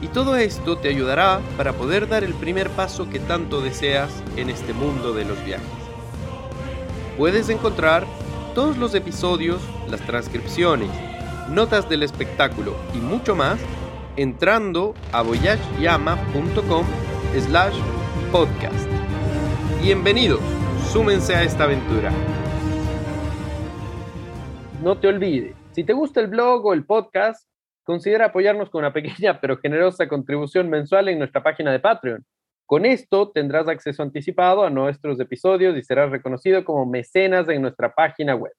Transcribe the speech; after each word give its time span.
y 0.00 0.08
todo 0.08 0.36
esto 0.36 0.76
te 0.76 0.88
ayudará 0.88 1.40
para 1.56 1.72
poder 1.72 2.08
dar 2.08 2.24
el 2.24 2.34
primer 2.34 2.70
paso 2.70 3.08
que 3.08 3.20
tanto 3.20 3.60
deseas 3.60 4.10
en 4.36 4.50
este 4.50 4.72
mundo 4.72 5.12
de 5.12 5.24
los 5.24 5.42
viajes. 5.44 5.66
Puedes 7.16 7.48
encontrar 7.48 8.06
todos 8.54 8.76
los 8.76 8.94
episodios, 8.94 9.62
las 9.88 10.00
transcripciones, 10.02 10.90
notas 11.48 11.88
del 11.88 12.02
espectáculo 12.02 12.76
y 12.94 12.98
mucho 12.98 13.34
más 13.34 13.58
entrando 14.16 14.94
a 15.12 15.22
voyageyama.com 15.22 16.86
slash 17.38 17.76
podcast. 18.30 18.88
Bienvenidos, 19.82 20.40
súmense 20.92 21.34
a 21.34 21.42
esta 21.42 21.64
aventura. 21.64 22.12
No 24.82 24.98
te 24.98 25.08
olvides, 25.08 25.56
si 25.72 25.84
te 25.84 25.92
gusta 25.92 26.20
el 26.20 26.28
blog 26.28 26.66
o 26.66 26.74
el 26.74 26.84
podcast, 26.84 27.48
considera 27.84 28.26
apoyarnos 28.26 28.70
con 28.70 28.80
una 28.80 28.92
pequeña 28.92 29.38
pero 29.40 29.58
generosa 29.58 30.08
contribución 30.08 30.68
mensual 30.68 31.08
en 31.08 31.18
nuestra 31.18 31.42
página 31.42 31.70
de 31.70 31.80
Patreon. 31.80 32.24
Con 32.66 32.86
esto 32.86 33.30
tendrás 33.30 33.68
acceso 33.68 34.02
anticipado 34.02 34.64
a 34.64 34.70
nuestros 34.70 35.20
episodios 35.20 35.76
y 35.76 35.82
serás 35.82 36.10
reconocido 36.10 36.64
como 36.64 36.86
mecenas 36.86 37.48
en 37.48 37.62
nuestra 37.62 37.94
página 37.94 38.34
web. 38.34 38.52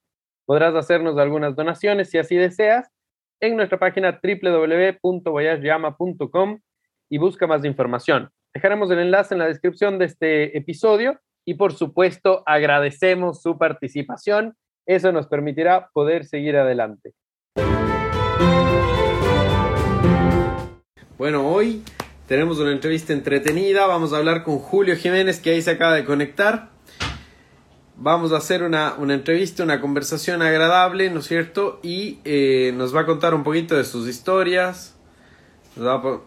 Podrás 0.46 0.74
hacernos 0.76 1.18
algunas 1.18 1.56
donaciones 1.56 2.08
si 2.08 2.18
así 2.18 2.36
deseas 2.36 2.88
en 3.40 3.56
nuestra 3.56 3.78
página 3.78 4.20
www.voyageyama.com 4.22 6.60
y 7.10 7.18
busca 7.18 7.48
más 7.48 7.64
información. 7.64 8.30
Dejaremos 8.54 8.90
el 8.90 9.00
enlace 9.00 9.34
en 9.34 9.40
la 9.40 9.48
descripción 9.48 9.98
de 9.98 10.04
este 10.06 10.56
episodio 10.56 11.20
y 11.44 11.54
por 11.54 11.74
supuesto 11.74 12.44
agradecemos 12.46 13.42
su 13.42 13.58
participación. 13.58 14.54
Eso 14.86 15.10
nos 15.10 15.26
permitirá 15.26 15.90
poder 15.92 16.24
seguir 16.24 16.56
adelante. 16.56 17.12
Bueno, 21.18 21.50
hoy 21.50 21.82
tenemos 22.28 22.58
una 22.58 22.72
entrevista 22.72 23.14
entretenida. 23.14 23.86
Vamos 23.86 24.12
a 24.12 24.18
hablar 24.18 24.44
con 24.44 24.58
Julio 24.58 24.96
Jiménez, 24.96 25.40
que 25.40 25.48
ahí 25.48 25.62
se 25.62 25.70
acaba 25.70 25.94
de 25.94 26.04
conectar. 26.04 26.68
Vamos 27.96 28.32
a 28.32 28.36
hacer 28.36 28.62
una, 28.62 28.94
una 28.98 29.14
entrevista, 29.14 29.62
una 29.64 29.80
conversación 29.80 30.42
agradable, 30.42 31.08
¿no 31.08 31.20
es 31.20 31.26
cierto? 31.26 31.80
Y 31.82 32.20
eh, 32.24 32.70
nos 32.76 32.94
va 32.94 33.00
a 33.00 33.06
contar 33.06 33.32
un 33.32 33.42
poquito 33.42 33.74
de 33.74 33.84
sus 33.84 34.06
historias, 34.06 34.94
nos 35.74 35.86
va 35.86 35.94
a 35.94 36.20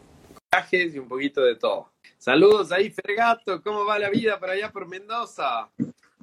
viajes 0.51 0.95
y 0.95 0.97
un 0.97 1.07
poquito 1.07 1.43
de 1.43 1.55
todo. 1.55 1.91
Saludos 2.17 2.71
ahí, 2.71 2.89
Fergato. 2.89 3.61
¿Cómo 3.61 3.85
va 3.85 3.99
la 3.99 4.09
vida 4.09 4.39
por 4.39 4.49
allá 4.49 4.71
por 4.71 4.87
Mendoza? 4.87 5.69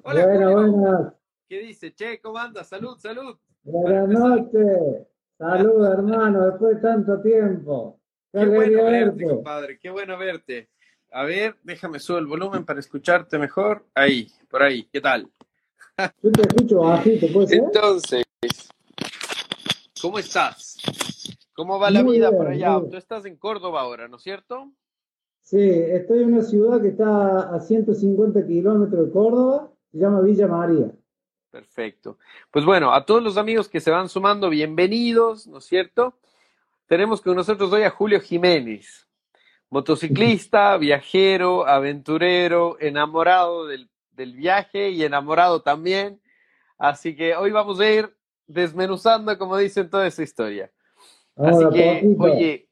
Hola, 0.02 0.26
Buenas, 0.26 0.52
buenas. 0.52 1.12
¿Qué 1.48 1.60
dice? 1.60 1.94
Che, 1.94 2.18
¿cómo 2.20 2.38
anda? 2.38 2.64
Salud, 2.64 2.98
salud. 2.98 3.36
Buenas 3.62 4.08
noches. 4.08 5.06
Salud, 5.38 5.86
hermano, 5.86 6.46
después 6.46 6.74
de 6.74 6.82
tanto 6.82 7.20
tiempo. 7.22 8.00
Qué, 8.38 8.44
bueno 8.44 8.84
verte, 8.84 9.24
compadre. 9.24 9.78
Qué 9.78 9.88
bueno 9.88 10.18
verte. 10.18 10.68
A 11.10 11.24
ver, 11.24 11.56
déjame 11.62 11.98
subir 11.98 12.20
el 12.20 12.26
volumen 12.26 12.66
para 12.66 12.80
escucharte 12.80 13.38
mejor. 13.38 13.86
Ahí, 13.94 14.30
por 14.50 14.62
ahí. 14.62 14.86
¿Qué 14.92 15.00
tal? 15.00 15.30
Yo 16.22 16.32
te 16.32 16.42
escucho 16.42 16.80
bajito, 16.80 17.26
¿puede 17.32 17.46
ser? 17.46 17.58
Entonces, 17.60 18.24
¿cómo 20.02 20.18
estás? 20.18 20.76
¿Cómo 21.54 21.78
va 21.78 21.90
la 21.90 22.02
Muy 22.02 22.18
vida 22.18 22.28
bien, 22.28 22.38
por 22.38 22.48
allá? 22.48 22.78
Tú 22.90 22.96
estás 22.98 23.24
en 23.24 23.36
Córdoba 23.36 23.80
ahora, 23.80 24.06
¿no 24.06 24.16
es 24.16 24.22
cierto? 24.22 24.70
Sí, 25.40 25.58
estoy 25.58 26.24
en 26.24 26.34
una 26.34 26.42
ciudad 26.42 26.82
que 26.82 26.88
está 26.88 27.54
a 27.54 27.60
150 27.60 28.46
kilómetros 28.46 29.06
de 29.06 29.12
Córdoba, 29.12 29.72
se 29.90 29.98
llama 29.98 30.20
Villa 30.20 30.46
María. 30.46 30.90
Perfecto. 31.50 32.18
Pues 32.50 32.66
bueno, 32.66 32.92
a 32.92 33.06
todos 33.06 33.22
los 33.22 33.38
amigos 33.38 33.70
que 33.70 33.80
se 33.80 33.90
van 33.90 34.10
sumando, 34.10 34.50
bienvenidos, 34.50 35.46
¿no 35.46 35.58
es 35.58 35.64
cierto? 35.64 36.18
Tenemos 36.86 37.20
con 37.20 37.34
nosotros 37.34 37.72
hoy 37.72 37.82
a 37.82 37.90
Julio 37.90 38.20
Jiménez, 38.20 39.08
motociclista, 39.70 40.76
viajero, 40.76 41.66
aventurero, 41.66 42.76
enamorado 42.78 43.66
del, 43.66 43.90
del 44.12 44.34
viaje 44.34 44.90
y 44.90 45.02
enamorado 45.02 45.62
también. 45.62 46.20
Así 46.78 47.16
que 47.16 47.34
hoy 47.34 47.50
vamos 47.50 47.80
a 47.80 47.90
ir 47.90 48.16
desmenuzando, 48.46 49.36
como 49.36 49.56
dicen, 49.56 49.90
toda 49.90 50.06
esa 50.06 50.22
historia. 50.22 50.70
Así 51.34 51.64
Ahora, 51.64 51.70
que, 51.70 52.16
oye, 52.18 52.68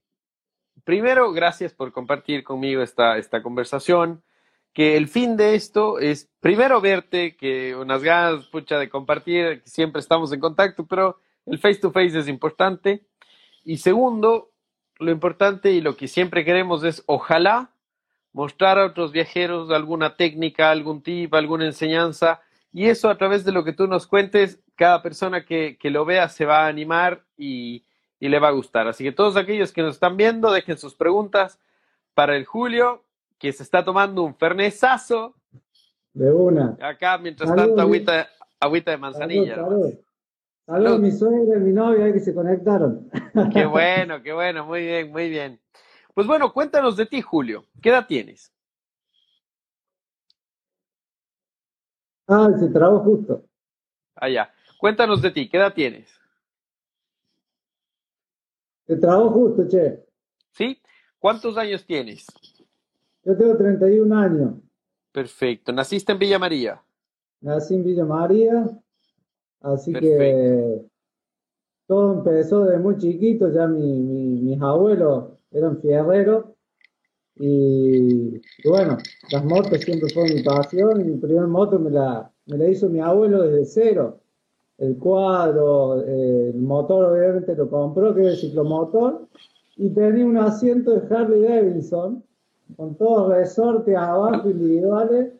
primero, 0.84 1.32
gracias 1.32 1.74
por 1.74 1.92
compartir 1.92 2.44
conmigo 2.44 2.82
esta, 2.82 3.18
esta 3.18 3.42
conversación. 3.42 4.22
Que 4.72 4.96
el 4.96 5.08
fin 5.08 5.36
de 5.36 5.56
esto 5.56 5.98
es, 5.98 6.30
primero, 6.38 6.80
verte, 6.80 7.36
que 7.36 7.74
unas 7.74 8.02
ganas, 8.02 8.46
pucha, 8.46 8.78
de 8.78 8.88
compartir, 8.88 9.62
que 9.62 9.68
siempre 9.68 10.00
estamos 10.00 10.32
en 10.32 10.40
contacto, 10.40 10.86
pero 10.86 11.18
el 11.46 11.58
face 11.58 11.80
to 11.80 11.90
face 11.90 12.18
es 12.18 12.28
importante. 12.28 13.04
Y 13.64 13.78
segundo, 13.78 14.50
lo 14.98 15.10
importante 15.10 15.70
y 15.72 15.80
lo 15.80 15.96
que 15.96 16.08
siempre 16.08 16.44
queremos 16.44 16.84
es, 16.84 17.02
ojalá, 17.06 17.70
mostrar 18.32 18.78
a 18.78 18.86
otros 18.86 19.12
viajeros 19.12 19.70
alguna 19.70 20.16
técnica, 20.16 20.70
algún 20.70 21.02
tip, 21.02 21.32
alguna 21.34 21.66
enseñanza. 21.66 22.42
Y 22.72 22.86
eso 22.86 23.08
a 23.08 23.16
través 23.16 23.44
de 23.44 23.52
lo 23.52 23.64
que 23.64 23.72
tú 23.72 23.86
nos 23.86 24.06
cuentes, 24.06 24.60
cada 24.74 25.02
persona 25.02 25.44
que, 25.44 25.78
que 25.78 25.90
lo 25.90 26.04
vea 26.04 26.28
se 26.28 26.44
va 26.44 26.64
a 26.64 26.68
animar 26.68 27.24
y, 27.36 27.84
y 28.18 28.28
le 28.28 28.38
va 28.38 28.48
a 28.48 28.52
gustar. 28.52 28.88
Así 28.88 29.04
que 29.04 29.12
todos 29.12 29.36
aquellos 29.36 29.72
que 29.72 29.82
nos 29.82 29.94
están 29.94 30.16
viendo, 30.16 30.50
dejen 30.50 30.78
sus 30.78 30.94
preguntas 30.94 31.60
para 32.14 32.36
el 32.36 32.44
Julio, 32.44 33.04
que 33.38 33.52
se 33.52 33.62
está 33.62 33.84
tomando 33.84 34.22
un 34.22 34.34
fernesazo 34.34 35.34
De 36.12 36.32
una. 36.32 36.76
acá, 36.80 37.18
mientras 37.18 37.50
Salud, 37.50 37.66
tanto, 37.66 37.82
agüita, 37.82 38.28
agüita 38.58 38.90
de 38.90 38.96
manzanilla. 38.96 39.56
Salud. 39.56 39.94
Salud. 40.66 40.86
Salud, 40.86 41.00
mi 41.00 41.12
suegra 41.12 41.56
y 41.56 41.60
mi 41.60 41.72
novia 41.72 42.12
que 42.12 42.20
se 42.20 42.34
conectaron. 42.34 43.10
Qué 43.52 43.66
bueno, 43.66 44.22
qué 44.22 44.32
bueno, 44.32 44.64
muy 44.64 44.80
bien, 44.80 45.10
muy 45.10 45.28
bien. 45.28 45.60
Pues 46.14 46.26
bueno, 46.26 46.52
cuéntanos 46.52 46.96
de 46.96 47.06
ti, 47.06 47.20
Julio. 47.20 47.64
¿Qué 47.82 47.90
edad 47.90 48.06
tienes? 48.06 48.52
Ah, 52.26 52.48
se 52.58 52.68
trabó 52.68 53.00
justo. 53.00 53.44
Allá. 54.14 54.52
Cuéntanos 54.78 55.20
de 55.20 55.30
ti, 55.30 55.48
¿qué 55.48 55.56
edad 55.56 55.74
tienes? 55.74 56.08
Se 58.86 58.96
trabó 58.96 59.30
justo, 59.30 59.66
che. 59.68 60.04
¿Sí? 60.52 60.80
¿Cuántos 61.18 61.56
años 61.56 61.84
tienes? 61.86 62.26
Yo 63.24 63.36
tengo 63.36 63.56
31 63.56 64.16
años. 64.16 64.54
Perfecto. 65.10 65.72
¿Naciste 65.72 66.12
en 66.12 66.18
Villa 66.18 66.38
María? 66.38 66.82
Nací 67.40 67.74
en 67.74 67.84
Villa 67.84 68.04
María, 68.04 68.66
así 69.64 69.92
Perfecto. 69.92 70.16
que 70.18 70.82
todo 71.86 72.14
empezó 72.14 72.64
desde 72.64 72.78
muy 72.78 72.96
chiquito, 72.98 73.50
ya 73.50 73.66
mi, 73.66 73.82
mi- 74.02 74.40
mis 74.40 74.62
abuelos 74.62 75.24
eran 75.50 75.78
fierreros 75.80 76.44
y, 77.36 78.36
y 78.36 78.68
bueno, 78.68 78.96
las 79.32 79.44
motos 79.44 79.80
siempre 79.80 80.08
fueron 80.14 80.36
mi 80.36 80.42
pasión 80.42 81.00
y 81.00 81.04
mi 81.04 81.16
primer 81.16 81.46
moto 81.46 81.78
me 81.78 81.90
la, 81.90 82.30
me 82.46 82.56
la 82.58 82.68
hizo 82.68 82.88
mi 82.88 83.00
abuelo 83.00 83.42
desde 83.42 83.64
cero. 83.64 84.20
El 84.78 84.96
cuadro, 84.98 86.00
eh, 86.02 86.50
el 86.54 86.60
motor 86.60 87.12
obviamente 87.12 87.54
lo 87.54 87.68
compró, 87.68 88.14
que 88.14 88.22
era 88.22 88.30
el 88.30 88.36
ciclomotor, 88.36 89.26
y 89.76 89.90
tenía 89.90 90.24
un 90.26 90.36
asiento 90.36 90.92
de 90.92 91.14
Harley 91.14 91.42
Davidson 91.42 92.24
con 92.76 92.96
todos 92.96 93.28
resortes 93.32 93.96
abajo 93.96 94.48
individuales 94.50 95.32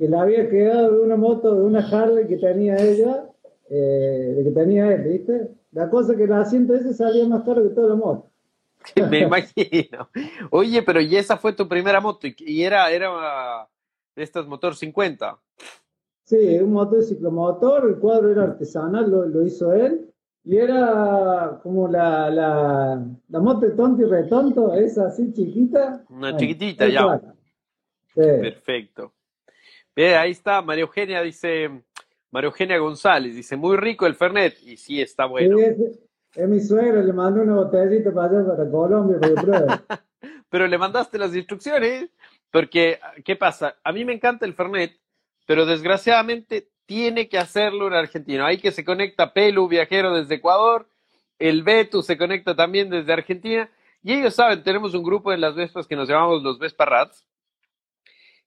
que 0.00 0.08
le 0.08 0.16
había 0.16 0.48
quedado 0.48 0.94
de 0.96 1.00
una 1.02 1.16
moto, 1.16 1.54
de 1.54 1.62
una 1.62 1.86
Harley 1.86 2.26
que 2.26 2.38
tenía 2.38 2.74
ella, 2.76 3.28
eh, 3.68 4.34
de 4.34 4.44
que 4.44 4.50
tenía 4.50 4.94
él, 4.94 5.02
¿viste? 5.06 5.50
La 5.72 5.90
cosa 5.90 6.16
que 6.16 6.24
el 6.24 6.32
asiento 6.32 6.74
ese 6.74 6.94
salía 6.94 7.28
más 7.28 7.44
caro 7.44 7.62
que 7.62 7.68
toda 7.74 7.90
la 7.90 7.96
moto. 7.96 8.30
Me 9.10 9.20
imagino. 9.20 10.08
Oye, 10.50 10.82
pero 10.82 11.02
¿y 11.02 11.14
esa 11.16 11.36
fue 11.36 11.52
tu 11.52 11.68
primera 11.68 12.00
moto? 12.00 12.26
¿Y- 12.26 12.34
¿Y 12.38 12.62
era, 12.62 12.90
era 12.90 13.68
de 14.16 14.22
estas 14.22 14.46
motor 14.46 14.74
50? 14.74 15.38
Sí, 16.24 16.58
un 16.60 16.72
motor 16.72 16.98
de 16.98 17.04
ciclomotor, 17.04 17.88
el 17.90 17.98
cuadro 17.98 18.30
era 18.30 18.44
artesanal, 18.44 19.10
lo, 19.10 19.26
lo 19.26 19.42
hizo 19.44 19.72
él, 19.74 20.10
y 20.44 20.56
era 20.56 21.60
como 21.62 21.88
la, 21.88 22.30
la, 22.30 23.04
la 23.28 23.40
moto 23.40 23.66
de 23.66 23.72
tonto 23.72 24.02
y 24.02 24.06
retonto, 24.06 24.72
esa 24.74 25.08
así 25.08 25.32
chiquita. 25.32 26.04
Una 26.08 26.30
Bueno, 26.32 26.38
chiquitita 26.38 26.88
ya. 26.88 27.20
Sí. 28.14 28.20
Perfecto. 28.22 29.12
Ve, 29.94 30.16
ahí 30.16 30.30
está, 30.30 30.62
María 30.62 30.82
Eugenia 30.82 31.22
dice, 31.22 31.70
María 32.30 32.48
Eugenia 32.48 32.78
González 32.78 33.34
dice, 33.34 33.56
muy 33.56 33.76
rico 33.76 34.06
el 34.06 34.14
Fernet. 34.14 34.56
Y 34.62 34.76
sí, 34.76 35.00
está 35.00 35.26
bueno. 35.26 35.58
Sí, 35.58 35.64
es, 35.64 35.98
es 36.36 36.48
mi 36.48 36.60
suegro, 36.60 37.02
le 37.02 37.12
mandé 37.12 37.40
una 37.40 37.56
botellita 37.56 38.12
para 38.12 38.38
allá, 38.38 38.46
para 38.46 38.70
Colombia, 38.70 39.18
para 39.20 40.04
pero 40.48 40.66
le 40.66 40.78
mandaste 40.78 41.18
las 41.18 41.34
instrucciones, 41.34 42.10
porque, 42.50 42.98
¿qué 43.24 43.36
pasa? 43.36 43.76
A 43.82 43.92
mí 43.92 44.04
me 44.04 44.12
encanta 44.12 44.46
el 44.46 44.54
Fernet, 44.54 44.98
pero 45.46 45.66
desgraciadamente 45.66 46.68
tiene 46.86 47.28
que 47.28 47.38
hacerlo 47.38 47.86
un 47.86 47.94
argentino. 47.94 48.44
Ahí 48.44 48.58
que 48.58 48.72
se 48.72 48.84
conecta 48.84 49.32
Pelu, 49.32 49.68
viajero 49.68 50.14
desde 50.14 50.36
Ecuador, 50.36 50.88
el 51.38 51.62
Betu 51.62 52.02
se 52.02 52.18
conecta 52.18 52.54
también 52.54 52.90
desde 52.90 53.12
Argentina, 53.12 53.70
y 54.02 54.14
ellos 54.14 54.34
saben, 54.34 54.62
tenemos 54.62 54.94
un 54.94 55.02
grupo 55.02 55.32
en 55.32 55.40
las 55.40 55.54
Vespas 55.54 55.86
que 55.86 55.96
nos 55.96 56.08
llamamos 56.08 56.42
los 56.42 56.58
Vespa 56.58 56.84
Rats, 56.84 57.24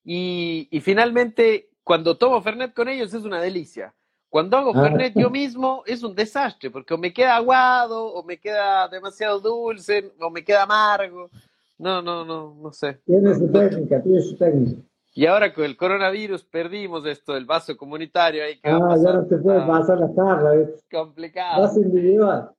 y, 0.04 0.68
y 0.72 0.82
finalmente, 0.82 1.70
cuando 1.84 2.18
tomo 2.18 2.42
Fernet 2.42 2.74
con 2.74 2.88
ellos 2.88 3.14
es 3.14 3.24
una 3.24 3.42
delicia. 3.42 3.94
Cuando 4.30 4.58
hago 4.58 4.72
Ah. 4.76 4.82
Fernet 4.82 5.16
yo 5.16 5.30
mismo 5.30 5.84
es 5.86 6.02
un 6.04 6.16
desastre, 6.16 6.72
porque 6.72 6.94
o 6.94 6.98
me 6.98 7.14
queda 7.14 7.36
aguado, 7.36 8.06
o 8.14 8.24
me 8.24 8.40
queda 8.40 8.88
demasiado 8.88 9.40
dulce, 9.40 10.12
o 10.20 10.30
me 10.30 10.44
queda 10.44 10.64
amargo. 10.64 11.30
No, 11.78 12.02
no, 12.02 12.24
no, 12.26 12.56
no 12.56 12.72
sé. 12.72 13.00
Tiene 13.06 13.34
su 13.36 13.52
técnica, 13.52 14.02
tiene 14.02 14.22
su 14.22 14.36
técnica. 14.38 14.82
Y 15.16 15.28
ahora 15.28 15.54
con 15.54 15.66
el 15.66 15.78
coronavirus 15.78 16.44
perdimos 16.46 17.06
esto 17.06 17.34
del 17.34 17.46
vaso 17.46 17.78
comunitario 17.78 18.44
ahí 18.44 18.60
que 18.60 18.72
va 18.72 18.78
a 18.78 18.80
Ah, 18.80 18.96
ya 18.98 19.04
pasar. 19.04 19.16
no 19.16 19.28
te 19.28 19.38
puede 19.38 19.60
Ah, 19.60 19.68
pasar 19.68 20.00
la 20.00 20.14
tarra, 20.16 20.52
¿ves? 20.52 20.84
complicado. 20.92 21.62
Vas 21.62 21.78
individual. 21.78 22.50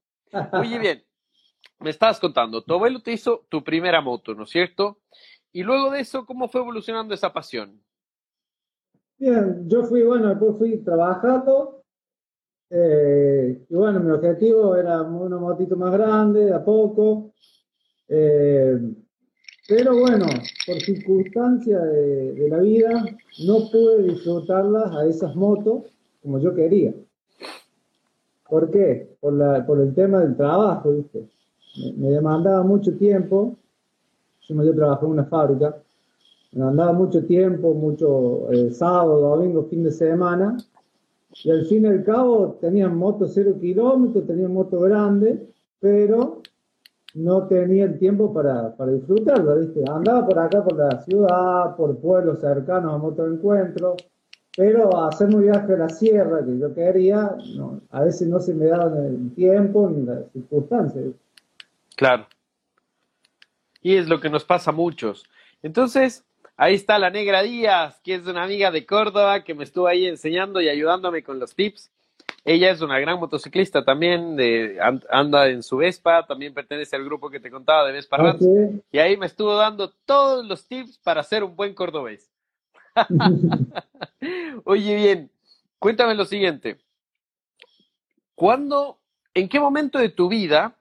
Oye, 0.52 0.79
bien, 0.79 1.05
me 1.81 1.90
estabas 1.90 2.20
contando, 2.20 2.62
tu 2.62 2.75
abuelo 2.75 3.00
te 3.02 3.11
hizo 3.12 3.44
tu 3.49 3.64
primera 3.64 4.00
moto, 4.00 4.35
¿no 4.35 4.44
es 4.44 4.50
cierto? 4.50 4.99
Y 5.54 5.62
luego 5.62 5.90
de 5.90 6.00
eso, 6.00 6.26
¿cómo 6.26 6.48
fue 6.48 6.60
evolucionando 6.60 7.14
esa 7.14 7.32
pasión? 7.32 7.80
Bien, 9.16 9.66
yo 9.66 9.84
fui, 9.84 10.02
bueno, 10.02 10.28
después 10.28 10.58
fui 10.58 10.76
trabajando. 10.78 11.82
eh, 12.68 13.64
y 13.70 13.74
bueno, 13.74 14.00
mi 14.00 14.10
objetivo 14.10 14.76
era 14.76 15.00
una 15.00 15.38
motito 15.38 15.76
más 15.76 15.92
grande, 15.92 16.44
de 16.46 16.54
a 16.54 16.62
poco. 16.62 17.32
eh, 18.08 18.78
pero 19.66 19.98
bueno, 19.98 20.26
por 20.66 20.76
circunstancias 20.82 21.82
de, 21.84 22.32
de 22.34 22.48
la 22.50 22.58
vida, 22.58 23.02
no 23.46 23.70
pude 23.70 24.02
disfrutarlas 24.02 24.94
a 24.94 25.06
esas 25.06 25.34
motos 25.34 25.84
como 26.20 26.38
yo 26.38 26.54
quería. 26.54 26.92
¿Por 28.48 28.70
qué? 28.70 29.16
Por, 29.20 29.80
el 29.80 29.94
tema 29.94 30.20
del 30.20 30.36
trabajo, 30.36 30.92
¿viste? 30.92 31.28
Me 31.96 32.10
demandaba 32.10 32.62
mucho 32.62 32.96
tiempo. 32.96 33.56
Yo 34.49 34.55
me 34.55 34.64
trabajé 34.73 35.06
en 35.06 35.12
una 35.12 35.25
fábrica. 35.25 35.76
Andaba 36.55 36.93
mucho 36.93 37.25
tiempo, 37.25 37.75
mucho 37.75 38.50
eh, 38.52 38.70
sábado, 38.70 39.20
domingo, 39.20 39.64
fin 39.64 39.82
de 39.82 39.91
semana. 39.91 40.56
Y 41.43 41.50
al 41.50 41.67
fin 41.67 41.85
y 41.85 41.88
al 41.88 42.05
cabo 42.05 42.58
tenían 42.61 42.96
moto 42.96 43.26
cero 43.26 43.56
kilómetros, 43.61 44.26
tenían 44.26 44.52
moto 44.52 44.79
grande, 44.81 45.49
pero 45.81 46.43
no 47.14 47.46
tenía 47.46 47.85
el 47.85 47.99
tiempo 47.99 48.32
para, 48.32 48.76
para 48.76 48.93
disfrutarlo, 48.93 49.56
¿viste? 49.56 49.82
Andaba 49.88 50.26
por 50.26 50.38
acá, 50.38 50.62
por 50.62 50.76
la 50.76 51.02
ciudad, 51.02 51.76
por 51.76 51.97
pueblos 51.99 52.40
cercanos 52.40 52.94
a 52.94 52.99
moto 52.99 53.25
de 53.25 53.35
encuentro, 53.35 53.97
pero 54.56 55.05
hacer 55.05 55.35
un 55.35 55.43
viaje 55.43 55.73
a 55.73 55.76
la 55.76 55.88
sierra 55.88 56.44
que 56.44 56.58
yo 56.58 56.73
quería, 56.73 57.37
a 57.90 58.02
veces 58.02 58.29
no 58.29 58.40
se 58.40 58.55
me 58.55 58.67
daba 58.67 58.97
el 58.99 59.32
tiempo 59.35 59.90
ni 59.90 60.05
las 60.05 60.31
circunstancias. 60.32 61.06
Claro. 61.97 62.26
Y 63.84 63.96
es 63.96 64.08
lo 64.08 64.19
que 64.19 64.31
nos 64.31 64.44
pasa 64.44 64.70
a 64.70 64.75
muchos. 64.75 65.25
Entonces, 65.62 66.25
ahí 66.56 66.75
está 66.75 66.98
la 66.98 67.10
Negra 67.10 67.42
Díaz, 67.42 68.00
que 68.02 68.14
es 68.14 68.26
una 68.26 68.42
amiga 68.42 68.70
de 68.70 68.86
Córdoba 68.86 69.44
que 69.44 69.54
me 69.54 69.62
estuvo 69.62 69.86
ahí 69.86 70.06
enseñando 70.06 70.62
y 70.62 70.70
ayudándome 70.70 71.22
con 71.22 71.38
los 71.38 71.54
tips. 71.54 71.90
Ella 72.46 72.70
es 72.70 72.81
una 72.81 72.98
gran 72.98 73.20
motociclista 73.20 73.84
también, 73.84 74.36
de, 74.36 74.78
anda 75.10 75.48
en 75.48 75.62
su 75.62 75.76
Vespa, 75.76 76.26
también 76.26 76.54
pertenece 76.54 76.96
al 76.96 77.04
grupo 77.04 77.28
que 77.28 77.40
te 77.40 77.50
contaba 77.50 77.86
de 77.86 77.92
Vespa. 77.92 78.16
Aunque, 78.16 78.81
Y 78.90 78.98
ahí 78.98 79.19
me 79.19 79.26
estuvo 79.26 79.54
dando 79.54 79.90
todos 80.06 80.46
los 80.46 80.66
tips 80.66 80.96
para 80.98 81.22
ser 81.22 81.44
un 81.44 81.54
buen 81.54 81.75
cordobés. 81.75 82.30
Oye, 84.64 84.96
bien, 84.96 85.30
cuéntame 85.78 86.14
lo 86.14 86.25
siguiente. 86.25 86.78
¿Cuándo, 88.34 88.98
en 89.34 89.46
qué 89.46 89.60
momento 89.60 89.98
de 89.98 90.08
tu 90.08 90.30
vida 90.30 90.75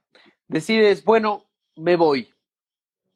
decides, 0.48 1.04
bueno, 1.04 1.44
me 1.76 1.98
voy? 1.98 2.33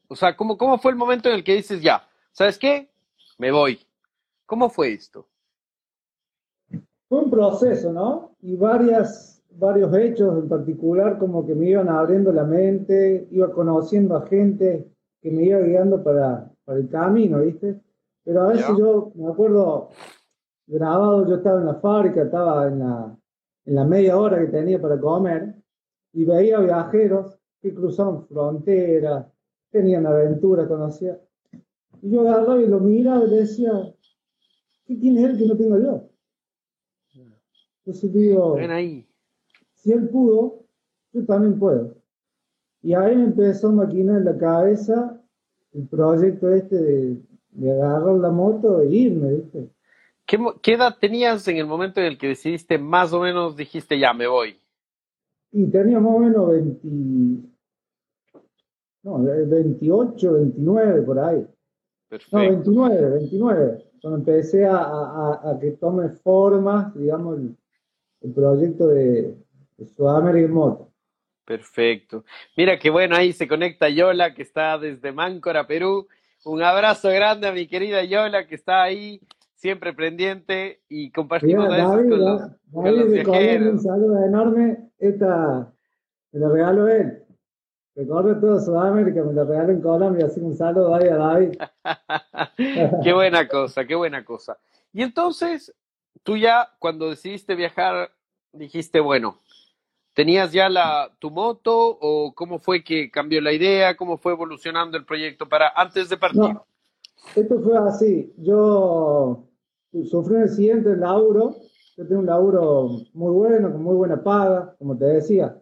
O 0.08 0.16
sea, 0.16 0.36
¿cómo, 0.36 0.58
cómo 0.58 0.78
fue 0.78 0.92
el 0.92 0.98
momento 0.98 1.30
en 1.30 1.36
el 1.36 1.44
que 1.44 1.56
dices, 1.56 1.82
ya, 1.82 2.08
¿sabes 2.32 2.58
qué? 2.58 2.90
Me 3.38 3.52
voy. 3.52 3.80
¿Cómo 4.46 4.70
fue 4.70 4.94
esto? 4.94 5.28
Fue 7.10 7.20
un 7.24 7.30
proceso, 7.30 7.92
¿no? 7.92 8.36
Y 8.42 8.56
varias, 8.56 9.42
varios 9.52 9.94
hechos 9.96 10.38
en 10.38 10.50
particular 10.50 11.18
como 11.18 11.46
que 11.46 11.56
me 11.56 11.68
iban 11.70 11.90
abriendo 11.90 12.32
la 12.32 12.44
mente, 12.44 13.28
iba 13.32 13.52
conociendo 13.52 14.16
a 14.16 14.26
gente 14.28 14.88
que 15.22 15.32
me 15.32 15.44
iba 15.44 15.60
guiando 15.60 16.04
para, 16.04 16.50
para 16.66 16.80
el 16.80 16.90
camino, 16.90 17.40
¿viste? 17.42 17.80
Pero 18.24 18.42
a 18.44 18.48
veces 18.50 18.68
Ya. 18.68 18.78
yo 18.78 19.12
me 19.16 19.32
acuerdo 19.32 19.90
grabado, 20.68 21.28
yo 21.28 21.36
estaba 21.36 21.60
en 21.60 21.66
la 21.66 21.76
fábrica, 21.76 22.24
estaba 22.24 22.68
en 22.68 22.80
la, 22.80 23.18
en 23.66 23.76
la 23.76 23.86
media 23.86 24.18
hora 24.18 24.40
que 24.40 24.48
tenía 24.48 24.82
para 24.82 25.00
comer 25.00 25.56
y 26.14 26.26
veía 26.26 26.60
viajeros 26.60 27.38
que 27.62 27.74
cruzaban 27.74 28.28
fronteras, 28.28 29.26
tenían 29.72 30.06
aventuras, 30.06 30.68
conocía. 30.68 31.20
Y 32.02 32.12
yo 32.12 32.22
agarraba 32.22 32.62
y 32.62 32.68
lo 32.68 32.80
miraba 32.80 33.26
y 33.26 33.30
le 33.30 33.36
decía, 33.38 33.72
¿qué 34.86 34.96
tiene 34.96 35.24
él 35.24 35.38
que 35.38 35.46
no 35.46 35.58
tengo 35.58 35.78
yo? 35.78 36.10
Entonces 37.80 38.14
digo, 38.14 38.56
Ven 38.56 38.72
ahí. 38.72 39.08
si 39.76 39.92
él 39.92 40.10
pudo, 40.10 40.66
yo 41.14 41.26
también 41.26 41.58
puedo. 41.58 41.96
Y 42.84 42.94
ahí 42.94 43.16
me 43.16 43.24
empezó 43.26 43.70
a 43.70 43.72
maquinar 43.72 44.18
en 44.18 44.26
la 44.26 44.38
cabeza 44.38 45.22
el 45.74 45.88
proyecto 45.88 46.52
este 46.54 46.76
de, 46.76 47.22
de 47.52 47.72
agarrar 47.72 48.16
la 48.16 48.30
moto 48.30 48.82
e 48.82 48.88
irme, 48.94 49.36
¿viste? 49.36 49.70
¿Qué, 50.26 50.38
qué 50.62 50.74
edad 50.74 50.98
tenías 51.00 51.48
en 51.48 51.58
el 51.58 51.66
momento 51.66 52.02
en 52.02 52.08
el 52.08 52.18
que 52.18 52.28
decidiste, 52.28 52.78
más 52.78 53.14
o 53.14 53.22
menos 53.22 53.56
dijiste, 53.56 53.98
ya, 53.98 54.14
me 54.14 54.28
voy? 54.28 54.60
Y 55.52 55.66
tenía 55.68 56.00
más 56.02 56.14
o 56.14 56.20
menos 56.20 56.52
20, 56.52 57.48
no, 59.08 59.28
eh, 59.34 59.46
28, 59.46 60.34
29 60.34 61.02
por 61.04 61.20
ahí. 61.20 61.38
No, 61.40 61.48
Perfecto. 62.10 62.38
29, 62.72 63.10
29. 63.12 63.84
Cuando 64.02 64.20
empecé 64.20 64.66
a, 64.66 64.78
a- 64.78 65.58
que 65.60 65.72
tome 65.72 66.10
forma, 66.10 66.92
digamos, 66.96 67.38
el, 67.40 67.56
el 68.22 68.34
proyecto 68.34 68.88
de, 68.90 69.36
de 69.78 69.86
Sudamérica 69.88 70.52
Moto. 70.52 70.92
Perfecto. 71.46 72.26
Mira 72.58 72.78
qué 72.78 72.90
bueno, 72.90 73.16
ahí 73.16 73.32
se 73.32 73.48
conecta 73.48 73.90
Yola, 73.90 74.34
que 74.34 74.42
está 74.42 74.78
desde 74.78 75.12
Máncora, 75.14 75.66
Perú. 75.66 76.08
Un 76.46 76.62
abrazo 76.62 77.10
grande 77.10 77.48
a 77.48 77.54
mi 77.54 77.68
querida 77.68 78.04
Yola, 78.04 78.46
que 78.48 78.56
está 78.56 78.84
ahí, 78.84 79.22
siempre 79.56 79.94
pendiente, 79.94 80.82
y 80.90 81.10
compartimos 81.12 81.70
Mira, 81.70 81.78
David, 81.88 82.10
con 82.10 82.20
los, 82.20 82.40
David 82.42 82.52
con 82.74 82.84
los 83.00 83.12
de 83.12 83.24
Colombia, 83.24 83.52
un 83.52 83.56
viajeros. 83.56 83.84
saludo 83.84 84.26
enorme. 84.26 84.90
Esta 85.00 85.74
me 86.34 86.40
la 86.40 86.50
regaló 86.50 86.88
él. 86.90 87.24
Recorre 87.98 88.36
todo 88.36 88.60
Sudamérica, 88.60 89.24
me 89.24 89.34
la 89.34 89.44
regaló 89.44 89.72
en 89.72 89.82
Colombia, 89.82 90.28
así 90.28 90.40
un 90.40 90.56
saludo 90.56 90.94
ahí 90.94 91.08
a 91.08 91.16
David. 91.16 91.58
Qué 93.04 93.12
buena 93.12 93.48
cosa, 93.48 93.86
qué 93.86 93.96
buena 93.96 94.24
cosa. 94.24 94.60
Y 94.94 95.02
entonces, 95.02 95.74
tú 96.22 96.38
ya 96.38 96.70
cuando 96.78 97.10
decidiste 97.10 97.56
viajar, 97.56 98.12
dijiste, 98.54 99.00
bueno, 99.00 99.40
¿tenías 100.14 100.52
ya 100.52 100.70
la, 100.70 101.12
tu 101.18 101.32
moto 101.32 101.98
o 102.00 102.36
cómo 102.36 102.60
fue 102.60 102.84
que 102.84 103.10
cambió 103.10 103.42
la 103.42 103.52
idea? 103.52 103.98
¿Cómo 103.98 104.18
fue 104.18 104.34
evolucionando 104.34 104.96
el 104.96 105.04
proyecto 105.04 105.50
para 105.50 105.70
antes 105.76 106.08
de 106.08 106.18
partir? 106.18 106.42
No, 106.42 106.68
esto 107.36 107.60
fue 107.62 107.80
así. 107.80 108.32
Yo 108.38 109.44
sufrí 110.08 110.36
un 110.36 110.44
accidente 110.44 110.92
en 110.92 111.00
laburo. 111.00 111.56
Yo 111.96 112.08
tengo 112.08 112.22
un 112.22 112.28
laburo 112.28 112.90
muy 113.14 113.34
bueno, 113.34 113.72
con 113.72 113.82
muy 113.82 113.96
buena 113.96 114.22
paga, 114.24 114.76
como 114.78 114.96
te 114.96 115.06
decía. 115.06 115.60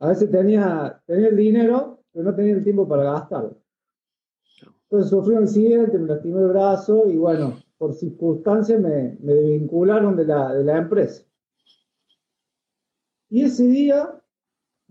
A 0.00 0.08
veces 0.08 0.30
tenía, 0.30 1.00
tenía 1.06 1.28
el 1.28 1.36
dinero, 1.36 2.00
pero 2.12 2.24
no 2.24 2.34
tenía 2.34 2.54
el 2.54 2.64
tiempo 2.64 2.88
para 2.88 3.04
gastarlo. 3.04 3.56
Entonces 4.84 5.10
sufrí 5.10 5.34
un 5.34 5.44
accidente, 5.44 5.98
me 5.98 6.08
lastimé 6.08 6.40
el 6.40 6.48
brazo 6.48 7.06
y 7.06 7.16
bueno, 7.16 7.58
por 7.78 7.94
circunstancias 7.94 8.80
me, 8.80 9.16
me 9.20 9.34
desvincularon 9.34 10.16
de 10.16 10.24
la, 10.24 10.52
de 10.54 10.64
la 10.64 10.78
empresa. 10.78 11.22
Y 13.28 13.42
ese 13.42 13.64
día 13.68 14.20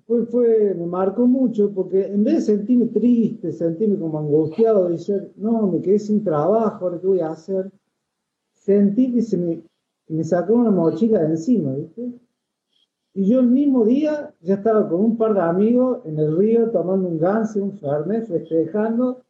fue, 0.06 0.26
fue, 0.28 0.74
me 0.76 0.86
marcó 0.86 1.28
mucho 1.28 1.74
porque 1.74 2.06
en 2.06 2.24
vez 2.24 2.36
de 2.36 2.56
sentirme 2.56 2.86
triste, 2.86 3.52
sentirme 3.52 4.00
como 4.00 4.20
angustiado, 4.20 4.90
decir, 4.90 5.34
no, 5.36 5.68
me 5.68 5.82
quedé 5.82 6.00
sin 6.00 6.24
trabajo, 6.24 6.86
ahora 6.86 7.02
qué 7.02 7.08
voy 7.08 7.20
a 7.20 7.32
hacer, 7.32 7.72
sentí 8.54 9.12
que 9.12 9.22
se 9.22 9.38
que 10.06 10.14
me 10.14 10.24
sacó 10.24 10.54
una 10.54 10.72
mochila 10.72 11.20
de 11.20 11.32
encima, 11.32 11.74
¿viste? 11.74 12.12
Y 13.14 13.30
yo 13.30 13.40
el 13.40 13.48
mismo 13.48 13.86
día 13.86 14.34
ya 14.42 14.56
estaba 14.56 14.88
con 14.88 15.02
un 15.02 15.18
par 15.18 15.34
de 15.34 15.42
amigos 15.42 16.02
en 16.06 16.20
el 16.20 16.38
río 16.38 16.70
tomando 16.72 17.08
un 17.08 17.18
ganso, 17.18 17.64
un 17.64 17.78
fernet, 17.78 18.28
festejando. 18.28 19.24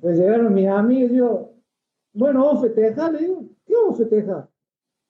Pues 0.00 0.18
llegaron 0.18 0.54
mis 0.54 0.68
amigos 0.68 1.10
y 1.12 1.16
yo, 1.16 1.50
bueno, 2.12 2.44
vamos 2.44 2.58
a 2.58 2.66
festejar, 2.66 3.12
le 3.12 3.20
digo, 3.20 3.44
¿qué 3.64 3.74
vamos 3.74 3.94
a 3.94 4.04
festejar? 4.04 4.48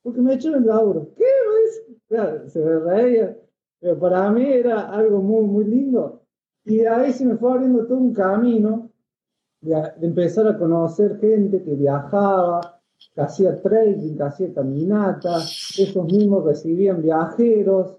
Porque 0.03 0.21
me 0.21 0.35
echaron 0.35 0.63
el 0.63 0.67
laburo. 0.67 1.09
¿Qué? 1.17 1.25
dice? 1.65 2.01
Claro, 2.09 2.49
se 2.49 2.61
me 2.61 2.79
reía. 2.79 3.37
Pero 3.81 3.99
para 3.99 4.31
mí 4.31 4.45
era 4.45 4.89
algo 4.91 5.21
muy, 5.21 5.47
muy 5.47 5.65
lindo. 5.65 6.23
Y 6.65 6.79
de 6.79 6.89
ahí 6.89 7.13
se 7.13 7.25
me 7.25 7.37
fue 7.37 7.53
abriendo 7.53 7.87
todo 7.87 7.99
un 7.99 8.13
camino 8.13 8.91
de, 9.61 9.75
empezar 10.01 10.49
a 10.49 10.59
conocer 10.59 11.19
gente 11.21 11.63
que 11.63 11.75
viajaba, 11.75 12.81
que 13.15 13.21
hacía 13.21 13.61
trading, 13.61 14.17
que 14.17 14.23
hacía 14.23 14.55
caminatas, 14.55 15.75
esos 15.79 16.05
mismos 16.07 16.45
recibían 16.45 17.03
viajeros 17.03 17.99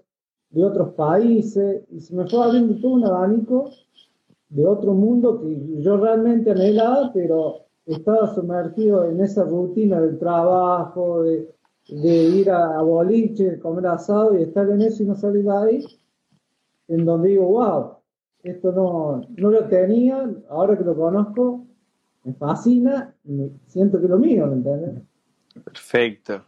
de 0.50 0.64
otros 0.64 0.94
países, 0.94 1.82
y 1.90 2.00
se 2.00 2.14
me 2.14 2.26
fue 2.26 2.42
abriendo 2.42 2.80
todo 2.80 2.92
un 2.92 3.04
abanico 3.04 3.70
de 4.48 4.66
otro 4.66 4.94
mundo 4.94 5.40
que 5.40 5.82
yo 5.82 5.98
realmente 5.98 6.50
anhelaba, 6.50 7.12
pero 7.12 7.66
estaba 7.84 8.34
sumergido 8.34 9.04
en 9.04 9.20
esa 9.20 9.44
rutina 9.44 10.00
del 10.00 10.18
trabajo, 10.18 11.22
de, 11.22 11.54
ir 11.90 12.50
a, 12.50 12.82
boliche, 12.82 13.58
comer 13.58 13.86
asado 13.86 14.38
y 14.38 14.42
estar 14.42 14.68
en 14.68 14.82
eso 14.82 15.02
y 15.02 15.06
no 15.06 15.14
salir 15.14 15.44
de 15.44 15.56
ahí, 15.56 15.84
en 16.88 17.04
donde 17.04 17.30
digo, 17.30 17.46
wow, 17.46 17.94
esto 18.42 18.72
no, 18.72 19.22
no 19.36 19.50
lo 19.50 19.64
tenía, 19.68 20.30
ahora 20.48 20.76
que 20.76 20.84
lo 20.84 20.94
conozco, 20.94 21.66
me 22.24 22.34
fascina, 22.34 23.14
y 23.24 23.50
siento 23.66 24.00
que 24.00 24.08
lo 24.08 24.18
mío, 24.18 24.46
¿me 24.46 24.54
entiendes? 24.54 25.02
Perfecto. 25.64 26.42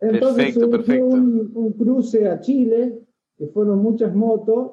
Entonces 0.00 0.56
perfecto, 0.56 1.06
Un, 1.06 1.50
un, 1.54 1.72
cruce 1.72 2.28
a 2.28 2.40
Chile, 2.40 3.00
que 3.36 3.48
fueron 3.48 3.80
muchas 3.80 4.14
motos, 4.14 4.72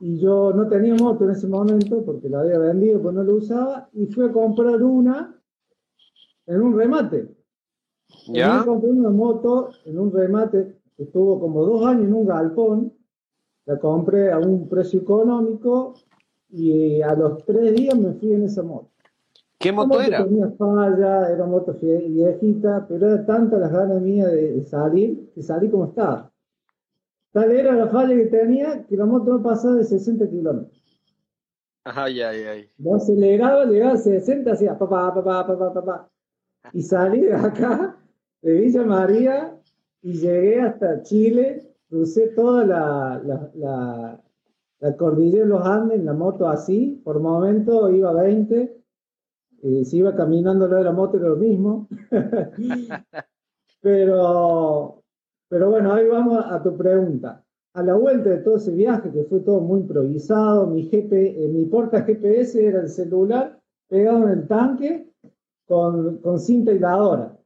y 0.00 0.18
yo 0.18 0.52
no 0.52 0.68
tenía 0.68 0.94
moto 0.94 1.24
en 1.24 1.30
ese 1.30 1.46
momento 1.46 2.04
porque 2.04 2.28
la 2.28 2.40
había 2.40 2.58
vendido, 2.58 3.00
pues 3.00 3.14
no 3.14 3.22
lo 3.22 3.36
usaba, 3.36 3.88
y 3.92 4.06
fui 4.06 4.26
a 4.26 4.32
comprar 4.32 4.82
una 4.82 5.40
en 6.46 6.62
un 6.62 6.76
remate. 6.76 7.34
¿Ya? 8.28 8.62
compré 8.64 8.90
una 8.90 9.10
moto 9.10 9.70
en 9.84 9.98
un 9.98 10.12
remate 10.12 10.76
que 10.96 11.04
estuvo 11.04 11.40
como 11.40 11.64
dos 11.64 11.86
años 11.86 12.04
en 12.04 12.14
un 12.14 12.26
galpón, 12.26 12.92
la 13.66 13.78
compré 13.78 14.30
a 14.30 14.38
un 14.38 14.68
precio 14.68 15.00
económico 15.00 15.94
y 16.50 17.00
a 17.00 17.14
los 17.14 17.44
tres 17.44 17.74
días 17.74 17.98
me 17.98 18.12
fui 18.14 18.32
en 18.32 18.44
esa 18.44 18.62
moto. 18.62 18.90
¿Qué 19.58 19.72
moto, 19.72 20.00
era? 20.00 20.24
Tenía 20.24 20.50
falla, 20.50 21.30
era 21.30 21.46
moto 21.46 21.74
viejita, 21.80 22.86
pero 22.86 23.06
era 23.06 23.24
tanta 23.24 23.56
las 23.56 23.72
ganas 23.72 24.02
mías 24.02 24.30
de 24.30 24.62
salir 24.64 25.30
que 25.34 25.42
salí 25.42 25.70
como 25.70 25.86
estaba. 25.86 26.30
Tal 27.34 27.50
era 27.50 27.74
la 27.74 27.88
falla 27.88 28.14
que 28.14 28.26
tenía 28.26 28.86
que 28.86 28.96
la 28.96 29.06
moto 29.06 29.32
no 29.32 29.42
pasaba 29.42 29.74
de 29.74 29.84
60 29.84 30.30
kilómetros. 30.30 30.80
Ay, 31.82 32.22
ay, 32.22 32.42
ay. 32.44 32.70
No 32.78 32.94
aceleraba, 32.94 33.64
llegaba 33.64 33.94
a 33.94 33.96
60, 33.96 34.52
hacía 34.52 34.78
papá, 34.78 35.12
papá, 35.12 35.44
papá, 35.44 35.74
papá. 35.74 36.10
Y 36.72 36.82
salí 36.82 37.22
de 37.22 37.34
acá, 37.34 37.98
de 38.40 38.52
Villa 38.52 38.84
María, 38.84 39.60
y 40.00 40.12
llegué 40.12 40.60
hasta 40.60 41.02
Chile, 41.02 41.74
crucé 41.88 42.28
toda 42.28 42.64
la, 42.64 43.20
la, 43.24 44.20
la, 44.78 44.96
cordillera 44.96 45.42
de 45.42 45.50
los 45.50 45.66
Andes 45.66 45.98
en 45.98 46.06
la 46.06 46.12
moto 46.12 46.48
así, 46.48 47.02
por 47.04 47.18
momento 47.18 47.90
iba 47.90 48.10
a 48.10 48.14
20, 48.14 48.80
y 49.64 49.84
si 49.84 49.96
iba 49.96 50.14
caminando 50.14 50.68
lo 50.68 50.76
de 50.76 50.84
la 50.84 50.92
moto 50.92 51.16
era 51.16 51.30
lo 51.30 51.36
mismo. 51.36 51.88
Pero 53.82 55.03
pero 55.54 55.70
bueno, 55.70 55.94
ahí 55.94 56.08
vamos 56.08 56.44
a 56.50 56.60
tu 56.60 56.76
pregunta. 56.76 57.40
A 57.74 57.82
la 57.84 57.94
vuelta 57.94 58.28
de 58.28 58.38
todo 58.38 58.56
ese 58.56 58.72
viaje, 58.72 59.12
que 59.12 59.22
fue 59.22 59.38
todo 59.38 59.60
muy 59.60 59.82
improvisado, 59.82 60.66
mi, 60.66 60.88
GP, 60.88 61.12
eh, 61.12 61.48
mi 61.48 61.66
porta 61.66 62.02
GPS 62.02 62.60
era 62.60 62.80
el 62.80 62.88
celular 62.88 63.60
pegado 63.86 64.24
en 64.24 64.30
el 64.30 64.48
tanque 64.48 65.12
con, 65.64 66.18
con 66.18 66.40
cinta 66.40 66.72
hiladora. 66.72 67.38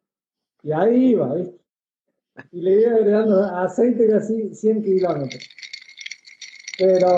Y 0.63 0.73
ahí 0.73 1.11
iba, 1.11 1.35
¿viste? 1.35 1.59
Y 2.51 2.63
le 2.63 2.81
iba 2.81 2.93
agregando 2.93 3.43
aceite 3.43 4.09
casi 4.09 4.55
100 4.55 4.85
kilómetros. 4.85 5.47
Pero 6.79 7.09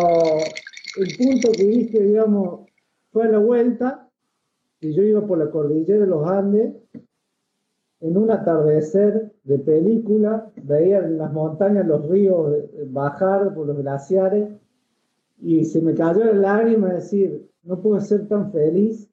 el 0.97 1.16
punto 1.16 1.52
que 1.52 1.66
viste, 1.66 2.02
digamos, 2.02 2.68
fue 3.12 3.26
a 3.26 3.28
la 3.28 3.38
vuelta, 3.38 4.11
y 4.80 4.92
yo 4.92 5.04
iba 5.04 5.25
por 5.25 5.38
la 5.38 5.52
cordillera 5.52 6.00
de 6.00 6.06
los 6.09 6.28
Andes, 6.28 6.75
en 8.00 8.16
un 8.16 8.30
atardecer 8.30 9.30
de 9.45 9.59
película, 9.59 10.50
veía 10.57 10.99
en 10.99 11.19
las 11.19 11.33
montañas 11.33 11.87
los 11.87 12.09
ríos 12.09 12.64
bajar 12.87 13.54
por 13.54 13.66
los 13.66 13.76
glaciares 13.76 14.49
y 15.38 15.64
se 15.66 15.83
me 15.83 15.95
cayó 15.95 16.25
la 16.25 16.33
lágrima 16.33 16.95
decir, 16.95 17.49
no 17.62 17.80
puedo 17.80 18.00
ser 18.00 18.26
tan 18.26 18.52
feliz 18.52 19.09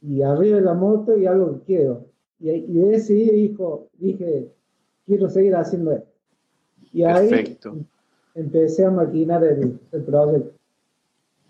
y 0.00 0.22
arriba 0.22 0.56
de 0.56 0.62
la 0.62 0.74
moto 0.74 1.18
y 1.18 1.26
algo 1.26 1.58
que 1.58 1.64
quiero. 1.64 2.06
Y, 2.40 2.50
y 2.50 2.72
de 2.78 2.94
ese 2.94 3.12
día 3.12 3.32
dijo, 3.32 3.88
dije, 3.98 4.52
quiero 5.04 5.28
seguir 5.28 5.54
haciendo 5.56 5.92
esto. 5.92 6.08
Y 6.92 7.02
ahí 7.02 7.58
empecé 8.34 8.86
a 8.86 8.90
maquinar 8.90 9.44
el, 9.44 9.78
el 9.92 10.02
proyecto. 10.02 10.52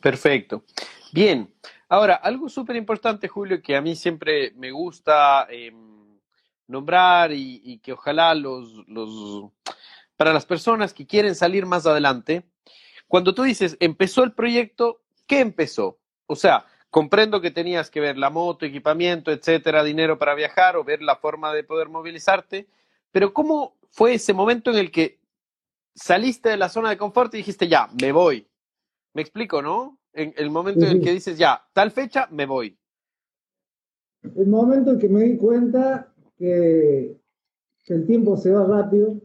Perfecto. 0.02 0.64
Bien, 1.12 1.48
ahora, 1.88 2.14
algo 2.16 2.48
súper 2.48 2.74
importante, 2.74 3.28
Julio, 3.28 3.62
que 3.62 3.76
a 3.76 3.80
mí 3.80 3.94
siempre 3.94 4.52
me 4.56 4.72
gusta... 4.72 5.46
Eh, 5.50 5.72
nombrar 6.68 7.32
y, 7.32 7.80
que 7.82 7.94
ojalá 7.94 8.34
los, 8.34 8.86
los, 8.86 9.50
para 10.16 10.32
las 10.32 10.46
personas 10.46 10.94
que 10.94 11.06
quieren 11.06 11.34
salir 11.34 11.66
más 11.66 11.86
adelante, 11.86 12.44
cuando 13.08 13.34
tú 13.34 13.42
dices, 13.42 13.76
empezó 13.80 14.22
el 14.22 14.32
proyecto, 14.32 15.00
¿qué 15.26 15.40
empezó? 15.40 15.98
O 16.26 16.36
sea, 16.36 16.66
comprendo 16.90 17.40
que 17.40 17.50
tenías 17.50 17.90
que 17.90 18.00
ver 18.00 18.18
la 18.18 18.30
moto, 18.30 18.66
equipamiento, 18.66 19.32
etcétera, 19.32 19.82
dinero 19.82 20.18
para 20.18 20.34
viajar 20.34 20.76
o 20.76 20.84
ver 20.84 21.02
la 21.02 21.16
forma 21.16 21.52
de 21.52 21.64
poder 21.64 21.88
movilizarte, 21.88 22.68
pero 23.10 23.32
¿cómo 23.32 23.76
fue 23.90 24.14
ese 24.14 24.34
momento 24.34 24.70
en 24.70 24.76
el 24.76 24.90
que 24.90 25.20
saliste 25.94 26.50
de 26.50 26.58
la 26.58 26.68
zona 26.68 26.90
de 26.90 26.98
confort 26.98 27.32
y 27.34 27.38
dijiste, 27.38 27.66
ya, 27.66 27.88
me 28.00 28.12
voy? 28.12 28.46
Me 29.14 29.22
explico, 29.22 29.62
¿no? 29.62 29.98
En 30.12 30.34
el 30.36 30.50
momento 30.50 30.84
en 30.84 30.98
el 30.98 31.00
que 31.02 31.12
dices, 31.12 31.38
ya, 31.38 31.66
tal 31.72 31.90
fecha, 31.90 32.28
me 32.30 32.44
voy. 32.44 32.78
El 34.22 34.48
momento 34.48 34.92
en 34.92 34.98
que 34.98 35.08
me 35.08 35.22
di 35.22 35.36
cuenta 35.36 36.07
que, 36.38 37.16
el 37.86 38.06
tiempo 38.06 38.36
se 38.36 38.52
va 38.52 38.64
rápido, 38.64 39.18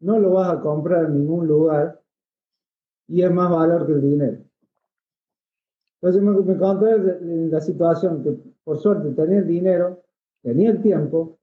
no 0.00 0.18
lo 0.18 0.32
vas 0.32 0.52
a 0.52 0.60
comprar 0.60 1.06
en 1.06 1.14
ningún 1.14 1.46
lugar 1.46 2.02
y 3.08 3.22
es 3.22 3.30
más 3.30 3.50
valor 3.50 3.86
que 3.86 3.92
el 3.92 4.02
dinero. 4.02 4.44
Entonces 5.94 6.22
me, 6.22 6.32
me 6.32 6.52
encontré 6.52 6.90
en 6.92 7.50
la 7.50 7.60
situación 7.62 8.22
que 8.22 8.36
por 8.62 8.78
suerte 8.78 9.10
tenía 9.12 9.38
el 9.38 9.46
dinero, 9.46 10.02
tenía 10.42 10.70
el 10.70 10.82
tiempo, 10.82 11.38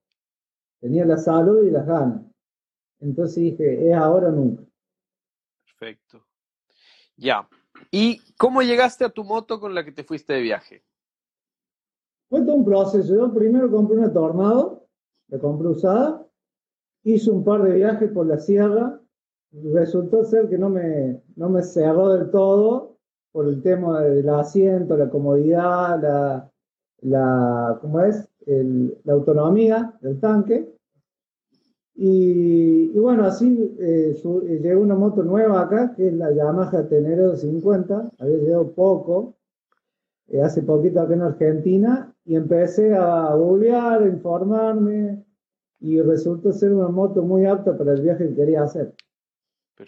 tenía 0.80 1.04
la 1.04 1.18
salud 1.18 1.66
y 1.66 1.72
las 1.72 1.88
ganas. 1.88 2.22
Entonces 3.00 3.36
dije, 3.38 3.90
es 3.90 3.96
ahora 3.96 4.28
o 4.28 4.32
nunca. 4.32 4.64
Perfecto. 5.66 6.24
Ya. 7.18 7.48
¿Y 7.92 8.20
cómo 8.38 8.62
llegaste 8.62 9.04
a 9.04 9.10
tu 9.10 9.24
moto 9.24 9.60
con 9.60 9.74
la 9.74 9.84
que 9.84 9.92
te 9.92 10.04
fuiste 10.04 10.34
de 10.34 10.42
viaje? 10.42 10.84
Fue 12.34 12.42
todo 12.42 12.56
un 12.56 12.66
proceso. 12.66 13.14
Yo 13.14 13.32
primero 13.32 13.70
compré 13.70 13.96
una 13.96 14.12
Tornado, 14.12 14.88
la 15.28 15.38
compré 15.38 15.68
usada, 15.68 16.26
hice 17.04 17.30
un 17.30 17.44
par 17.44 17.62
de 17.62 17.76
viajes 17.76 18.10
por 18.10 18.26
la 18.26 18.40
sierra, 18.40 19.00
resultó 19.52 20.24
ser 20.24 20.50
que 20.50 20.58
no 20.58 20.68
me, 20.72 21.22
no 21.36 21.50
me 21.50 21.62
cerró 21.62 22.12
del 22.12 22.32
todo 22.32 22.98
por 23.32 23.48
el 23.48 23.62
tema 23.62 24.02
del 24.02 24.28
asiento, 24.30 24.98
la 24.98 25.12
comodidad, 25.12 26.02
la, 26.02 26.52
la 27.02 27.78
¿cómo 27.80 28.02
es? 28.02 28.28
la 28.48 29.14
autonomía 29.14 29.94
del 30.02 30.20
tanque. 30.20 30.76
Y, 31.94 32.98
bueno, 32.98 33.26
así 33.26 33.76
eh, 33.80 34.20
eh, 34.24 34.60
llegó 34.60 34.82
una 34.82 34.96
moto 34.96 35.22
nueva 35.22 35.62
acá, 35.62 35.94
que 35.96 36.08
es 36.08 36.14
la 36.16 36.32
Yamaha 36.32 36.88
Tenere 36.90 37.38
50, 37.38 38.10
había 38.18 38.38
llegado 38.38 38.72
poco, 38.72 39.36
eh, 40.34 40.42
hace 40.42 40.64
poquito 40.64 41.00
acá 41.00 41.14
en 41.14 41.22
Argentina, 41.22 42.12
y 42.26 42.36
empecé 42.36 42.96
a 42.96 43.36
googlear, 43.36 44.02
a 44.02 44.08
informarme 44.08 45.24
y 45.80 46.02
resultó 46.02 46.52
ser 46.52 46.74
una 46.74 46.88
moto 46.88 47.22
muy 47.22 47.46
apta 47.46 47.78
para 47.78 47.94
el 47.94 48.02
viaje 48.02 48.30
que 48.30 48.36
quería 48.36 48.64
hacer. 48.64 48.96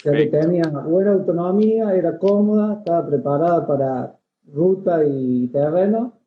Ya 0.03 0.11
que 0.11 0.27
tenía 0.27 0.63
buena 0.69 1.13
autonomía, 1.13 1.95
era 1.95 2.19
cómoda, 2.19 2.75
estaba 2.75 3.07
preparada 3.07 3.65
para 3.65 4.15
ruta 4.53 5.03
y 5.03 5.47
terreno. 5.47 6.19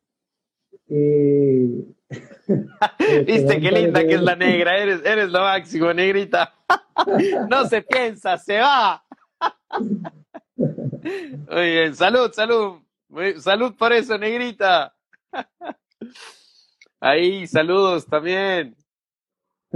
Y... 0.87 1.85
Viste 3.25 3.61
qué 3.61 3.71
linda 3.71 4.01
que 4.01 4.15
es 4.15 4.21
la 4.21 4.35
negra, 4.35 4.77
eres, 4.77 5.05
eres 5.05 5.29
lo 5.29 5.39
máximo, 5.39 5.93
negrita. 5.93 6.53
no 7.49 7.65
se 7.67 7.81
piensa, 7.83 8.37
se 8.37 8.59
va. 8.59 9.01
Muy 10.57 11.71
bien, 11.71 11.95
salud, 11.95 12.31
salud. 12.33 12.79
Salud 13.37 13.75
por 13.75 13.91
eso, 13.91 14.17
negrita. 14.17 14.93
Ahí, 16.99 17.47
saludos 17.47 18.05
también. 18.05 18.75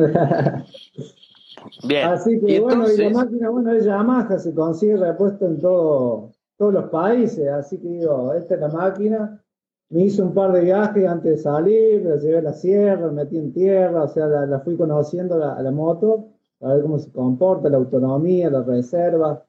Bien. 1.87 2.07
Así 2.07 2.41
que 2.41 2.59
bueno, 2.59 2.91
y 2.91 2.97
la 2.97 3.09
máquina, 3.09 3.49
bueno, 3.49 3.71
es 3.71 3.85
Yamaha, 3.85 4.37
se 4.37 4.53
consigue 4.53 4.97
repuesto 4.97 5.45
en 5.45 5.61
todo, 5.61 6.33
todos 6.57 6.73
los 6.73 6.89
países, 6.89 7.47
así 7.47 7.79
que 7.79 7.87
digo, 7.87 8.33
esta 8.33 8.55
es 8.55 8.61
la 8.61 8.67
máquina. 8.67 9.41
Me 9.89 10.05
hice 10.05 10.21
un 10.21 10.33
par 10.33 10.51
de 10.51 10.61
viajes 10.61 11.07
antes 11.07 11.31
de 11.31 11.37
salir, 11.37 12.03
la 12.03 12.17
llevé 12.17 12.39
a 12.39 12.41
la 12.41 12.53
sierra, 12.53 13.07
me 13.07 13.23
metí 13.23 13.37
en 13.37 13.53
tierra, 13.53 14.03
o 14.03 14.07
sea, 14.07 14.27
la, 14.27 14.59
fui 14.59 14.75
conociendo 14.75 15.35
a 15.35 15.61
la 15.61 15.71
moto, 15.71 16.29
a 16.61 16.73
ver 16.73 16.81
cómo 16.81 16.99
se 16.99 17.11
comporta, 17.11 17.69
la 17.69 17.77
autonomía, 17.77 18.49
la 18.49 18.63
reserva. 18.63 19.45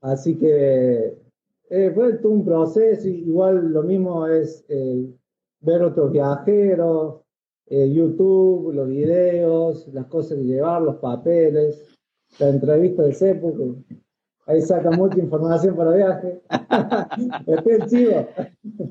Así 0.00 0.36
que 0.36 1.23
eh, 1.76 1.90
fue 1.92 2.12
todo 2.18 2.30
un 2.30 2.44
proceso, 2.44 3.08
igual 3.08 3.72
lo 3.72 3.82
mismo 3.82 4.28
es 4.28 4.64
eh, 4.68 5.12
ver 5.58 5.82
otros 5.82 6.12
viajeros, 6.12 7.22
eh, 7.66 7.92
YouTube, 7.92 8.72
los 8.72 8.88
videos, 8.88 9.88
las 9.88 10.06
cosas 10.06 10.38
que 10.38 10.44
llevar, 10.44 10.82
los 10.82 10.96
papeles, 10.96 11.92
la 12.38 12.50
entrevista 12.50 13.02
de 13.02 13.12
CEPU, 13.12 13.84
ahí 14.46 14.62
saca 14.62 14.92
mucha 14.92 15.18
información 15.18 15.76
para 15.76 15.96
viaje. 15.96 16.42
Estoy 17.48 17.88
chido. 17.88 18.28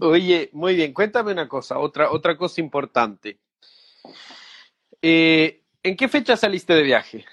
Oye, 0.01 0.49
muy 0.51 0.75
bien, 0.75 0.93
cuéntame 0.93 1.31
una 1.31 1.47
cosa, 1.47 1.79
otra, 1.79 2.11
otra 2.11 2.35
cosa 2.35 2.59
importante. 2.59 3.39
¿En 5.01 5.95
qué 5.95 6.07
fecha 6.09 6.35
saliste 6.35 6.73
de 6.73 6.83
viaje? 6.83 7.23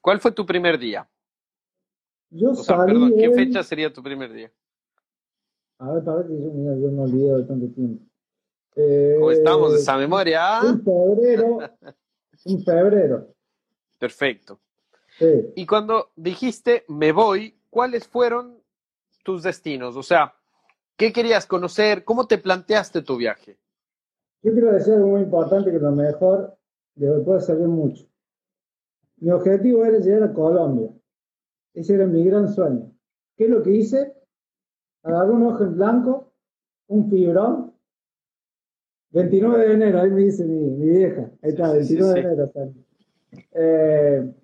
¿Cuál 0.00 0.18
fue 0.18 0.32
tu 0.32 0.44
primer 0.44 0.76
día? 0.76 1.08
Yo 2.30 2.52
salí 2.56 2.92
perdón, 2.92 3.14
¿qué 3.16 3.30
fecha 3.30 3.62
sería 3.62 3.92
tu 3.92 4.02
primer 4.02 4.32
día? 4.32 4.50
A 5.82 5.94
ver, 5.94 6.04
para 6.04 6.24
que 6.24 6.40
yo, 6.40 6.52
mira, 6.52 6.76
yo 6.76 6.92
no 6.92 7.02
olvido 7.02 7.38
de 7.38 7.42
tanto 7.42 7.66
tiempo. 7.74 8.04
¿Cómo 9.18 9.32
estamos 9.32 9.72
de 9.72 9.78
esa 9.80 9.96
memoria? 9.96 10.60
En 10.62 10.80
febrero. 10.80 11.58
En 12.44 12.62
febrero. 12.62 13.34
Perfecto. 13.98 14.60
Sí. 15.18 15.52
Y 15.56 15.66
cuando 15.66 16.12
dijiste 16.14 16.84
me 16.86 17.10
voy, 17.10 17.58
¿cuáles 17.68 18.06
fueron 18.06 18.62
tus 19.24 19.42
destinos? 19.42 19.96
O 19.96 20.04
sea, 20.04 20.32
¿qué 20.96 21.12
querías 21.12 21.46
conocer? 21.46 22.04
¿Cómo 22.04 22.28
te 22.28 22.38
planteaste 22.38 23.02
tu 23.02 23.16
viaje? 23.16 23.58
Yo 24.42 24.52
quiero 24.52 24.72
decir 24.72 24.94
algo 24.94 25.08
muy 25.08 25.22
importante 25.22 25.72
que 25.72 25.80
lo 25.80 25.90
mejor 25.90 26.56
de 26.94 27.10
puede 27.24 27.40
servir 27.40 27.66
mucho. 27.66 28.06
Mi 29.16 29.32
objetivo 29.32 29.84
era 29.84 29.98
llegar 29.98 30.22
a 30.30 30.32
Colombia. 30.32 30.90
Ese 31.74 31.94
era 31.94 32.06
mi 32.06 32.24
gran 32.24 32.48
sueño. 32.48 32.92
¿Qué 33.36 33.44
es 33.44 33.50
lo 33.50 33.62
que 33.64 33.70
hice? 33.70 34.21
Agarré 35.02 35.32
un 35.32 35.42
ojo 35.44 35.64
en 35.64 35.74
blanco, 35.74 36.32
un 36.88 37.10
fibrón. 37.10 37.72
29 39.10 39.68
de 39.68 39.74
enero, 39.74 40.00
ahí 40.00 40.10
me 40.10 40.22
dice 40.22 40.44
mi, 40.44 40.86
vieja. 40.86 41.30
Ahí 41.42 41.50
está, 41.50 41.72
29 41.72 42.14
de 42.14 42.20
enero. 42.20 42.52
Eh, 43.52 44.34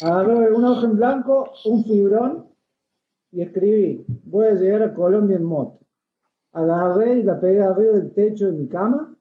agarré 0.00 0.52
un 0.52 0.64
ojo 0.64 0.84
en 0.86 0.96
blanco, 0.96 1.50
un 1.64 1.84
fibrón 1.84 2.46
y 3.32 3.42
escribí, 3.42 4.04
voy 4.24 4.46
a 4.46 4.54
llegar 4.54 4.82
a 4.82 4.94
Colombia 4.94 5.36
en 5.36 5.44
moto. 5.44 5.80
Agarré 6.52 7.18
y 7.18 7.22
la 7.22 7.38
pegué 7.38 7.62
arriba 7.62 7.92
del 7.92 8.12
techo 8.12 8.46
de 8.46 8.52
mi 8.52 8.68
cama. 8.68 9.14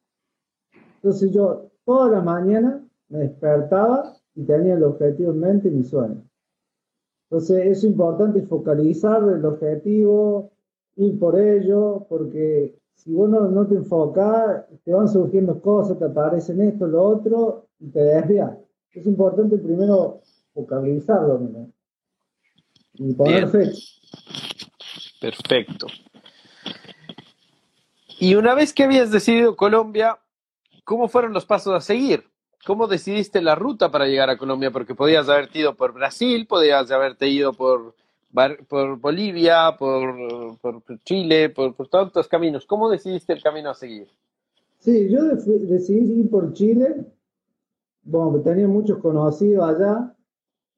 Entonces 0.96 1.32
yo 1.32 1.70
toda 1.84 2.10
la 2.10 2.22
mañana 2.22 2.82
me 3.10 3.20
despertaba 3.20 4.14
y 4.34 4.46
tenía 4.46 4.76
el 4.76 4.84
objetivo 4.84 5.32
en 5.32 5.40
mente 5.40 5.68
y 5.68 5.72
mi 5.72 5.84
sueño. 5.84 6.24
Entonces 7.30 7.66
es 7.66 7.84
importante 7.84 8.42
focalizar 8.44 9.22
el 9.24 9.44
objetivo, 9.44 10.52
ir 10.96 11.20
por 11.20 11.40
ello, 11.40 12.06
porque 12.10 12.76
si 12.96 13.14
vos 13.14 13.30
no, 13.30 13.68
te 13.68 13.76
enfocas, 13.76 14.66
te 14.84 14.94
van 14.94 15.08
surgiendo 15.08 15.62
cosas, 15.62 16.00
te 16.00 16.06
aparecen 16.06 16.62
esto, 16.62 16.88
lo 16.88 17.04
otro, 17.04 17.68
y 17.80 17.90
te 17.90 18.00
desvías. 18.00 18.58
Es 18.92 19.06
importante 19.06 19.58
primero 19.58 20.22
focalizarlo 20.54 21.40
¿no? 21.40 21.72
y 22.94 23.14
poner 23.14 23.48
fecha. 23.50 23.80
Perfecto. 25.20 25.88
Y 28.20 28.36
una 28.36 28.56
vez 28.56 28.74
que 28.74 28.84
habías 28.84 29.12
decidido 29.12 29.56
Colombia, 29.56 30.18
¿cómo 30.86 31.10
fueron 31.10 31.34
los 31.34 31.46
pasos 31.46 31.74
a 31.74 31.82
seguir? 31.82 32.24
¿Cómo 32.66 32.88
decidiste 32.88 33.42
la 33.42 33.54
ruta 33.54 33.92
para 33.92 34.08
llegar 34.08 34.30
a 34.30 34.38
Colombia? 34.38 34.72
Porque 34.72 34.96
podías 34.96 35.28
haberte 35.30 35.60
ido 35.60 35.76
por 35.76 35.94
Brasil, 35.94 36.48
podías 36.48 36.90
haberte 36.90 37.28
ido 37.28 37.54
por, 37.54 37.96
por 38.68 39.00
Bolivia, 39.00 39.76
por, 39.78 40.58
por 40.60 40.82
Chile, 41.04 41.50
por, 41.50 41.76
por, 41.76 41.88
tantos 41.88 42.28
caminos. 42.28 42.66
¿Cómo 42.66 42.90
decidiste 42.90 43.34
el 43.34 43.42
camino 43.42 43.70
a 43.70 43.76
seguir? 43.76 44.08
Sí, 44.80 45.10
yo 45.10 45.24
decidí 45.26 46.20
ir 46.20 46.30
por 46.30 46.54
Chile. 46.54 47.06
Bueno, 48.04 48.40
tenía 48.42 48.68
muchos 48.68 49.00
conocidos 49.00 49.68
allá 49.68 50.14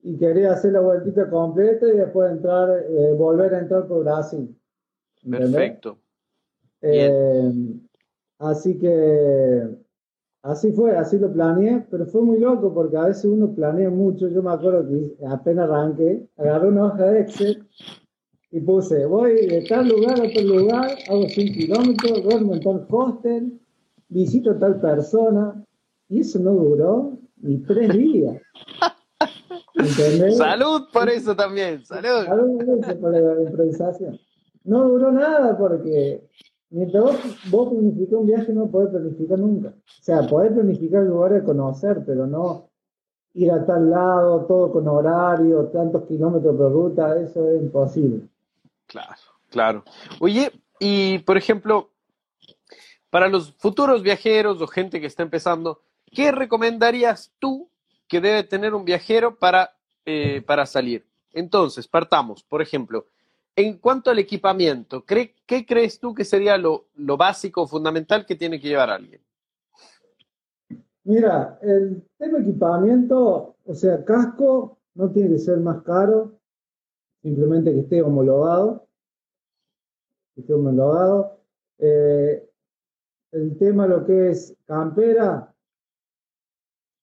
y 0.02 0.18
quería 0.18 0.54
hacer 0.54 0.74
la 0.74 0.80
vueltita 0.80 1.30
completa 1.30 1.88
y 1.88 1.98
después 1.98 2.32
entrar, 2.32 2.70
eh, 2.88 3.14
volver 3.14 3.54
a 3.56 3.60
entrar 3.60 3.88
por 3.88 4.04
Brasil. 4.04 4.56
Perfecto. 5.30 5.98
Eh, 6.82 7.52
así 8.40 8.78
que 8.78 9.68
Así 10.48 10.72
fue, 10.72 10.96
así 10.96 11.20
lo 11.20 11.30
planeé, 11.32 11.86
pero 11.92 12.06
fue 12.06 12.22
muy 12.22 12.40
loco 12.40 12.74
porque 12.74 12.96
a 12.96 13.08
veces 13.08 13.26
uno 13.26 13.54
planea 13.54 13.90
mucho. 13.90 14.30
Yo 14.30 14.42
me 14.42 14.52
acuerdo 14.52 14.88
que 14.88 15.18
apenas 15.28 15.70
arranqué, 15.70 16.26
agarré 16.38 16.70
una 16.70 16.86
hoja 16.86 17.04
de 17.04 17.22
Excel 17.22 17.68
y 18.52 18.62
puse, 18.62 19.06
voy 19.08 19.46
de 19.46 19.66
tal 19.68 19.90
lugar 19.90 20.22
a 20.22 20.34
tal 20.34 20.48
lugar, 20.48 20.92
hago 21.10 21.28
100 21.28 21.54
kilómetros, 21.54 22.24
duermo 22.24 22.54
en 22.54 22.62
tal 22.62 22.88
hostel, 22.90 23.60
visito 24.08 24.52
a 24.52 24.60
tal 24.60 24.80
persona, 24.80 25.66
y 26.08 26.22
eso 26.22 26.40
no 26.40 26.54
duró 26.54 27.20
ni 27.42 27.58
tres 27.58 27.90
días. 27.90 28.42
¿Entendés? 29.76 30.38
Salud 30.38 30.84
por 30.94 31.10
eso 31.10 31.36
también, 31.36 31.84
salud. 31.84 32.26
Salud 32.26 33.00
por 33.02 33.12
la 33.12 33.44
improvisación. 33.44 34.18
No 34.64 34.88
duró 34.88 35.12
nada 35.12 35.58
porque 35.58 36.24
Mientras 36.70 37.04
vos, 37.50 37.70
planificás 37.70 38.20
un 38.20 38.28
viaje 38.28 38.54
no 38.54 38.70
podés 38.70 38.90
planificar 38.90 39.40
nunca. 39.40 39.70
O 39.70 40.04
sea, 40.04 40.28
podés 40.28 40.52
planificar 40.52 41.04
el 41.04 41.10
lugar 41.10 41.34
de 41.34 41.44
conocer, 41.44 42.04
pero 42.06 42.28
no 42.28 42.70
ir 43.34 43.52
a 43.52 43.66
tal 43.66 43.90
lado, 43.90 44.46
todo 44.46 44.72
con 44.72 44.88
horario, 44.88 45.68
tantos 45.68 46.06
kilómetros 46.08 46.56
por 46.58 46.72
ruta, 46.72 47.20
eso 47.20 47.50
es 47.50 47.62
imposible. 47.62 48.28
Claro, 48.88 49.22
claro. 49.50 49.84
Oye, 50.20 50.52
y 50.80 51.20
por 51.20 51.38
ejemplo, 51.38 51.92
para 53.10 53.30
los 53.30 53.54
futuros 53.54 54.02
viajeros 54.02 54.62
o 54.62 54.68
gente 54.68 55.00
que 55.00 55.08
está 55.08 55.24
empezando, 55.24 55.82
¿qué 56.12 56.32
recomendarías 56.32 57.32
tú 57.40 57.70
que 58.08 58.20
debe 58.20 58.44
tener 58.44 58.74
un 58.74 58.86
viajero 58.86 59.38
para, 59.38 59.78
eh, 60.06 60.42
para 60.46 60.66
salir? 60.66 61.06
Entonces, 61.32 61.88
partamos, 61.88 62.44
por 62.44 62.62
ejemplo, 62.62 63.06
en 63.58 63.80
cuanto 63.80 64.12
al 64.12 64.20
equipamiento, 64.20 65.04
¿qué, 65.04 65.34
crees 65.66 66.00
tú 66.00 66.14
que 66.14 66.24
sería 66.24 66.60
lo, 66.60 66.86
básico, 67.18 67.68
fundamental 67.68 68.24
que 68.24 68.36
tiene 68.36 68.62
que 68.62 68.68
llevar 68.68 68.92
alguien? 68.92 69.20
Mira, 71.04 71.58
el 71.64 72.04
tema 72.20 72.38
equipamiento, 72.38 73.56
o 73.66 73.74
sea, 73.74 74.06
casco 74.06 74.78
no 74.94 75.10
tiene 75.10 75.32
que 75.32 75.40
ser 75.40 75.58
más 75.58 75.82
caro, 75.82 76.38
simplemente 77.24 77.74
que 77.74 77.80
esté 77.80 78.04
homologado. 78.04 78.88
Que 80.36 80.42
esté 80.42 80.54
homologado. 80.54 81.40
Eh, 81.80 82.48
el 83.32 83.58
tema 83.58 83.88
lo 83.88 84.06
que 84.06 84.30
es 84.30 84.56
campera, 84.66 85.52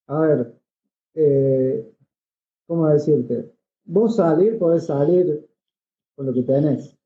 a 0.06 0.20
ver, 0.20 0.54
eh, 1.14 1.92
¿cómo 2.68 2.86
decirte? 2.90 3.52
Vos 3.86 4.16
salir, 4.16 4.56
podés 4.56 4.86
salir 4.86 5.43
con 6.14 6.26
lo 6.26 6.32
que 6.32 6.42
tenés. 6.42 6.96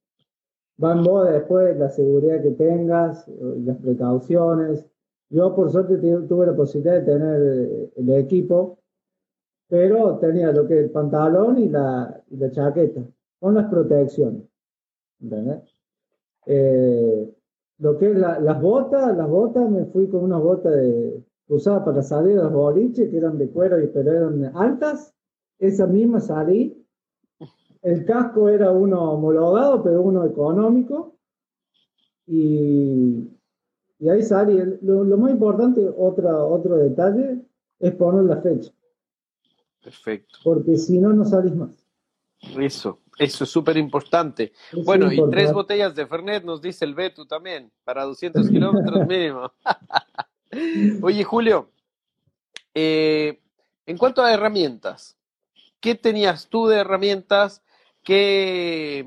Van 0.77 1.03
vos 1.03 1.29
después 1.29 1.77
la 1.77 1.89
seguridad 1.91 2.43
que 2.43 2.53
tengas, 2.53 3.27
las 3.29 3.77
precauciones. 3.79 4.87
Yo 5.31 5.55
por 5.55 5.71
suerte 5.71 5.99
tuve 5.99 6.47
la 6.47 6.55
posibilidad 6.55 6.95
de 6.95 7.03
tener 7.03 7.43
eh, 7.43 7.93
el 7.97 8.11
equipo, 8.11 8.79
pero 9.69 10.19
tenía 10.19 10.53
lo 10.53 10.67
que 10.67 10.79
el 10.79 10.91
pantalón 10.91 11.59
y 11.59 11.69
la, 11.69 12.23
y 12.31 12.37
la 12.37 12.51
chaqueta, 12.51 13.03
con 13.41 13.55
las 13.55 13.69
protecciones. 13.69 14.45
¿Entendés? 15.21 15.75
Eh, 16.47 17.35
lo 17.79 17.99
que 17.99 18.11
es 18.11 18.19
las 18.19 18.63
botas, 18.63 19.17
las 19.17 19.29
botas, 19.29 19.69
me 19.71 19.85
fui 19.87 20.09
con 20.09 20.25
unas 20.25 20.43
botas 20.43 20.73
de, 20.73 21.23
usadas 21.49 21.85
para 21.85 22.03
salir 22.03 22.39
a 22.39 22.45
los 22.45 22.53
boliches, 22.53 23.11
que 23.11 23.17
eran 23.17 23.39
de 23.39 23.51
cuero 23.51 23.81
y 23.81 23.89
pero 23.89 24.13
eran 24.13 24.45
altas. 24.57 25.15
Esa 25.59 25.87
misma 25.87 26.21
salí 26.21 26.87
el 27.83 28.05
casco 28.05 28.49
era 28.49 28.71
uno 28.71 29.13
homologado, 29.13 29.83
pero 29.83 30.03
uno 30.03 30.25
económico. 30.25 31.17
Y, 32.27 33.29
ahí 34.09 34.23
sale. 34.23 34.79
Lo, 34.83 35.05
más 35.17 35.31
importante, 35.31 35.89
otra, 35.97 36.37
otro 36.45 36.77
detalle, 36.77 37.41
es 37.79 37.95
poner 37.95 38.25
la 38.25 38.41
fecha. 38.43 38.73
Perfecto. 39.83 40.39
Porque 40.45 40.77
si 40.77 40.99
no, 40.99 41.13
no 41.13 41.25
salís 41.25 41.55
más. 41.55 41.85
Eso, 42.59 43.01
eso 43.19 43.45
es 43.45 43.51
súper 43.51 43.77
importante. 43.77 44.53
bueno, 44.85 45.11
y 45.13 45.21
tres 45.31 45.53
botellas 45.53 45.95
de 45.95 46.07
Fernet 46.07 46.45
nos 46.45 46.63
dice 46.63 46.85
el 46.85 46.95
Betu 46.95 47.27
también, 47.27 47.71
para 47.85 48.05
200 48.05 48.49
kilómetros 48.51 49.07
mínimo. 49.07 49.53
Oye, 51.03 51.25
Julio, 51.25 51.71
eh, 52.75 53.41
en 53.87 53.99
cuanto 53.99 54.23
a 54.23 54.33
herramientas, 54.33 55.17
¿qué 55.81 55.95
tenías 55.95 56.49
tú 56.49 56.67
de 56.67 56.77
herramientas 56.77 57.63
¿qué, 58.09 59.05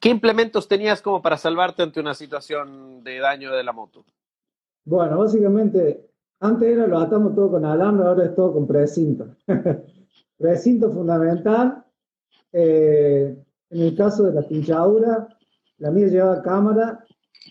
¿qué 0.00 0.08
implementos 0.08 0.66
tenías 0.66 1.00
como 1.00 1.22
para 1.22 1.36
salvarte 1.36 1.84
ante 1.84 2.00
una 2.00 2.12
situación 2.12 3.04
de 3.04 3.20
daño 3.20 3.52
de 3.52 3.62
la 3.62 3.72
moto? 3.72 4.04
Bueno, 4.84 5.18
básicamente, 5.18 6.10
antes 6.40 6.68
era 6.68 6.88
lo 6.88 6.98
atamos 6.98 7.36
todo 7.36 7.52
con 7.52 7.64
alambre, 7.64 8.08
ahora 8.08 8.24
es 8.24 8.34
todo 8.34 8.54
con 8.54 8.66
precinto. 8.66 9.28
precinto 10.38 10.90
fundamental. 10.90 11.84
Eh, 12.52 13.38
en 13.70 13.80
el 13.80 13.96
caso 13.96 14.24
de 14.24 14.32
la 14.32 14.42
pinchadura, 14.48 15.28
la 15.78 15.92
mía 15.92 16.08
llevaba 16.08 16.42
cámara, 16.42 17.04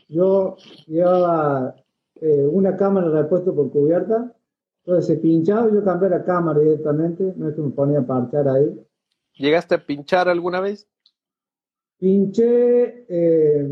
yo 0.09 0.57
llevaba 0.87 1.73
eh, 2.15 2.49
una 2.51 2.75
cámara 2.75 3.09
repuesto 3.09 3.55
por 3.55 3.71
cubierta, 3.71 4.35
entonces 4.79 5.05
se 5.05 5.21
pinchaba 5.21 5.71
yo 5.71 5.85
cambié 5.85 6.09
la 6.09 6.25
cámara 6.25 6.59
directamente, 6.59 7.33
no 7.37 7.47
es 7.47 7.55
que 7.55 7.61
me 7.61 7.71
ponía 7.71 7.99
a 7.99 8.05
parchar 8.05 8.49
ahí. 8.49 8.77
¿Llegaste 9.35 9.75
a 9.75 9.85
pinchar 9.85 10.29
alguna 10.29 10.59
vez? 10.59 10.87
Pinché, 11.97 13.05
eh, 13.07 13.67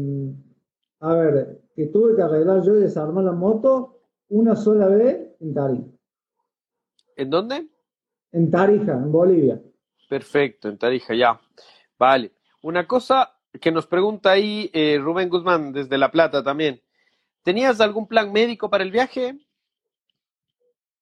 a 0.99 1.13
ver, 1.13 1.61
que 1.75 1.87
tuve 1.87 2.15
que 2.15 2.21
arreglar 2.21 2.63
yo 2.63 2.77
y 2.77 2.81
desarmar 2.81 3.23
la 3.23 3.33
moto 3.33 4.01
una 4.29 4.55
sola 4.55 4.87
vez 4.87 5.35
en 5.39 5.53
Tarija. 5.53 5.83
¿En 7.15 7.29
dónde? 7.29 7.67
En 8.31 8.49
Tarija, 8.49 8.93
en 8.93 9.11
Bolivia. 9.11 9.61
Perfecto, 10.09 10.69
en 10.69 10.77
Tarija, 10.77 11.13
ya. 11.13 11.39
Vale. 11.97 12.31
Una 12.63 12.87
cosa 12.87 13.33
que 13.59 13.71
nos 13.71 13.87
pregunta 13.87 14.31
ahí 14.31 14.69
eh, 14.73 14.97
Rubén 14.99 15.29
Guzmán 15.29 15.73
desde 15.73 15.97
La 15.97 16.11
Plata 16.11 16.43
también. 16.43 16.81
¿Tenías 17.43 17.81
algún 17.81 18.07
plan 18.07 18.31
médico 18.31 18.69
para 18.69 18.83
el 18.83 18.91
viaje? 18.91 19.39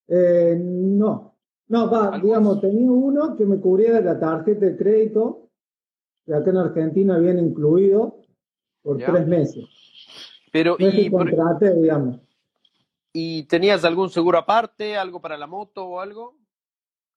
Eh, 0.08 0.56
no, 0.60 1.36
no, 1.70 1.90
va, 1.90 2.20
digamos, 2.20 2.60
tenía 2.62 2.92
uno 2.92 3.36
que 3.36 3.46
me 3.46 3.60
cubría 3.60 4.02
la 4.02 4.20
tarjeta 4.20 4.66
de 4.66 4.76
crédito, 4.76 5.50
que 6.26 6.34
acá 6.34 6.50
en 6.50 6.58
Argentina 6.58 7.20
viene 7.20 7.42
incluido 7.42 8.22
por 8.82 8.98
tres 8.98 9.28
meses. 9.28 9.66
Pero, 10.52 10.76
y, 10.80 11.12
contraté, 11.12 11.76
digamos. 11.76 12.20
¿Y 13.14 13.44
tenías 13.44 13.86
algún 13.86 14.10
seguro 14.10 14.40
aparte, 14.40 14.98
algo 14.98 15.22
para 15.22 15.38
la 15.38 15.46
moto 15.46 15.86
o 15.86 16.00
algo? 16.00 16.36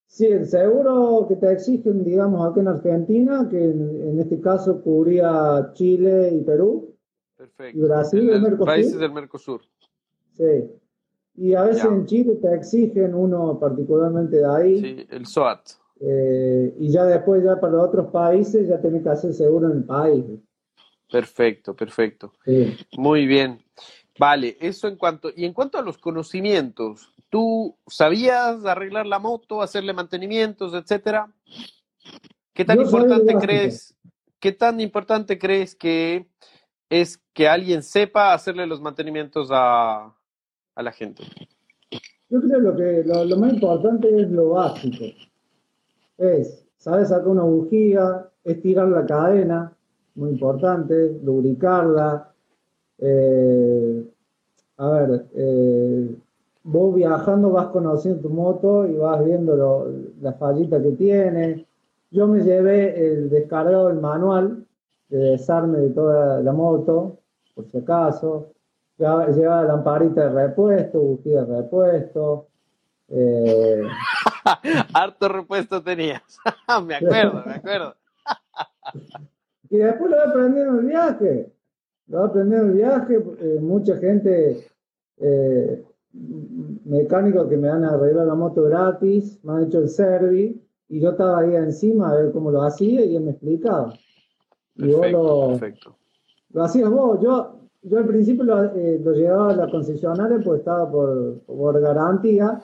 Sí, 0.06 0.26
el 0.26 0.46
seguro 0.46 1.24
que 1.26 1.36
te 1.36 1.50
exigen, 1.50 2.04
digamos, 2.04 2.46
acá 2.46 2.60
en 2.60 2.68
Argentina, 2.68 3.48
que 3.50 3.56
en, 3.56 4.20
este 4.20 4.38
caso 4.38 4.82
cubría 4.82 5.70
Chile 5.72 6.30
y 6.34 6.42
Perú. 6.42 6.94
Perfecto. 7.38 7.78
Y 7.78 7.80
Brasil, 7.80 8.28
el, 8.28 8.42
Mercosur. 8.42 8.66
Países 8.66 8.98
del 8.98 9.12
Mercosur. 9.12 9.62
Sí. 10.34 10.70
Y 11.34 11.54
a 11.54 11.62
veces 11.62 11.84
en 11.84 12.06
Chile 12.06 12.36
te 12.42 12.54
exigen 12.54 13.14
uno 13.14 13.58
particularmente 13.58 14.36
de 14.36 14.46
ahí. 14.46 14.80
Sí, 14.80 15.06
el 15.10 15.26
SOAT. 15.26 15.60
Eh, 16.00 16.74
y 16.78 16.90
ya 16.90 17.04
después, 17.04 17.42
ya 17.44 17.60
para 17.60 17.80
otros 17.80 18.10
países, 18.10 18.68
ya 18.68 18.80
tenés 18.80 19.02
que 19.02 19.08
hacer 19.08 19.32
seguro 19.32 19.70
en 19.70 19.78
el 19.78 19.84
país. 19.84 20.24
Perfecto, 21.10 21.74
perfecto. 21.74 22.32
Sí. 22.44 22.76
Muy 22.96 23.26
bien. 23.26 23.62
Vale, 24.18 24.56
eso 24.60 24.88
en 24.88 24.96
cuanto, 24.96 25.30
y 25.34 25.44
en 25.44 25.52
cuanto 25.52 25.78
a 25.78 25.82
los 25.82 25.96
conocimientos, 25.96 27.12
¿tú 27.30 27.76
sabías 27.86 28.64
arreglar 28.64 29.06
la 29.06 29.18
moto, 29.18 29.62
hacerle 29.62 29.94
mantenimientos, 29.94 30.74
etcétera? 30.74 31.32
¿Qué 32.52 32.64
tan 32.64 32.80
importante 32.80 33.34
crees, 33.36 33.94
qué 34.38 34.52
tan 34.52 34.80
importante 34.80 35.38
crees 35.38 35.74
que 35.74 36.26
es 36.90 37.22
que 37.32 37.48
alguien 37.48 37.82
sepa 37.82 38.34
hacerle 38.34 38.66
los 38.66 38.82
mantenimientos 38.82 39.48
a, 39.50 40.14
a 40.74 40.82
la 40.82 40.92
gente? 40.92 41.22
Yo 42.30 42.40
creo 42.40 42.60
lo 42.60 42.76
que 42.76 43.04
lo, 43.04 43.36
más 43.36 43.52
importante 43.52 44.08
es 44.22 44.30
lo 44.30 44.50
básico. 44.50 45.04
Es, 46.16 46.64
¿sabes? 46.78 47.08
Sacar 47.08 47.28
una 47.28 47.42
bujía, 47.42 48.26
estirar 48.44 48.88
la 48.88 49.04
cadena, 49.04 49.72
muy 50.14 50.30
importante, 50.30 51.20
lubricarla. 51.22 52.32
Eh, 52.98 54.04
a 54.78 54.88
ver, 54.88 55.26
eh, 55.34 56.16
vos 56.62 56.94
viajando 56.94 57.50
vas 57.50 57.66
conociendo 57.66 58.22
tu 58.22 58.30
moto 58.30 58.86
y 58.86 58.96
vas 58.96 59.22
viendo 59.24 59.54
lo, 59.54 59.92
la 60.20 60.32
fallita 60.32 60.82
que 60.82 60.92
tiene. 60.92 61.66
Yo 62.10 62.26
me 62.28 62.42
llevé 62.42 63.12
el 63.12 63.28
descargado 63.28 63.88
del 63.88 64.00
manual 64.00 64.64
de 65.10 65.18
desarme 65.18 65.78
de 65.78 65.90
toda 65.90 66.40
la 66.40 66.52
moto, 66.52 67.18
por 67.54 67.66
si 67.66 67.76
acaso 67.76 68.51
llevaba 69.02 69.64
lamparita 69.64 70.28
de 70.28 70.46
repuesto, 70.46 71.00
bujía 71.00 71.44
de 71.44 71.62
repuesto. 71.62 72.48
Eh... 73.08 73.82
Harto 74.94 75.28
repuesto 75.28 75.82
tenías. 75.82 76.38
me 76.86 76.96
acuerdo, 76.96 77.42
me 77.46 77.54
acuerdo. 77.54 77.94
y 79.70 79.76
después 79.76 80.10
lo 80.10 80.20
aprendiendo 80.20 80.72
en 80.72 80.78
el 80.78 80.86
viaje. 80.86 81.52
Lo 82.06 82.24
aprendiendo 82.24 82.66
en 82.66 82.70
el 82.70 82.76
viaje. 82.76 83.24
Eh, 83.40 83.58
mucha 83.60 83.96
gente, 83.96 84.66
eh, 85.18 85.84
mecánicos 86.84 87.48
que 87.48 87.56
me 87.56 87.68
han 87.68 87.84
arreglado 87.84 88.28
la 88.28 88.34
moto 88.34 88.64
gratis, 88.64 89.38
me 89.42 89.52
han 89.52 89.64
hecho 89.64 89.78
el 89.78 89.88
servi 89.88 90.62
y 90.88 91.00
yo 91.00 91.10
estaba 91.10 91.40
ahí 91.40 91.56
encima 91.56 92.10
a 92.10 92.16
ver 92.16 92.32
cómo 92.32 92.50
lo 92.50 92.62
hacía 92.62 93.04
y 93.04 93.16
él 93.16 93.22
me 93.22 93.30
explicaba. 93.30 93.94
Y 94.74 94.92
vos 94.92 95.10
lo, 95.10 95.48
perfecto. 95.48 95.96
lo 96.50 96.64
hacías 96.64 96.90
vos. 96.90 97.18
Yo, 97.22 97.61
yo 97.82 97.98
al 97.98 98.06
principio 98.06 98.44
lo, 98.44 98.64
eh, 98.64 99.00
lo, 99.02 99.12
llevaba 99.12 99.52
a 99.52 99.56
la 99.56 99.70
concesionaria 99.70 100.38
pues 100.42 100.60
estaba 100.60 100.90
por, 100.90 101.40
por 101.40 101.80
garantía. 101.80 102.62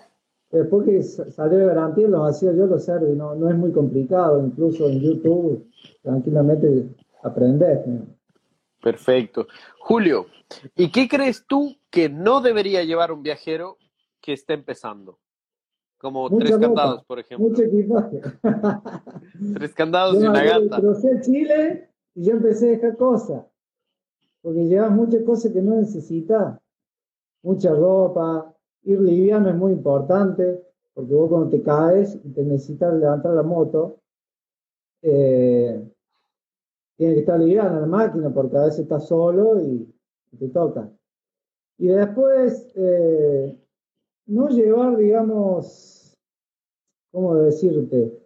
Después 0.50 0.86
que 0.86 1.02
salió 1.02 1.58
de 1.58 1.66
garantía 1.66 2.08
los 2.08 2.30
hacía 2.30 2.52
yo 2.52 2.66
los 2.66 2.84
serví, 2.84 3.14
no, 3.14 3.34
no 3.34 3.50
es 3.50 3.56
muy 3.56 3.70
complicado, 3.70 4.42
incluso 4.42 4.88
en 4.88 5.00
YouTube 5.00 5.68
tranquilamente 6.02 6.88
aprendes. 7.22 7.80
Perfecto. 8.82 9.46
Julio, 9.80 10.26
¿y 10.74 10.90
qué 10.90 11.06
crees 11.06 11.44
tú 11.46 11.76
que 11.90 12.08
no 12.08 12.40
debería 12.40 12.82
llevar 12.84 13.12
un 13.12 13.22
viajero 13.22 13.76
que 14.22 14.32
esté 14.32 14.54
empezando? 14.54 15.18
Como 15.98 16.30
tres 16.38 16.56
candados, 16.56 17.04
por 17.04 17.18
ejemplo. 17.18 17.48
Mucho 17.48 17.64
equipaje. 17.64 18.20
tres 19.54 19.74
candados 19.74 20.22
y 20.22 20.26
una 20.26 20.44
gata. 20.44 20.80
Crucé 20.80 21.20
Chile 21.20 21.90
y 22.14 22.24
yo 22.24 22.32
empecé 22.34 22.68
a 22.68 22.70
dejar 22.70 22.96
cosas 22.96 23.42
porque 24.42 24.66
llevas 24.66 24.90
muchas 24.90 25.22
cosas 25.22 25.52
que 25.52 25.62
no 25.62 25.76
necesitas, 25.76 26.58
mucha 27.42 27.74
ropa, 27.74 28.54
ir 28.84 29.00
liviano 29.00 29.48
es 29.48 29.56
muy 29.56 29.72
importante, 29.72 30.62
porque 30.94 31.14
vos 31.14 31.28
cuando 31.28 31.50
te 31.50 31.62
caes 31.62 32.18
y 32.24 32.30
te 32.30 32.42
necesitas 32.42 32.94
levantar 32.94 33.32
la 33.34 33.42
moto, 33.42 34.00
eh, 35.02 35.88
tienes 36.96 37.14
que 37.14 37.20
estar 37.20 37.38
liviano 37.38 37.80
la 37.80 37.86
máquina, 37.86 38.30
porque 38.32 38.56
a 38.56 38.64
veces 38.64 38.80
estás 38.80 39.06
solo 39.06 39.60
y, 39.60 39.94
te 40.38 40.48
toca. 40.48 40.90
Y 41.78 41.88
después, 41.88 42.70
eh, 42.74 43.58
no 44.26 44.48
llevar, 44.48 44.96
digamos, 44.96 46.14
¿cómo 47.10 47.34
decirte? 47.36 48.17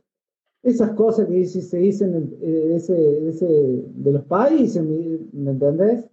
Esas 0.62 0.92
cosas 0.92 1.26
que 1.26 1.44
se 1.44 1.76
dicen 1.78 2.38
eh, 2.40 2.74
ese, 2.76 3.28
ese, 3.28 3.46
de 3.46 4.12
los 4.12 4.24
países, 4.24 4.82
¿me 4.84 5.50
entendés? 5.50 6.04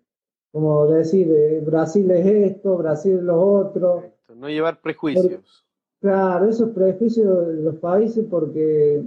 Como 0.51 0.87
decir, 0.87 1.29
eh, 1.31 1.61
Brasil 1.63 2.09
es 2.09 2.25
esto, 2.25 2.77
Brasil 2.77 3.17
es 3.17 3.23
lo 3.23 3.39
otro. 3.39 4.03
No 4.35 4.49
llevar 4.49 4.81
prejuicios. 4.81 5.65
claro, 5.99 6.49
esos 6.49 6.71
prejuicios 6.71 7.47
de 7.47 7.63
los 7.63 7.75
países 7.75 8.25
porque 8.29 9.03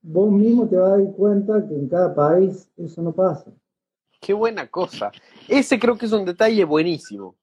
vos 0.00 0.30
mismo 0.32 0.66
te 0.68 0.76
vas 0.76 0.92
a 0.92 0.96
dar 0.96 1.12
cuenta 1.12 1.66
que 1.68 1.74
en 1.74 1.88
cada 1.88 2.14
país 2.14 2.70
eso 2.76 3.02
no 3.02 3.12
pasa. 3.12 3.52
Qué 4.20 4.32
buena 4.32 4.66
cosa. 4.66 5.12
Ese 5.46 5.78
creo 5.78 5.96
que 5.96 6.06
es 6.06 6.12
un 6.12 6.24
detalle 6.24 6.64
buenísimo. 6.64 7.36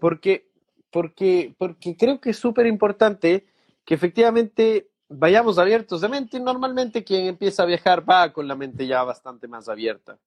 Porque, 0.00 0.46
porque, 0.90 1.54
porque 1.58 1.96
creo 1.96 2.20
que 2.20 2.30
es 2.30 2.36
súper 2.36 2.66
importante 2.66 3.44
que 3.84 3.94
efectivamente 3.94 4.88
vayamos 5.12 5.58
abiertos 5.58 6.00
de 6.00 6.08
mente. 6.08 6.40
Normalmente 6.40 7.04
quien 7.04 7.26
empieza 7.26 7.62
a 7.62 7.66
viajar 7.66 8.08
va 8.08 8.32
con 8.32 8.48
la 8.48 8.54
mente 8.54 8.86
ya 8.86 9.02
bastante 9.02 9.48
más 9.48 9.68
abierta. 9.68 10.18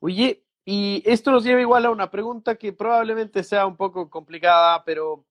Oye, 0.00 0.44
y 0.64 1.02
esto 1.04 1.30
nos 1.30 1.44
lleva 1.44 1.60
igual 1.60 1.86
a 1.86 1.90
una 1.90 2.10
pregunta 2.10 2.56
que 2.56 2.72
probablemente 2.72 3.42
sea 3.42 3.66
un 3.66 3.76
poco 3.76 4.08
complicada, 4.08 4.84
pero, 4.84 5.24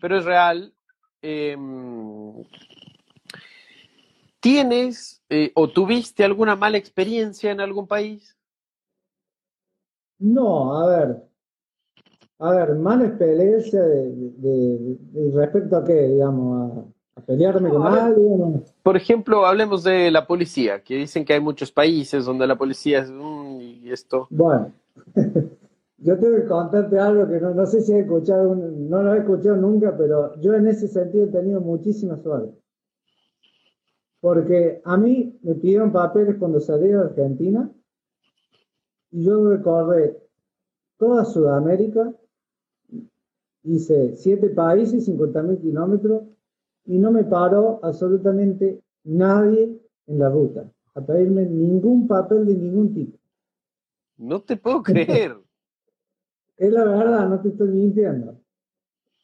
pero 0.00 0.18
es 0.18 0.24
real. 0.24 0.74
Em, 1.20 2.32
¿Tienes 4.40 5.22
eh, 5.28 5.52
o 5.54 5.68
tuviste 5.68 6.24
alguna 6.24 6.56
mala 6.56 6.78
experiencia 6.78 7.50
en 7.50 7.60
algún 7.60 7.86
país? 7.86 8.36
No, 10.18 10.76
a 10.76 10.86
ver. 10.86 11.28
A 12.40 12.50
ver, 12.52 12.76
mala 12.76 13.06
experiencia 13.06 13.82
de, 13.82 14.96
respecto 15.34 15.76
a 15.76 15.84
qué, 15.84 15.92
digamos, 15.92 16.86
pelearme 17.26 17.70
con 17.70 17.86
alguien. 17.86 18.64
Por 18.82 18.96
ejemplo, 18.96 19.46
hablemos 19.46 19.84
de 19.84 20.10
la 20.10 20.26
policía, 20.26 20.82
que 20.82 20.96
dicen 20.96 21.24
que 21.24 21.34
hay 21.34 21.40
muchos 21.40 21.72
países 21.72 22.24
donde 22.24 22.46
la 22.46 22.56
policía 22.56 23.00
es 23.00 23.10
y 23.60 23.90
esto. 23.90 24.26
Bueno, 24.30 24.72
yo 25.98 26.18
tengo 26.18 26.36
que 26.36 26.46
contarte 26.46 26.98
algo 26.98 27.28
que 27.28 27.40
no, 27.40 27.54
no 27.54 27.66
sé 27.66 27.80
si 27.80 27.92
he 27.92 28.00
escuchado, 28.00 28.54
no 28.54 29.02
lo 29.02 29.14
he 29.14 29.18
escuchado 29.18 29.56
nunca, 29.56 29.96
pero 29.96 30.38
yo 30.40 30.54
en 30.54 30.68
ese 30.68 30.88
sentido 30.88 31.26
he 31.26 31.28
tenido 31.28 31.60
muchísima 31.60 32.16
suerte. 32.16 32.56
Porque 34.20 34.80
a 34.84 34.96
mí 34.96 35.38
me 35.42 35.54
pidieron 35.54 35.92
papeles 35.92 36.36
cuando 36.38 36.60
salí 36.60 36.88
de 36.88 36.98
Argentina 36.98 37.70
y 39.10 39.24
yo 39.24 39.48
recorrí 39.48 40.12
toda 40.96 41.24
Sudamérica, 41.24 42.12
hice 43.62 44.16
siete 44.16 44.50
países, 44.50 45.04
50 45.04 45.42
mil 45.42 45.58
kilómetros 45.58 46.22
y 46.88 46.98
no 46.98 47.12
me 47.12 47.22
paró 47.22 47.78
absolutamente 47.82 48.80
nadie 49.04 49.78
en 50.06 50.18
la 50.18 50.30
ruta. 50.30 50.68
a 50.94 51.00
pedirme 51.00 51.44
ningún 51.44 52.08
papel 52.08 52.46
de 52.46 52.54
ningún 52.54 52.92
tipo. 52.92 53.18
No 54.16 54.40
te 54.40 54.56
puedo 54.56 54.82
creer. 54.82 55.36
es 56.56 56.72
la 56.72 56.84
verdad, 56.84 57.28
no 57.28 57.40
te 57.40 57.50
estoy 57.50 57.68
mintiendo. 57.68 58.40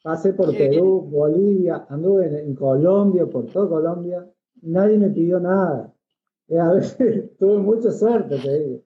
Pasé 0.03 0.33
por 0.33 0.55
Perú, 0.55 1.01
Bolivia, 1.01 1.85
anduve 1.89 2.27
en, 2.39 2.53
Colombia, 2.55 3.25
por 3.25 3.47
toda 3.47 3.67
Colombia. 3.67 4.25
Nadie 4.61 4.99
me 4.99 5.09
pidió 5.09 5.39
nada. 5.39 5.91
a 6.57 6.73
veces 6.73 7.35
tuve 7.39 7.57
mucha 7.57 7.91
suerte, 7.91 8.37
te 8.37 8.59
digo. 8.59 8.79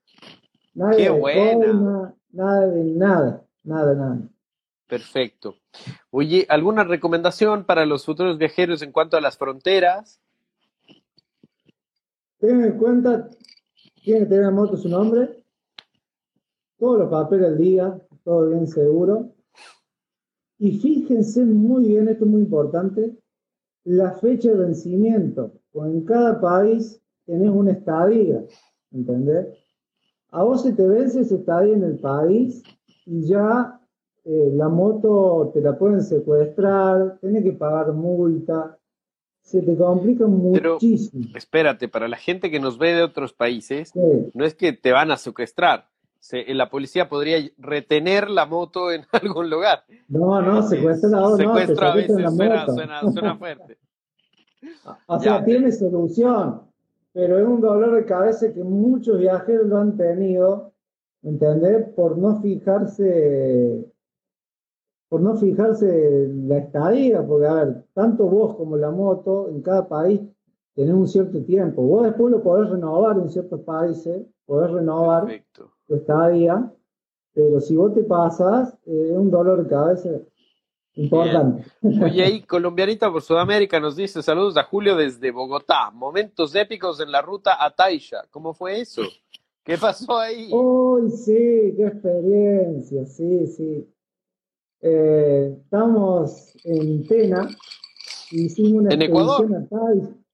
Nadie 0.73 1.03
Qué 1.03 1.09
buena. 1.09 2.15
nada 2.31 2.67
de 2.67 2.83
nada, 2.85 3.45
nada, 3.63 3.93
nada. 3.93 4.28
Perfecto. 4.89 5.55
Oye, 6.09 6.47
¿alguna 6.49 6.83
recomendación 6.83 7.63
para 7.63 7.85
los 7.85 8.03
futuros 8.03 8.39
viajeros 8.39 8.81
en 8.81 8.91
cuanto 8.91 9.17
a 9.17 9.21
las 9.21 9.37
fronteras? 9.37 10.19
Ten 12.39 12.63
en 12.63 12.77
cuenta, 12.79 13.29
tiene 14.01 14.21
que 14.21 14.25
tener 14.25 14.45
la 14.45 14.51
moto 14.51 14.75
su 14.77 14.89
nombre, 14.89 15.43
todos 16.79 16.99
los 17.01 17.09
papeles 17.11 17.49
al 17.49 17.57
día, 17.59 18.01
todo 18.23 18.49
bien 18.49 18.65
seguro. 18.65 19.31
Y 20.57 20.79
fíjense 20.79 21.45
muy 21.45 21.85
bien, 21.89 22.07
esto 22.07 22.25
es 22.25 22.31
muy 22.31 22.41
importante, 22.41 23.15
la 23.83 24.13
fecha 24.13 24.49
de 24.49 24.57
vencimiento. 24.57 25.53
Pues 25.71 25.91
en 25.91 26.03
cada 26.03 26.41
país 26.41 26.99
tenés 27.25 27.51
una 27.51 27.73
estadía, 27.73 28.43
¿entendés? 28.91 29.55
A 30.31 30.41
vos 30.41 30.63
se 30.63 30.73
te 30.73 30.87
vence 30.87 31.21
esa 31.21 31.35
estadía 31.35 31.75
en 31.75 31.83
el 31.83 31.99
país 31.99 32.63
y 33.05 33.27
ya 33.27 33.78
eh, 34.25 34.51
la 34.53 34.67
moto 34.67 35.51
te 35.53 35.61
la 35.61 35.77
pueden 35.77 36.03
secuestrar, 36.03 37.19
tenés 37.19 37.43
que 37.43 37.53
pagar 37.53 37.93
multa, 37.93 38.77
se 39.41 39.61
te 39.61 39.75
complica 39.75 40.27
muchísimo. 40.27 41.25
espérate, 41.35 41.87
para 41.87 42.07
la 42.07 42.17
gente 42.17 42.51
que 42.51 42.59
nos 42.59 42.77
ve 42.77 42.93
de 42.93 43.03
otros 43.03 43.33
países, 43.33 43.93
no 43.95 44.45
es 44.45 44.53
que 44.53 44.73
te 44.73 44.91
van 44.91 45.11
a 45.11 45.17
secuestrar. 45.17 45.87
la 46.47 46.69
policía 46.69 47.09
podría 47.09 47.37
retener 47.57 48.29
la 48.29 48.45
moto 48.45 48.91
en 48.91 49.05
algún 49.11 49.49
lugar. 49.49 49.83
No, 50.07 50.41
no, 50.41 50.61
secuestra 50.61 51.09
la 51.09 51.35
Secuestro 51.35 51.87
a 51.87 51.95
veces 51.95 52.15
suena, 52.35 53.37
fuerte. 53.37 53.77
o 55.07 55.19
sea, 55.19 55.43
tiene 55.43 55.71
solución, 55.71 56.61
pero 57.13 57.39
es 57.39 57.47
un 57.47 57.61
dolor 57.61 57.95
de 57.95 58.05
cabeza 58.05 58.53
que 58.53 58.63
muchos 58.63 59.17
viajeros 59.17 59.67
lo 59.67 59.77
han 59.77 59.97
tenido, 59.97 60.73
¿entendés? 61.23 61.87
Por 61.95 62.17
no 62.17 62.41
fijarse 62.41 63.85
por 65.09 65.21
no 65.21 65.35
fijarse 65.35 66.25
en 66.25 66.47
la 66.47 66.59
estadía, 66.59 67.25
porque 67.25 67.47
a 67.47 67.53
ver, 67.55 67.83
tanto 67.93 68.25
vos 68.25 68.55
como 68.55 68.77
la 68.77 68.91
moto 68.91 69.49
en 69.49 69.61
cada 69.61 69.87
país 69.87 70.21
tenés 70.75 70.93
un 70.93 71.07
cierto 71.07 71.43
tiempo. 71.43 71.81
Vos 71.81 72.03
después 72.03 72.31
lo 72.31 72.43
podés 72.43 72.69
renovar 72.69 73.17
en 73.17 73.29
ciertos 73.29 73.59
países, 73.61 74.25
podés 74.45 74.71
renovar 74.71 75.27
tu 75.87 75.95
estadía, 75.95 76.71
pero 77.33 77.59
si 77.59 77.75
vos 77.75 77.93
te 77.93 78.03
pasas, 78.03 78.73
eh, 78.85 79.09
es 79.11 79.17
un 79.17 79.31
dolor 79.31 79.63
de 79.63 79.69
cabeza 79.69 80.09
importante. 80.93 81.65
Oye, 81.81 82.23
ahí 82.23 82.41
colombianita 82.47 83.11
por 83.11 83.23
Sudamérica 83.23 83.79
nos 83.79 83.95
dice 83.95 84.21
saludos 84.21 84.57
a 84.57 84.63
Julio 84.63 84.95
desde 84.95 85.31
Bogotá. 85.31 85.89
Momentos 85.91 86.53
épicos 86.53 86.99
en 86.99 87.11
la 87.11 87.21
ruta 87.21 87.63
a 87.63 87.71
Taisha. 87.71 88.25
¿Cómo 88.29 88.53
fue 88.53 88.79
eso? 88.79 89.01
¿Qué 89.63 89.77
pasó 89.77 90.17
ahí? 90.17 90.49
Uy, 90.51 91.09
sí, 91.09 91.73
qué 91.75 91.87
experiencia, 91.87 93.05
sí, 93.05 93.47
sí. 93.47 93.87
Eh, 94.81 95.57
estamos 95.61 96.55
en 96.63 97.05
Tena 97.05 97.49
hicimos 98.31 98.83
una 98.83 98.93
¿En 98.93 99.01
Ecuador? 99.01 99.67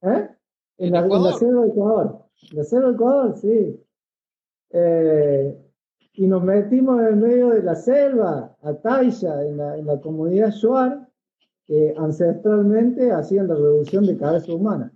¿eh? 0.02 0.30
En, 0.78 0.92
la, 0.92 1.06
Ecuador? 1.06 1.34
en 1.34 1.40
selva 1.40 1.62
de 1.64 1.70
Ecuador. 1.70 2.26
En 2.52 2.58
la 2.58 2.64
selva 2.64 2.88
de 2.88 2.94
Ecuador, 2.94 3.38
sí. 3.38 3.86
Eh, 4.72 5.58
y 6.14 6.28
nos 6.28 6.44
metimos 6.44 7.02
en 7.02 7.22
medio 7.22 7.50
de 7.50 7.64
la 7.64 7.76
selva, 7.76 8.56
a 8.62 8.74
Taisha, 8.76 9.44
en 9.46 9.58
la, 9.58 9.78
en 9.78 9.86
la 9.86 10.00
comunidad 10.00 10.52
Shuar, 10.52 11.10
que 11.66 11.94
ancestralmente 11.98 13.12
hacían 13.12 13.48
la 13.48 13.56
reducción 13.56 14.06
de 14.06 14.18
cabeza 14.18 14.54
humana. 14.54 14.94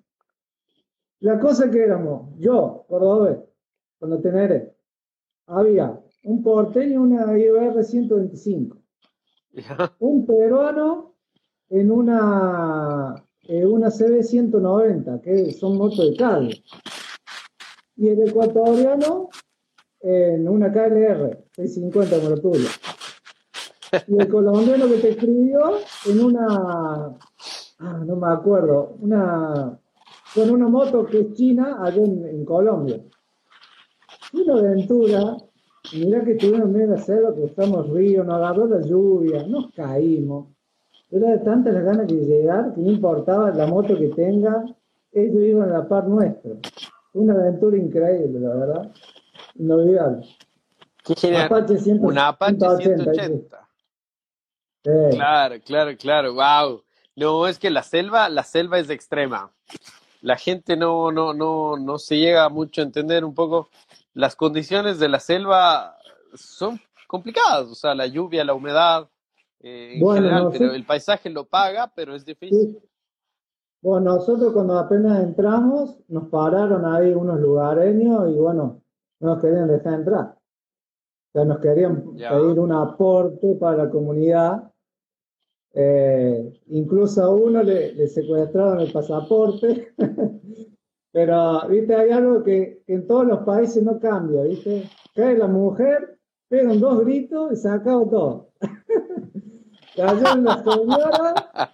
La 1.22 1.40
cosa 1.40 1.70
que 1.70 1.84
éramos, 1.84 2.38
yo, 2.38 2.86
cordobés, 2.88 3.40
cuando 3.98 4.22
teneré, 4.22 4.76
había 5.48 6.00
un 6.24 6.44
porteño 6.44 6.94
y 6.94 6.98
una 6.98 7.38
IBR 7.38 7.84
125 7.84 8.78
un 10.00 10.26
peruano 10.26 11.16
en 11.70 11.92
una, 11.92 13.16
una 13.48 13.88
CB190, 13.88 15.22
que 15.22 15.52
son 15.52 15.78
motos 15.78 16.10
de 16.12 16.18
cable. 16.18 16.64
Y 17.96 18.10
el 18.10 18.28
ecuatoriano 18.28 19.30
en 20.02 20.48
una 20.48 20.72
KLR, 20.72 21.46
650 21.56 22.18
como 22.18 22.30
la 22.30 22.42
tuya. 22.42 22.70
Y 24.08 24.22
el 24.22 24.30
colombiano 24.30 24.88
que 24.88 24.98
te 24.98 25.10
escribió 25.10 25.80
en 26.06 26.24
una, 26.24 27.18
ah, 27.80 28.04
no 28.06 28.16
me 28.16 28.32
acuerdo, 28.32 28.96
una, 29.00 29.80
con 30.34 30.50
una 30.50 30.68
moto 30.68 31.06
que 31.06 31.22
es 31.22 31.34
china 31.34 31.78
allá 31.82 32.04
en, 32.04 32.26
en 32.26 32.46
Colombia. 32.46 33.02
Una 34.32 34.60
aventura 34.60 35.38
Mira 35.94 36.24
que 36.24 36.36
tuvimos 36.36 36.70
medio 36.70 36.92
de 36.92 36.98
selva, 37.00 37.34
estamos 37.44 37.90
río, 37.90 38.24
nos 38.24 38.36
agarró 38.36 38.68
la 38.68 38.82
lluvia, 38.82 39.44
nos 39.48 39.72
caímos. 39.74 40.48
Era 41.10 41.32
de 41.32 41.40
tantas 41.40 41.74
las 41.74 41.84
ganas 41.84 42.08
de 42.08 42.16
llegar 42.16 42.74
que 42.74 42.82
no 42.82 42.92
importaba 42.92 43.50
la 43.52 43.66
moto 43.66 43.98
que 43.98 44.10
tenga, 44.10 44.64
ellos 45.12 45.44
iban 45.44 45.70
a 45.72 45.80
la 45.80 45.88
par 45.88 46.08
nuestra. 46.08 46.52
Una 47.14 47.34
aventura 47.34 47.78
increíble, 47.78 48.40
la 48.40 48.56
verdad. 48.56 48.92
Inolvidable. 49.56 50.28
Apache 51.44 51.80
100, 51.80 52.06
una 52.06 52.28
Apache 52.28 52.58
180. 52.58 53.70
Claro, 54.84 55.56
claro, 55.66 55.98
claro, 55.98 56.34
wow. 56.34 56.84
No, 57.16 57.48
es 57.48 57.58
que 57.58 57.70
la 57.70 57.84
selva, 57.84 58.30
la 58.30 58.44
selva 58.44 58.80
es 58.80 58.90
extrema. 58.90 59.52
La 60.22 60.38
gente 60.38 60.78
no, 60.78 61.12
no, 61.12 61.34
no, 61.34 61.78
no 61.78 61.98
se 61.98 62.18
llega 62.18 62.48
mucho 62.50 62.82
a 62.82 62.86
entender 62.86 63.26
un 63.26 63.34
poco 63.34 63.70
las 64.20 64.36
condiciones 64.36 65.00
de 65.00 65.08
la 65.08 65.22
selva 65.22 65.96
son 66.34 66.78
complicadas, 67.08 67.68
o 67.68 67.76
sea, 67.76 67.96
la 67.96 68.06
lluvia, 68.06 68.44
la 68.44 68.54
humedad, 68.54 69.08
eh, 69.62 69.98
en 69.98 70.14
general, 70.14 70.50
pero 70.52 70.74
el 70.74 70.86
paisaje 70.86 71.30
lo 71.30 71.46
paga, 71.46 71.90
pero 71.96 72.14
es 72.14 72.26
difícil. 72.26 72.82
Bueno, 73.82 74.16
nosotros 74.16 74.52
cuando 74.52 74.78
apenas 74.78 75.24
entramos, 75.24 75.98
nos 76.10 76.28
pararon 76.28 76.86
ahí 76.86 77.14
unos 77.14 77.40
lugareños 77.40 78.30
y 78.30 78.34
bueno, 78.38 78.82
no 79.22 79.36
nos 79.36 79.42
querían 79.42 79.70
dejar 79.70 79.94
entrar. 79.94 80.26
O 80.36 81.32
sea, 81.32 81.46
nos 81.46 81.60
querían 81.60 82.14
pedir 82.18 82.60
un 82.60 82.74
aporte 82.74 83.56
para 83.56 83.86
la 83.86 83.90
comunidad. 83.90 84.70
Eh, 85.74 86.62
incluso 86.68 87.24
a 87.24 87.30
uno 87.30 87.64
le, 87.64 87.94
le 87.94 88.08
secuestraron 88.08 88.82
el 88.82 88.92
pasaporte 88.92 89.94
Pero, 91.12 91.68
viste, 91.68 91.96
hay 91.96 92.12
algo 92.12 92.44
que, 92.44 92.84
en 92.88 93.08
todos 93.08 93.26
los 93.26 93.40
países 93.40 93.82
no 93.84 94.00
cambia, 94.00 94.44
viste. 94.44 94.90
Cae 95.16 95.38
la 95.38 95.48
mujer, 95.48 96.20
pegan 96.48 96.80
dos 96.80 97.04
gritos 97.04 97.52
y 97.54 97.56
se 97.56 97.70
acabó 97.70 98.10
todo. 98.10 98.50
Cayeron 99.96 100.44
la 100.44 100.64
señora. 100.64 101.34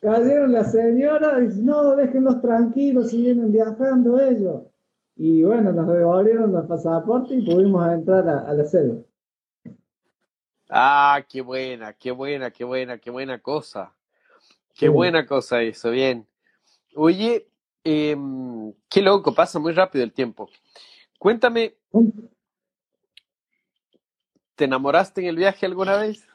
Cayeron 0.00 0.52
la 0.52 0.64
señora 0.64 1.38
y 1.40 1.46
dice, 1.46 1.62
no, 1.62 1.96
déjenlos 1.96 2.40
tranquilos 2.40 3.10
si 3.10 3.22
vienen 3.22 3.52
viajando 3.52 4.20
ellos. 4.20 4.62
Y 5.16 5.42
bueno, 5.42 5.72
nos 5.72 5.86
devolvieron 5.88 6.52
los 6.52 6.66
pasaportes 6.66 7.38
y 7.38 7.42
pudimos 7.42 7.86
entrar 7.92 8.28
a, 8.28 8.52
la 8.52 8.64
selva. 8.64 9.02
Ah, 10.70 11.22
qué 11.28 11.42
buena, 11.42 11.92
qué 11.92 12.10
buena, 12.10 12.50
qué 12.50 12.64
buena, 12.64 12.98
qué 12.98 13.10
buena 13.10 13.38
cosa. 13.40 13.92
Qué 14.74 14.88
buena 14.88 15.26
cosa 15.26 15.60
eso, 15.60 15.90
bien. 15.90 16.26
Oye, 16.94 17.48
em, 17.84 18.72
qué 18.88 19.02
loco, 19.02 19.34
pasa 19.34 19.58
muy 19.58 19.72
rápido 19.72 20.04
el 20.04 20.12
tiempo. 20.12 20.48
Cuéntame, 21.18 21.76
¿te 24.54 24.64
enamoraste 24.64 25.22
en 25.22 25.28
el 25.28 25.36
viaje 25.36 25.66
alguna 25.66 25.96
vez? 25.96 26.26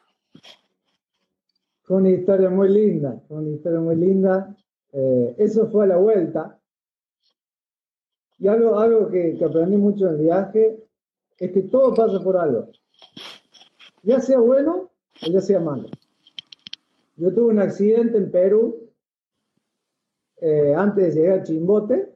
Fue 1.83 1.97
una 1.97 2.09
historia 2.09 2.49
muy 2.49 2.69
linda, 2.69 3.21
fue 3.27 3.37
una 3.37 3.49
historia 3.49 3.79
muy 3.79 3.95
linda. 3.95 4.55
Eh, 4.93 5.35
eso 5.37 5.69
fue 5.69 5.85
a 5.85 5.87
la 5.87 5.97
vuelta. 5.97 6.59
Y 8.39 8.47
algo, 8.47 8.79
algo 8.79 9.09
que, 9.09 9.35
que 9.37 9.45
aprendí 9.45 9.77
mucho 9.77 10.07
en 10.07 10.15
el 10.15 10.21
viaje 10.21 10.83
es 11.37 11.51
que 11.51 11.61
todo 11.63 11.93
pasa 11.93 12.19
por 12.21 12.37
algo. 12.37 12.69
Ya 14.03 14.19
sea 14.19 14.39
bueno 14.39 14.91
o 15.21 15.31
ya 15.31 15.41
sea 15.41 15.59
malo. 15.59 15.89
Yo 17.15 17.33
tuve 17.33 17.51
un 17.51 17.59
accidente 17.59 18.17
en 18.17 18.31
Perú 18.31 18.86
eh, 20.39 20.73
antes 20.75 21.15
de 21.15 21.21
llegar 21.21 21.39
a 21.39 21.43
Chimbote, 21.43 22.13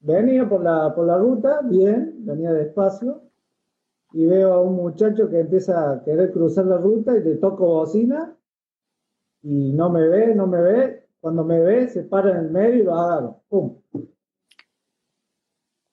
venía 0.00 0.48
por 0.48 0.62
la, 0.62 0.94
por 0.94 1.06
la 1.06 1.18
ruta, 1.18 1.60
bien, 1.62 2.24
venía 2.24 2.52
despacio, 2.52 3.22
y 4.12 4.26
veo 4.26 4.52
a 4.52 4.60
un 4.60 4.76
muchacho 4.76 5.28
que 5.30 5.40
empieza 5.40 5.90
a 5.90 6.04
querer 6.04 6.32
cruzar 6.32 6.66
la 6.66 6.78
ruta 6.78 7.16
y 7.16 7.22
le 7.22 7.36
toco 7.36 7.66
bocina, 7.66 8.36
y 9.42 9.72
no 9.72 9.90
me 9.90 10.08
ve, 10.08 10.34
no 10.34 10.46
me 10.46 10.60
ve, 10.60 11.06
cuando 11.20 11.44
me 11.44 11.60
ve 11.60 11.88
se 11.88 12.02
para 12.04 12.30
en 12.32 12.36
el 12.36 12.50
medio 12.50 12.82
y 12.82 12.82
lo 12.84 12.94
agarro, 12.94 13.42
¡pum! 13.48 13.76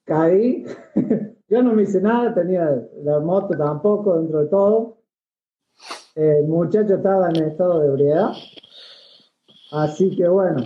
caí, 0.09 0.65
yo 1.47 1.63
no 1.63 1.73
me 1.73 1.83
hice 1.83 2.01
nada, 2.01 2.33
tenía 2.33 2.83
la 3.03 3.19
moto 3.19 3.55
tampoco 3.55 4.17
dentro 4.17 4.39
de 4.39 4.47
todo. 4.47 4.97
El 6.15 6.47
muchacho 6.47 6.95
estaba 6.95 7.29
en 7.29 7.43
estado 7.43 7.79
de 7.79 7.87
ebriedad. 7.87 8.31
Así 9.71 10.15
que 10.17 10.27
bueno, 10.27 10.63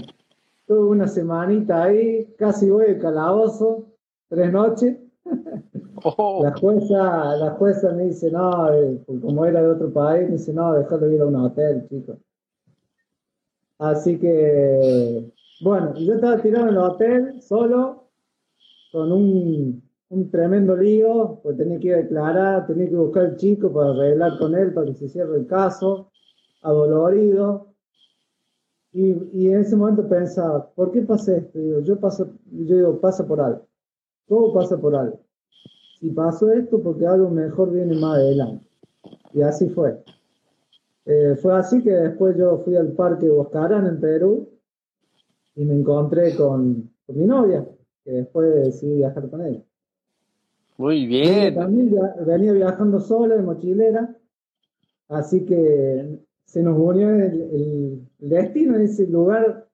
tuve 0.73 0.89
una 0.89 1.07
semanita 1.07 1.83
ahí, 1.83 2.25
casi 2.37 2.69
voy 2.69 2.85
al 2.85 2.99
calabozo, 2.99 3.85
tres 4.27 4.51
noches. 4.51 4.97
Oh. 6.05 6.43
La 6.43 6.53
jueza, 6.57 7.37
la 7.37 7.51
jueza 7.51 7.93
me 7.93 8.05
dice, 8.07 8.29
no, 8.29 8.73
eh, 8.73 8.99
como 9.05 9.45
era 9.45 9.61
de 9.61 9.69
otro 9.69 9.93
país, 9.93 10.25
me 10.27 10.33
dice, 10.33 10.51
no, 10.51 10.73
déjalo 10.73 11.09
ir 11.09 11.21
a 11.21 11.27
un 11.27 11.35
hotel, 11.35 11.87
chicos. 11.87 12.17
Así 13.77 14.19
que, 14.19 15.31
bueno, 15.61 15.93
yo 15.95 16.15
estaba 16.15 16.41
tirado 16.41 16.65
en 16.65 16.71
el 16.71 16.77
hotel, 16.77 17.41
solo, 17.41 18.09
con 18.91 19.13
un, 19.13 19.81
un 20.09 20.31
tremendo 20.31 20.75
lío, 20.75 21.39
pues 21.41 21.55
tenía 21.55 21.79
que 21.79 21.87
ir 21.87 21.93
a 21.93 21.97
declarar, 21.97 22.67
tenía 22.67 22.89
que 22.89 22.97
buscar 22.97 23.25
al 23.25 23.37
chico 23.37 23.71
para 23.71 23.91
arreglar 23.91 24.37
con 24.39 24.55
él, 24.55 24.73
para 24.73 24.87
que 24.87 24.95
se 24.95 25.07
cierre 25.07 25.37
el 25.37 25.47
caso, 25.47 26.11
adolorido. 26.63 27.72
Y, 28.93 29.11
y 29.33 29.47
en 29.47 29.59
ese 29.59 29.75
momento 29.75 30.07
pensaba, 30.07 30.69
¿por 30.75 30.91
qué 30.91 31.01
pasé 31.01 31.37
esto? 31.37 31.59
Digo, 31.59 31.79
yo, 31.79 31.99
paso, 31.99 32.29
yo 32.51 32.75
digo, 32.75 32.99
pasa 32.99 33.27
por 33.27 33.41
algo. 33.41 33.65
Todo 34.27 34.53
pasa 34.53 34.77
por 34.77 34.95
algo. 34.95 35.19
Si 35.99 36.09
pasó 36.11 36.51
esto, 36.51 36.81
porque 36.81 37.07
algo 37.07 37.29
mejor 37.29 37.71
viene 37.71 37.95
más 37.95 38.17
adelante. 38.17 38.65
Y 39.33 39.41
así 39.41 39.69
fue. 39.69 40.03
Eh, 41.05 41.35
fue 41.41 41.55
así 41.55 41.83
que 41.83 41.91
después 41.91 42.37
yo 42.37 42.59
fui 42.59 42.75
al 42.75 42.93
parque 42.93 43.29
Boscarán 43.29 43.87
en 43.87 43.99
Perú 43.99 44.47
y 45.55 45.65
me 45.65 45.75
encontré 45.75 46.35
con, 46.35 46.89
con 47.05 47.17
mi 47.17 47.25
novia, 47.25 47.67
que 48.03 48.11
después 48.11 48.53
decidí 48.55 48.97
viajar 48.97 49.29
con 49.29 49.45
ella. 49.45 49.63
Muy 50.77 51.05
bien. 51.05 51.53
también 51.55 51.93
venía 52.25 52.53
viajando 52.53 52.99
sola, 52.99 53.35
de 53.35 53.43
mochilera, 53.43 54.15
así 55.09 55.45
que 55.45 56.19
se 56.45 56.63
nos 56.63 56.77
unió 56.77 57.09
el, 57.09 57.41
el, 57.41 58.07
destino, 58.29 58.77
ese 58.77 59.07
lugar 59.07 59.67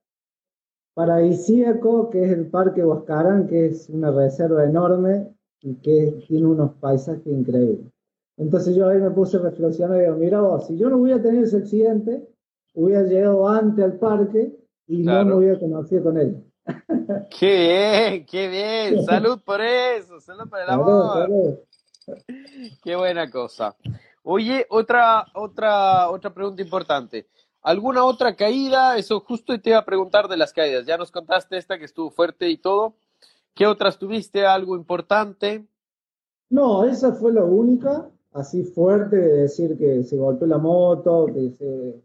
paradisíaco 0.94 2.10
que 2.10 2.24
es 2.24 2.32
el 2.32 2.48
Parque 2.48 2.84
Huascarán, 2.84 3.48
que 3.48 3.68
es 3.68 3.90
una 3.90 4.12
reserva 4.12 4.66
enorme 4.66 5.34
y 5.62 5.76
que 5.76 6.24
tiene 6.28 6.48
unos 6.48 6.74
paisajes 6.76 7.26
increíbles. 7.28 7.92
Entonces 8.38 8.76
yo 8.76 8.88
ahí 8.88 9.00
me 9.00 9.12
puse 9.12 9.38
a 9.38 9.42
reflexionar 9.42 9.98
y 9.98 10.02
digo, 10.02 10.16
mira 10.16 10.42
vos, 10.42 10.68
si 10.68 10.78
yo 10.78 10.90
no 10.90 10.98
hubiera 10.98 11.22
tenido 11.22 11.44
ese 11.44 11.58
accidente, 11.58 12.28
hubiera 12.74 13.04
llegado 13.04 13.48
antes 13.48 13.84
al 13.84 13.98
parque 14.00 14.56
y 14.88 15.04
no 15.04 15.26
me 15.26 15.36
hubiera 15.36 15.60
conocido 15.60 16.04
con 16.04 16.18
él. 16.18 16.44
Qué 17.40 18.12
bien, 18.12 18.26
qué 18.26 18.48
bien. 18.48 19.04
Salud 19.04 19.40
por 19.44 19.60
eso, 19.62 20.20
salud 20.20 20.48
por 20.50 20.60
el 20.60 20.70
amor. 20.70 21.64
Qué 22.84 22.96
buena 22.96 23.30
cosa. 23.30 23.76
Oye, 24.24 24.66
otra, 24.70 25.26
otra, 25.34 26.10
otra 26.10 26.34
pregunta 26.34 26.62
importante. 26.62 27.28
¿Alguna 27.62 28.06
otra 28.06 28.36
caída? 28.36 28.98
Eso 28.98 29.20
justo 29.20 29.60
te 29.60 29.72
iba 29.72 29.80
a 29.80 29.86
preguntar 29.86 30.28
de 30.28 30.38
las 30.38 30.54
caídas. 30.54 30.86
Ya 30.86 30.98
nos 30.98 31.12
contaste 31.12 31.58
esta 31.58 31.78
que 31.78 31.86
estuvo 31.86 32.10
fuerte 32.10 32.50
y 32.50 32.58
todo. 32.58 32.96
¿Qué 33.54 33.68
otras 33.68 33.98
tuviste? 33.98 34.46
¿Algo 34.46 34.76
importante? 34.76 35.66
No, 36.50 36.86
esa 36.86 37.14
fue 37.14 37.34
la 37.34 37.44
única, 37.44 38.10
así 38.34 38.64
fuerte, 38.64 39.18
de 39.18 39.42
decir 39.42 39.78
que 39.78 40.04
se 40.04 40.18
golpeó 40.18 40.48
la 40.48 40.58
moto, 40.58 41.28
que 41.28 41.52
se 41.52 42.02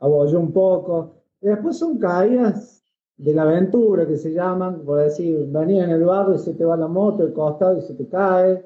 abolló 0.00 0.40
un 0.40 0.52
poco. 0.52 1.14
después 1.40 1.78
son 1.78 1.98
caídas 1.98 2.82
de 3.16 3.34
la 3.34 3.42
aventura 3.42 4.06
que 4.06 4.16
se 4.16 4.32
llaman, 4.32 4.84
por 4.84 5.00
decir, 5.00 5.48
venía 5.50 5.84
en 5.84 5.90
el 5.90 6.04
barro 6.04 6.34
y 6.34 6.38
se 6.38 6.54
te 6.54 6.64
va 6.64 6.76
la 6.76 6.86
moto, 6.86 7.24
el 7.24 7.32
costado 7.32 7.78
y 7.78 7.82
se 7.82 7.94
te 7.94 8.08
cae. 8.08 8.64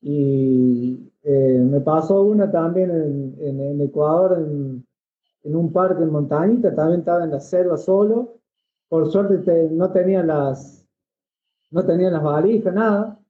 Y 0.00 1.12
eh, 1.22 1.58
me 1.60 1.80
pasó 1.80 2.22
una 2.22 2.50
también 2.50 2.90
en, 2.90 3.36
en, 3.40 3.80
Ecuador, 3.80 4.38
en, 4.38 4.84
en, 5.42 5.56
un 5.56 5.72
parque 5.72 6.02
en 6.02 6.10
Montañita, 6.10 6.74
también 6.74 7.00
estaba 7.00 7.24
en 7.24 7.30
la 7.30 7.40
selva 7.40 7.76
solo. 7.76 8.38
Por 8.88 9.10
suerte 9.10 9.68
no 9.70 9.90
tenía 9.92 10.22
las 10.22 10.78
no 11.70 11.84
tenía 11.84 12.10
las 12.10 12.22
valijas, 12.22 12.74
nada. 12.74 13.20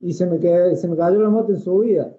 Y 0.00 0.12
se 0.14 0.26
me, 0.26 0.40
quedó, 0.40 0.74
se 0.74 0.88
me 0.88 0.96
cayó 0.96 1.20
la 1.20 1.28
moto 1.28 1.52
en 1.52 1.60
su 1.60 1.78
vida. 1.80 2.16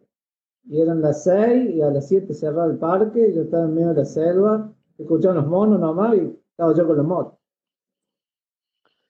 Y 0.65 0.79
eran 0.79 1.01
las 1.01 1.23
seis 1.23 1.71
y 1.71 1.82
a 1.82 1.89
las 1.89 2.08
siete 2.08 2.34
cerraba 2.34 2.71
el 2.71 2.77
parque, 2.77 3.34
yo 3.34 3.41
estaba 3.41 3.65
en 3.65 3.73
medio 3.73 3.89
de 3.89 3.95
la 3.95 4.06
selva, 4.06 4.73
escuchaba 4.97 5.36
los 5.36 5.47
monos 5.47 5.79
nomás 5.79 6.15
y 6.15 6.39
estaba 6.51 6.73
yo 6.73 6.88
con 6.88 6.97
la 6.97 7.03
moto. 7.03 7.39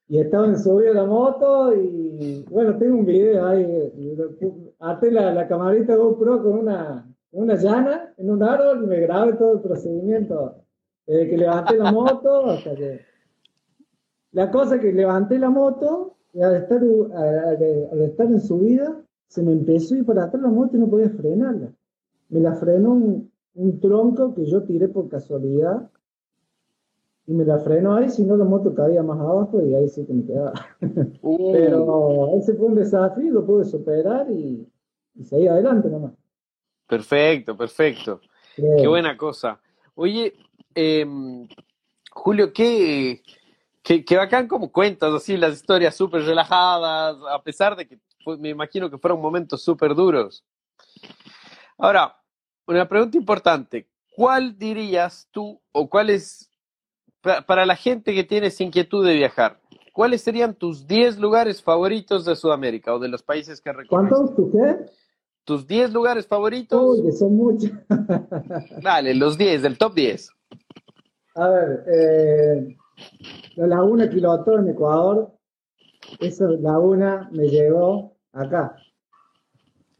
Y 0.07 0.19
estaba 0.19 0.47
en 0.47 0.57
subida 0.57 0.93
la 0.93 1.05
moto 1.05 1.73
y 1.75 2.43
bueno, 2.49 2.77
tengo 2.77 2.97
un 2.97 3.05
video 3.05 3.45
ahí, 3.45 4.17
até 4.79 5.11
la, 5.11 5.33
la 5.33 5.47
camarita 5.47 5.95
GoPro 5.95 6.41
con 6.41 6.53
una, 6.53 7.12
una 7.33 7.55
llana 7.55 8.13
en 8.17 8.29
un 8.29 8.43
árbol 8.43 8.83
y 8.83 8.87
me 8.87 8.99
grabé 9.01 9.33
todo 9.33 9.53
el 9.53 9.61
procedimiento. 9.61 10.55
Desde 11.05 11.29
que 11.29 11.37
levanté 11.37 11.77
la 11.77 11.91
moto 11.91 12.45
hasta 12.45 12.75
que... 12.75 13.01
La 14.31 14.49
cosa 14.49 14.75
es 14.75 14.81
que 14.81 14.93
levanté 14.93 15.37
la 15.37 15.49
moto 15.49 16.15
y 16.33 16.41
al 16.41 16.55
estar, 16.55 16.81
al, 16.81 18.01
estar 18.01 18.27
en 18.27 18.39
subida 18.39 18.99
se 19.27 19.43
me 19.43 19.51
empezó 19.51 19.95
ir 19.95 20.05
para 20.05 20.25
atrás 20.25 20.41
la 20.41 20.49
moto 20.49 20.77
y 20.77 20.79
no 20.79 20.89
podía 20.89 21.09
frenarla. 21.09 21.71
Me 22.29 22.39
la 22.39 22.53
frenó 22.53 22.93
un, 22.93 23.31
un 23.55 23.79
tronco 23.79 24.33
que 24.33 24.45
yo 24.45 24.63
tiré 24.63 24.87
por 24.87 25.09
casualidad 25.09 25.89
y 27.25 27.33
me 27.33 27.45
la 27.45 27.59
frenó 27.59 27.95
ahí, 27.95 28.09
si 28.09 28.23
no 28.23 28.35
la 28.37 28.45
moto 28.45 28.73
caía 28.73 29.01
más 29.03 29.19
abajo 29.19 29.61
y 29.61 29.73
ahí 29.73 29.87
sí 29.87 30.05
que 30.05 30.13
me 30.13 30.25
quedaba. 30.25 30.53
Pero 31.21 32.35
ese 32.35 32.53
fue 32.55 32.67
un 32.67 32.75
desafío, 32.75 33.33
lo 33.33 33.45
pude 33.45 33.65
superar 33.65 34.29
y, 34.31 34.67
y 35.15 35.23
seguir 35.23 35.49
adelante 35.49 35.89
nomás. 35.89 36.13
Perfecto, 36.87 37.55
perfecto. 37.57 38.21
Qué 38.55 38.87
buena 38.87 39.17
cosa. 39.17 39.59
Oye, 39.95 40.33
em, 40.75 41.47
Julio, 42.11 42.53
¿qué, 42.53 43.23
qué, 43.81 44.05
qué, 44.05 44.17
bacán 44.17 44.47
como 44.47 44.71
cuentas 44.71 45.13
así 45.13 45.37
las 45.37 45.53
historias 45.53 45.95
súper 45.95 46.23
relajadas, 46.23 47.17
a 47.29 47.41
pesar 47.41 47.75
de 47.75 47.87
que 47.87 47.99
pues, 48.23 48.39
me 48.39 48.49
imagino 48.49 48.89
que 48.89 48.97
fueron 48.97 49.21
momentos 49.21 49.63
súper 49.63 49.95
duros. 49.95 50.45
Ahora, 51.77 52.15
una 52.67 52.87
pregunta 52.87 53.17
importante. 53.17 53.87
¿Cuál 54.15 54.57
dirías 54.57 55.27
tú 55.31 55.59
o 55.71 55.89
cuál 55.89 56.11
es 56.11 56.51
para 57.23 57.65
la 57.65 57.75
gente 57.75 58.13
que 58.13 58.23
tiene 58.23 58.51
inquietud 58.59 59.05
de 59.05 59.13
viajar, 59.15 59.59
¿cuáles 59.93 60.21
serían 60.21 60.53
tus 60.53 60.85
10 60.85 61.19
lugares 61.19 61.63
favoritos 61.63 62.25
de 62.25 62.35
Sudamérica 62.35 62.93
o 62.93 62.99
de 62.99 63.07
los 63.07 63.23
países 63.23 63.61
que 63.61 63.71
recorres? 63.71 64.09
¿Cuántos? 64.09 64.35
¿Tú 64.35 64.51
qué? 64.51 64.85
¿Tus 65.45 65.67
10 65.67 65.91
lugares 65.91 66.25
favoritos? 66.25 66.99
Uy, 66.99 67.11
son 67.11 67.35
muchos. 67.35 67.71
Dale, 68.81 69.13
los 69.13 69.37
10, 69.37 69.61
del 69.61 69.77
top 69.77 69.93
10. 69.93 70.29
A 71.35 71.49
ver, 71.49 71.83
eh, 71.87 72.77
la 73.55 73.67
laguna 73.67 74.09
Quilotó 74.09 74.59
en 74.59 74.69
Ecuador, 74.69 75.33
esa 76.19 76.47
laguna 76.47 77.29
me 77.33 77.49
llegó 77.49 78.15
acá. 78.31 78.77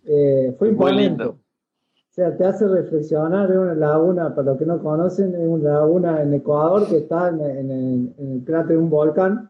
Eh, 0.05 0.55
fue 0.57 0.93
lindo. 0.93 1.29
O 1.29 2.15
sea, 2.15 2.37
te 2.37 2.45
hace 2.45 2.67
reflexionar, 2.67 3.49
es 3.49 3.57
una 3.57 3.73
laguna, 3.73 4.35
para 4.35 4.51
los 4.51 4.59
que 4.59 4.65
no 4.65 4.81
conocen, 4.81 5.33
es 5.33 5.47
una 5.47 5.79
laguna 5.79 6.21
en 6.21 6.33
Ecuador 6.35 6.87
que 6.87 6.97
está 6.97 7.29
en, 7.29 7.41
el 8.17 8.43
cráter 8.45 8.73
de 8.73 8.77
un 8.77 8.89
volcán, 8.89 9.49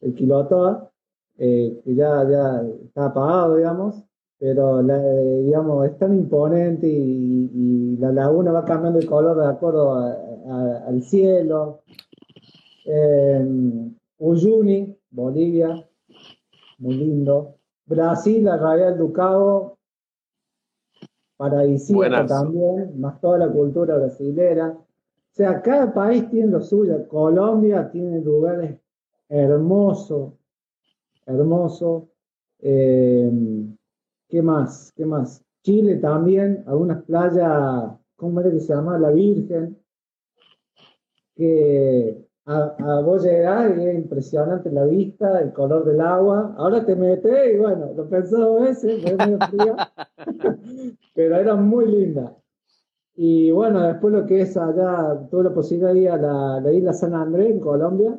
el 0.00 0.14
Quilotoa, 0.14 0.90
eh, 1.36 1.80
que 1.84 1.94
ya, 1.94 2.26
ya 2.28 2.62
está 2.86 3.06
apagado, 3.06 3.56
digamos, 3.56 4.02
pero 4.42 4.80
eh, 4.80 5.42
digamos, 5.44 5.86
es 5.86 5.96
tan 5.98 6.16
imponente 6.16 6.88
y, 6.88 7.96
la 8.00 8.10
laguna 8.10 8.50
va 8.50 8.64
cambiando 8.64 8.98
de 8.98 9.06
color 9.06 9.36
de 9.36 9.46
acuerdo 9.46 9.94
al 9.94 11.00
cielo. 11.04 11.82
Uyuni, 14.18 14.98
Bolivia, 15.12 15.88
muy 16.78 16.94
lindo. 16.94 17.54
Brasil, 17.86 18.42
la 18.42 18.56
Radial 18.56 18.98
Ducado, 18.98 19.78
paradisíaco 21.36 22.26
también, 22.26 22.98
más 22.98 23.20
toda 23.20 23.38
la 23.38 23.48
cultura 23.48 23.96
brasilera. 23.96 24.70
O 24.70 24.84
sea, 25.30 25.62
cada 25.62 25.94
país 25.94 26.28
tiene 26.30 26.50
lo 26.50 26.62
suyo. 26.62 27.06
Colombia 27.06 27.88
tiene 27.92 28.20
lugares 28.20 28.76
hermosos, 29.28 30.32
hermosos. 31.26 32.08
Eh, 32.58 33.30
¿Qué 34.32 34.40
más? 34.40 34.90
¿Qué 34.96 35.04
más? 35.04 35.44
Chile 35.62 35.96
también, 35.96 36.64
algunas 36.66 37.02
playas, 37.02 37.92
¿cómo 38.16 38.40
era 38.40 38.50
que 38.50 38.60
se 38.60 38.72
llama? 38.72 38.98
La 38.98 39.10
Virgen, 39.10 39.78
que 41.36 42.26
a, 42.46 42.74
a 42.78 43.00
vos 43.02 43.22
llegás 43.22 43.76
y 43.76 43.86
es 43.86 43.94
impresionante 43.94 44.72
la 44.72 44.86
vista, 44.86 45.38
el 45.38 45.52
color 45.52 45.84
del 45.84 46.00
agua. 46.00 46.54
Ahora 46.56 46.82
te 46.82 46.96
metes 46.96 47.54
y 47.54 47.58
bueno, 47.58 47.92
lo 47.94 48.08
pensé 48.08 48.36
dos 48.36 48.62
veces, 48.62 49.04
pero 51.14 51.36
era 51.36 51.54
muy 51.54 51.88
linda. 51.88 52.34
Y 53.14 53.50
bueno, 53.50 53.82
después 53.82 54.14
lo 54.14 54.24
que 54.24 54.40
es 54.40 54.56
allá, 54.56 55.28
tuve 55.30 55.44
la 55.44 55.52
posibilidad 55.52 55.92
de 55.92 56.00
ir 56.00 56.08
a 56.08 56.60
la, 56.62 56.72
isla 56.72 56.94
San 56.94 57.14
Andrés 57.14 57.50
en 57.50 57.60
Colombia, 57.60 58.18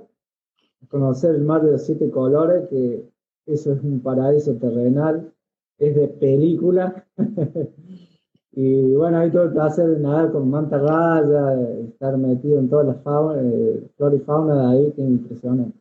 conocer 0.90 1.34
el 1.34 1.42
mar 1.42 1.64
de 1.64 1.72
los 1.72 1.82
siete 1.82 2.12
colores, 2.12 2.70
que 2.70 3.04
eso 3.48 3.74
es 3.74 3.82
un 3.82 4.00
paraíso 4.02 4.54
terrenal, 4.58 5.33
es 5.78 5.96
de 5.96 6.08
película. 6.08 7.06
y 8.52 8.94
bueno, 8.96 9.20
hay 9.20 9.32
todo 9.32 9.44
el 9.44 9.54
placer 9.54 9.88
de 9.88 10.00
nadar 10.00 10.32
con 10.32 10.50
manta 10.50 10.78
raya, 10.78 11.60
estar 11.86 12.18
metido 12.18 12.60
en 12.60 12.70
todas 12.70 12.88
las 12.88 13.04
fauna, 13.04 13.42
eh, 13.42 13.90
flora 13.98 14.16
y 14.16 14.20
fauna 14.20 14.56
de 14.56 14.78
ahí, 14.78 14.92
que 14.94 15.02
es 15.02 15.08
impresionante. 15.08 15.78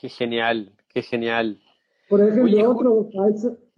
Qué 0.00 0.08
genial, 0.08 0.72
qué 0.92 1.02
genial. 1.02 1.58
Por 2.08 2.20
ejemplo, 2.20 2.70
otros 2.70 3.06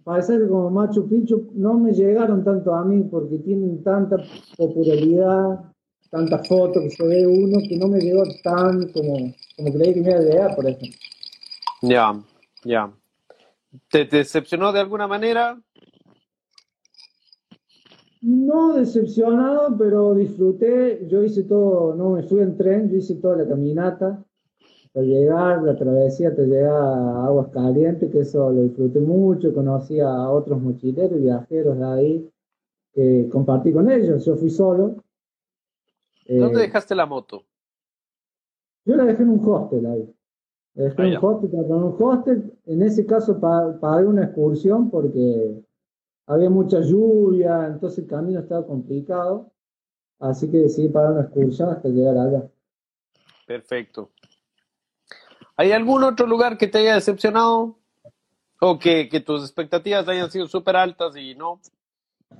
paisajes 0.03 0.49
como 0.49 0.69
Machu 0.69 1.07
Picchu 1.07 1.51
no 1.53 1.75
me 1.75 1.93
llegaron 1.93 2.43
tanto 2.43 2.73
a 2.73 2.83
mí 2.83 3.03
porque 3.09 3.37
tienen 3.39 3.83
tanta 3.83 4.17
popularidad, 4.57 5.71
tantas 6.09 6.47
fotos 6.47 6.83
que 6.83 6.89
se 6.89 7.07
ve 7.07 7.27
uno 7.27 7.59
que 7.67 7.77
no 7.77 7.87
me 7.87 7.99
llegó 7.99 8.23
tan 8.43 8.91
como, 8.91 9.33
como 9.55 9.73
creí 9.73 9.93
que 9.93 10.01
me 10.01 10.09
iba 10.11 10.19
a 10.19 10.23
llegar, 10.23 10.55
por 10.55 10.67
ejemplo. 10.67 10.99
Ya, 11.81 12.19
ya. 12.63 12.91
¿Te, 13.89 14.05
decepcionó 14.05 14.71
de 14.71 14.79
alguna 14.79 15.07
manera? 15.07 15.61
No 18.21 18.73
decepcionado, 18.73 19.77
pero 19.77 20.15
disfruté. 20.15 21.07
Yo 21.07 21.23
hice 21.23 21.43
todo, 21.43 21.95
no 21.95 22.11
me 22.11 22.23
fui 22.23 22.39
en 22.41 22.57
tren, 22.57 22.89
yo 22.89 22.97
hice 22.97 23.15
toda 23.15 23.37
la 23.37 23.47
caminata. 23.47 24.23
Al 24.95 25.05
llegar, 25.05 25.61
la 25.63 25.75
travesía 25.75 26.33
te 26.33 26.45
llega 26.45 26.71
a 26.71 27.25
Aguas 27.25 27.49
Calientes, 27.49 28.09
que 28.11 28.19
eso 28.19 28.49
lo 28.49 28.63
disfruté 28.63 28.99
mucho. 28.99 29.53
Conocí 29.53 29.99
a 29.99 30.29
otros 30.29 30.61
mochileros 30.61 31.19
y 31.19 31.23
viajeros 31.23 31.77
de 31.77 31.85
ahí, 31.85 32.31
que 32.93 33.27
compartí 33.29 33.73
con 33.73 33.91
ellos. 33.91 34.25
Yo 34.25 34.35
fui 34.37 34.49
solo. 34.49 35.03
¿Dónde 36.27 36.59
eh, 36.59 36.61
dejaste 36.63 36.95
la 36.95 37.05
moto? 37.05 37.43
Yo 38.85 38.95
la 38.95 39.05
dejé 39.05 39.23
en 39.23 39.29
un 39.29 39.41
hostel 39.45 39.85
ahí. 39.85 40.15
Dejé 40.73 41.17
un 41.17 41.17
hostel, 41.21 41.49
un 41.53 41.95
hostel. 41.99 42.54
En 42.65 42.81
ese 42.81 43.05
caso 43.05 43.39
pagué 43.39 44.05
una 44.05 44.25
excursión 44.25 44.89
porque 44.89 45.63
había 46.27 46.49
mucha 46.49 46.79
lluvia, 46.81 47.67
entonces 47.67 47.99
el 47.99 48.07
camino 48.07 48.39
estaba 48.39 48.65
complicado. 48.65 49.51
Así 50.19 50.49
que 50.49 50.57
decidí 50.57 50.89
pagar 50.89 51.11
una 51.11 51.21
excursión 51.21 51.69
hasta 51.69 51.89
llegar 51.89 52.17
allá. 52.17 52.49
Perfecto. 53.45 54.09
¿Hay 55.57 55.71
algún 55.71 56.03
otro 56.03 56.25
lugar 56.25 56.57
que 56.57 56.67
te 56.67 56.79
haya 56.79 56.95
decepcionado? 56.95 57.77
¿O 58.59 58.79
que, 58.79 59.09
que 59.09 59.19
tus 59.19 59.41
expectativas 59.43 60.07
hayan 60.07 60.31
sido 60.31 60.47
súper 60.47 60.75
altas 60.75 61.15
y 61.15 61.35
no? 61.35 61.59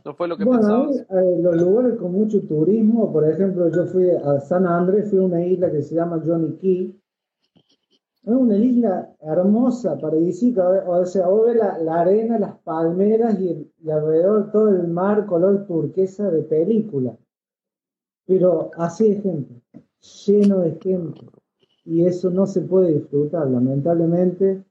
¿No 0.03 0.15
fue 0.15 0.27
lo 0.27 0.37
que 0.37 0.43
bueno, 0.43 0.91
eh, 0.91 1.37
los 1.41 1.55
lugares 1.55 1.97
con 1.97 2.11
mucho 2.11 2.41
turismo, 2.41 3.11
por 3.11 3.29
ejemplo, 3.29 3.71
yo 3.71 3.85
fui 3.85 4.09
a 4.09 4.39
San 4.39 4.65
Andrés, 4.65 5.09
fui 5.09 5.19
a 5.19 5.23
una 5.23 5.45
isla 5.45 5.71
que 5.71 5.81
se 5.81 5.95
llama 5.95 6.21
Johnny 6.25 6.57
Key, 6.57 6.99
es 8.25 8.31
una 8.31 8.57
isla 8.57 9.15
hermosa, 9.21 9.97
paradisíaca. 9.97 10.83
O 10.87 11.05
sea, 11.05 11.27
vos 11.27 11.55
la, 11.55 11.77
la 11.77 12.01
arena, 12.01 12.39
las 12.39 12.57
palmeras 12.59 13.39
y, 13.39 13.71
alrededor 13.89 14.51
todo 14.51 14.69
el 14.69 14.87
mar 14.87 15.25
color 15.27 15.65
turquesa 15.67 16.31
de 16.31 16.41
película. 16.41 17.15
Pero 18.25 18.71
así 18.77 19.13
de 19.13 19.21
gente, 19.21 19.61
lleno 20.25 20.59
de 20.59 20.71
gente. 20.81 21.21
Y 21.83 22.05
eso 22.05 22.31
no 22.31 22.47
se 22.47 22.61
puede 22.61 22.93
disfrutar, 22.93 23.47
lamentablemente. 23.47 24.63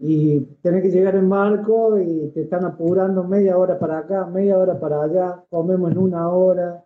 Y 0.00 0.40
tenés 0.62 0.82
que 0.82 0.90
llegar 0.90 1.14
en 1.14 1.28
barco 1.28 1.98
y 2.00 2.30
te 2.30 2.42
están 2.42 2.64
apurando 2.64 3.22
media 3.24 3.58
hora 3.58 3.78
para 3.78 3.98
acá, 3.98 4.26
media 4.26 4.58
hora 4.58 4.78
para 4.78 5.02
allá, 5.02 5.44
comemos 5.50 5.92
en 5.92 5.98
una 5.98 6.28
hora. 6.30 6.84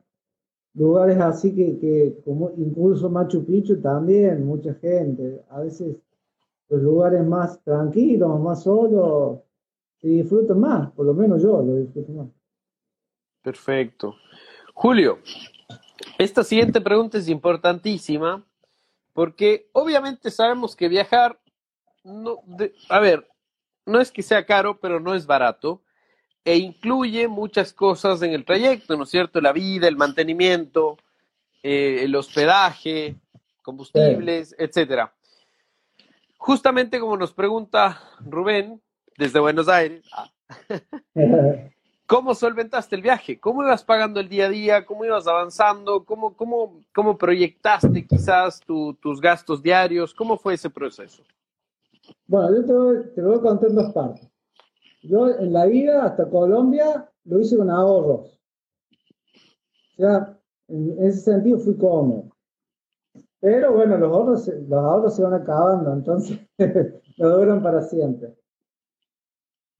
Lugares 0.74 1.18
así 1.18 1.54
que, 1.54 1.78
que 1.78 2.20
como 2.24 2.50
incluso 2.56 3.10
Machu 3.10 3.44
Picchu 3.44 3.80
también, 3.80 4.46
mucha 4.46 4.74
gente. 4.74 5.44
A 5.50 5.60
veces 5.60 5.96
los 6.68 6.82
lugares 6.82 7.24
más 7.26 7.62
tranquilos, 7.62 8.40
más 8.40 8.62
solos, 8.62 9.40
se 10.00 10.08
disfrutan 10.08 10.58
más, 10.58 10.90
por 10.92 11.06
lo 11.06 11.14
menos 11.14 11.42
yo 11.42 11.62
lo 11.62 11.76
disfruto 11.76 12.12
más. 12.12 12.28
Perfecto. 13.42 14.14
Julio, 14.72 15.18
esta 16.18 16.42
siguiente 16.42 16.80
pregunta 16.80 17.18
es 17.18 17.28
importantísima 17.28 18.44
porque 19.12 19.68
obviamente 19.72 20.30
sabemos 20.30 20.74
que 20.74 20.88
viajar, 20.88 21.38
no, 22.02 22.42
a 22.88 23.00
ver, 23.00 23.28
no 23.84 24.00
es 24.00 24.10
que 24.10 24.22
sea 24.22 24.46
caro, 24.46 24.78
pero 24.80 25.00
no 25.00 25.14
es 25.14 25.26
barato 25.26 25.82
e 26.44 26.56
incluye 26.56 27.28
muchas 27.28 27.72
cosas 27.72 28.22
en 28.22 28.32
el 28.32 28.44
trayecto, 28.44 28.96
¿no 28.96 29.04
es 29.04 29.10
cierto? 29.10 29.40
La 29.40 29.52
vida, 29.52 29.86
el 29.86 29.96
mantenimiento, 29.96 30.96
eh, 31.62 32.00
el 32.02 32.14
hospedaje, 32.16 33.16
combustibles, 33.62 34.54
etcétera. 34.58 35.12
Justamente 36.36 36.98
como 36.98 37.16
nos 37.16 37.32
pregunta 37.32 38.00
Rubén 38.20 38.80
desde 39.16 39.38
Buenos 39.38 39.68
Aires, 39.68 40.04
ah, 40.12 40.30
¿cómo 42.06 42.34
solventaste 42.34 42.96
el 42.96 43.02
viaje? 43.02 43.38
¿Cómo 43.38 43.62
ibas 43.62 43.84
pagando 43.84 44.18
el 44.18 44.28
día 44.28 44.46
a 44.46 44.50
día? 44.50 44.84
¿Cómo 44.84 45.04
ibas 45.04 45.28
avanzando? 45.28 46.04
¿Cómo, 46.04 46.36
cómo, 46.36 46.80
cómo 46.92 47.16
proyectaste 47.16 48.04
quizás 48.04 48.60
tus 48.60 49.20
gastos 49.20 49.62
diarios? 49.62 50.12
¿Cómo 50.12 50.36
fue 50.36 50.54
ese 50.54 50.68
proceso? 50.68 51.22
Bueno, 52.26 52.56
yo 52.56 52.62
te, 52.62 53.08
te 53.10 53.22
lo 53.22 53.28
voy 53.28 53.38
a 53.38 53.42
contar 53.42 53.70
en 53.70 53.76
dos 53.76 53.92
partes. 53.92 54.31
Yo 55.02 55.28
en 55.28 55.52
la 55.52 55.66
ida 55.68 56.04
hasta 56.04 56.28
Colombia 56.28 57.10
lo 57.24 57.40
hice 57.40 57.56
con 57.56 57.70
ahorros. 57.70 58.38
O 59.92 59.96
sea, 59.96 60.38
en 60.68 61.04
ese 61.04 61.20
sentido 61.20 61.58
fui 61.58 61.76
cómodo. 61.76 62.32
Pero 63.40 63.72
bueno, 63.72 63.98
los 63.98 64.12
ahorros, 64.12 65.16
se 65.16 65.22
van 65.22 65.34
acabando, 65.34 65.92
entonces 65.92 66.38
no 67.18 67.28
duran 67.28 67.62
para 67.62 67.82
siempre. 67.82 68.34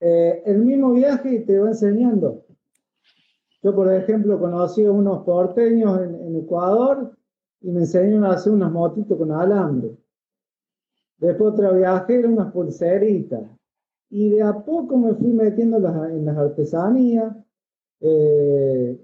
Eh, 0.01 0.43
el 0.45 0.59
mismo 0.59 0.91
viaje 0.91 1.39
te 1.39 1.59
va 1.59 1.69
enseñando. 1.69 2.43
Yo, 3.61 3.73
por 3.73 3.91
ejemplo, 3.93 4.37
conocí 4.37 4.83
a 4.85 4.91
unos 4.91 5.23
porteños 5.23 5.97
en, 6.01 6.35
Ecuador 6.35 7.15
y 7.61 7.71
me 7.71 7.79
enseñaron 7.81 8.25
a 8.25 8.33
hacer 8.33 8.51
unas 8.51 8.69
motitos 8.69 9.17
con 9.17 9.31
alambre. 9.31 9.95
Después 11.17 11.53
otro 11.53 11.73
viaje 11.73 12.25
unas 12.27 12.51
pulseritas. 12.51 13.43
Y 14.13 14.29
de 14.29 14.43
a 14.43 14.53
poco 14.63 14.95
me 14.95 15.15
fui 15.15 15.33
metiendo 15.33 15.77
en 15.77 16.25
las 16.25 16.37
artesanías. 16.37 17.35
Eh, 17.99 19.01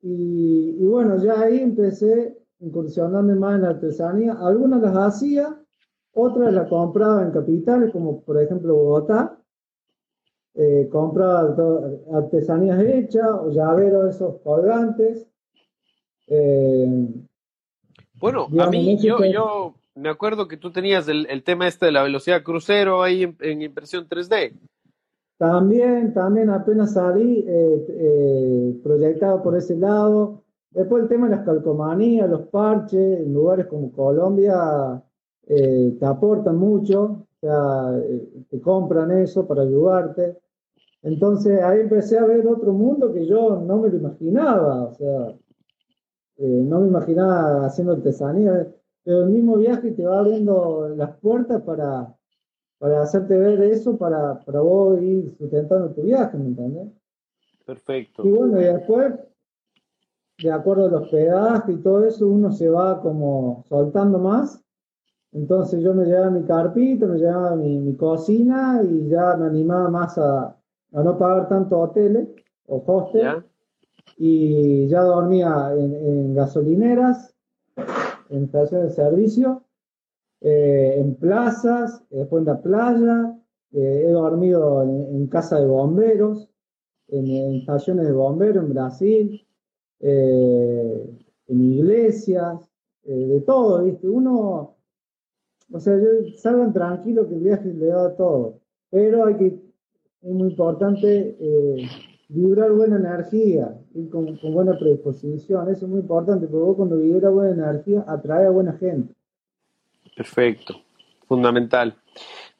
y, 0.00 0.76
y, 0.80 0.86
bueno, 0.86 1.22
ya 1.22 1.42
ahí 1.42 1.58
empecé 1.60 2.38
incursionando 2.60 3.34
más 3.36 3.56
en 3.56 3.62
la 3.62 3.68
artesanía. 3.68 4.32
Algunas 4.40 4.80
las 4.80 4.96
hacía, 4.96 5.62
otras 6.14 6.54
las 6.54 6.70
compraba 6.70 7.22
en 7.22 7.32
capitales, 7.32 7.92
como 7.92 8.22
por 8.22 8.40
ejemplo 8.40 8.74
Bogotá. 8.74 9.38
Eh, 10.54 10.88
compraba 10.90 11.54
artesanías 12.14 12.82
hechas 12.82 13.28
o 13.30 13.50
llaveros 13.50 14.14
esos 14.14 14.40
colgantes. 14.40 15.28
Eh, 16.28 17.08
bueno, 18.14 18.48
a 18.58 18.70
mí 18.70 18.96
yo, 18.96 19.22
yo 19.22 19.74
me 20.00 20.08
acuerdo 20.08 20.48
que 20.48 20.56
tú 20.56 20.70
tenías 20.72 21.08
el, 21.08 21.42
tema 21.44 21.68
este 21.68 21.86
de 21.86 21.92
la 21.92 22.02
velocidad 22.02 22.42
crucero 22.42 23.02
ahí 23.02 23.34
en, 23.40 23.62
impresión 23.62 24.08
3D. 24.08 24.52
También, 25.38 26.12
también 26.12 26.50
apenas 26.50 26.94
salí 26.94 27.44
eh, 27.46 28.80
proyectado 28.82 29.42
por 29.42 29.56
ese 29.56 29.76
lado. 29.76 30.42
Después 30.70 31.02
el 31.02 31.08
tema 31.08 31.28
de 31.28 31.36
las 31.36 31.44
calcomanías, 31.44 32.28
los 32.28 32.48
parches, 32.48 33.20
en 33.20 33.32
lugares 33.32 33.66
como 33.66 33.90
Colombia 33.92 35.02
eh, 35.46 35.96
te 35.98 36.06
aportan 36.06 36.56
mucho, 36.56 37.02
o 37.02 37.26
sea, 37.40 37.98
eh, 37.98 38.44
te 38.48 38.60
compran 38.60 39.10
eso 39.10 39.46
para 39.48 39.62
ayudarte. 39.62 40.38
Entonces 41.02 41.60
ahí 41.62 41.80
empecé 41.80 42.18
a 42.18 42.24
ver 42.24 42.46
otro 42.46 42.72
mundo 42.72 43.12
que 43.12 43.26
yo 43.26 43.60
no 43.60 43.78
me 43.78 43.88
lo 43.88 43.96
imaginaba, 43.96 44.84
o 44.84 44.94
sea, 44.94 45.34
eh, 46.36 46.62
no 46.64 46.80
me 46.80 46.88
imaginaba 46.88 47.66
haciendo 47.66 47.94
artesanía, 47.94 48.68
pero 49.04 49.22
el 49.22 49.30
mismo 49.30 49.56
viaje 49.56 49.92
te 49.92 50.04
va 50.04 50.18
abriendo 50.20 50.88
las 50.96 51.16
puertas 51.18 51.62
para, 51.62 52.14
para 52.78 53.02
hacerte 53.02 53.36
ver 53.36 53.62
eso, 53.62 53.96
para, 53.96 54.40
para 54.40 54.60
vos 54.60 55.00
ir 55.00 55.34
sustentando 55.36 55.90
tu 55.92 56.02
viaje, 56.02 56.36
¿me 56.36 56.46
entiendes? 56.46 56.88
Perfecto. 57.64 58.26
Y 58.26 58.30
bueno, 58.30 58.60
y 58.60 58.64
después 58.64 59.14
de 60.42 60.50
acuerdo 60.50 60.86
a 60.86 60.88
los 60.88 61.02
hospedaje 61.02 61.72
y 61.72 61.76
todo 61.76 62.06
eso, 62.06 62.26
uno 62.28 62.50
se 62.50 62.68
va 62.68 63.00
como 63.00 63.64
soltando 63.68 64.18
más. 64.18 64.62
Entonces 65.32 65.82
yo 65.82 65.94
me 65.94 66.06
llevaba 66.06 66.30
mi 66.30 66.44
carpito, 66.44 67.06
me 67.06 67.18
llevaba 67.18 67.54
mi, 67.54 67.94
cocina 67.94 68.82
y 68.82 69.08
ya 69.08 69.36
me 69.36 69.46
animaba 69.46 69.88
más 69.88 70.18
a, 70.18 70.56
no 70.90 71.18
pagar 71.18 71.48
tanto 71.48 71.78
hoteles 71.78 72.28
o 72.66 72.82
hostel. 72.84 73.44
Y 74.16 74.88
ya 74.88 75.02
dormía 75.02 75.72
en, 75.76 76.34
gasolineras, 76.34 77.34
en 78.30 78.44
estaciones 78.44 78.88
de 78.88 78.94
servicio, 78.94 79.64
eh, 80.40 80.94
en 80.98 81.14
plazas, 81.16 82.02
después 82.10 82.40
en 82.40 82.46
la 82.46 82.62
playa. 82.62 83.36
Eh, 83.72 84.04
he 84.08 84.10
dormido 84.10 84.82
en, 84.82 85.26
casa 85.28 85.60
de 85.60 85.66
bomberos, 85.66 86.48
en, 87.08 87.54
estaciones 87.56 88.06
de 88.06 88.12
bomberos 88.12 88.64
en 88.64 88.70
Brasil. 88.70 89.46
Eh, 90.00 91.20
en 91.50 91.60
iglesias, 91.60 92.70
eh, 93.04 93.12
de 93.12 93.40
todo, 93.40 93.84
¿viste? 93.84 94.08
Uno, 94.08 94.76
o 95.72 95.80
sea, 95.80 95.96
yo 95.98 96.36
salgan 96.36 96.72
tranquilo 96.72 97.28
que 97.28 97.34
el 97.34 97.40
viaje 97.40 97.72
le 97.72 97.86
da 97.86 98.16
todo. 98.16 98.60
pero 98.90 99.26
hay 99.26 99.36
que, 99.36 99.46
es 99.46 100.32
muy 100.32 100.50
importante 100.50 101.36
eh, 101.40 101.88
vibrar 102.32 102.70
buena 102.72 102.96
energía, 102.96 103.76
y 103.92 104.08
con, 104.08 104.36
con, 104.36 104.54
buena 104.54 104.78
predisposición, 104.78 105.68
eso 105.68 105.84
es 105.84 105.90
muy 105.90 106.00
importante, 106.00 106.46
porque 106.46 106.64
vos 106.64 106.76
cuando 106.76 106.96
vibras 106.96 107.32
buena 107.32 107.50
energía 107.50 108.04
atrae 108.06 108.46
a 108.46 108.50
buena 108.50 108.72
gente. 108.74 109.14
Perfecto, 110.16 110.74
fundamental. 111.26 111.96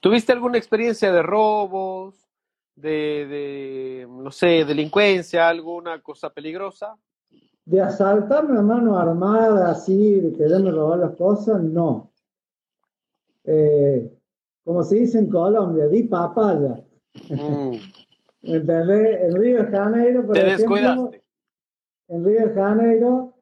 ¿Tuviste 0.01 0.33
alguna 0.33 0.59
experiencia 0.59 1.12
de 1.12 1.23
robos, 1.23 2.29
de, 2.75 3.27
de, 3.29 4.09
no 4.09 4.33
sé, 4.33 4.64
delincuencia, 4.64 5.49
alguna 5.49 6.01
cosa 6.01 6.31
peligrosa? 6.31 6.97
De 7.64 7.81
asaltarme 7.81 8.59
a 8.59 8.62
mano 8.62 8.99
armada, 8.99 9.71
así, 9.71 10.21
de 10.21 10.33
quererme 10.33 10.73
robar 10.73 10.99
las 10.99 11.16
cosas, 11.16 11.62
no. 11.62 12.11
Eh, 13.45 14.11
como 14.64 14.83
se 14.83 14.97
dice 14.97 15.18
en 15.18 15.31
Colombia, 15.31 15.87
di 15.87 16.05
papaya. 16.05 16.83
Mm. 17.29 17.77
¿Entendés? 18.43 19.22
En 19.22 19.34
Río 19.36 19.64
de 19.64 19.70
Janeiro, 19.70 20.26
por 20.26 20.34
Te 20.34 20.47
ejemplo, 20.47 21.11
en 22.09 22.24
Río 22.24 22.49
de 22.49 22.55
Janeiro 22.55 23.34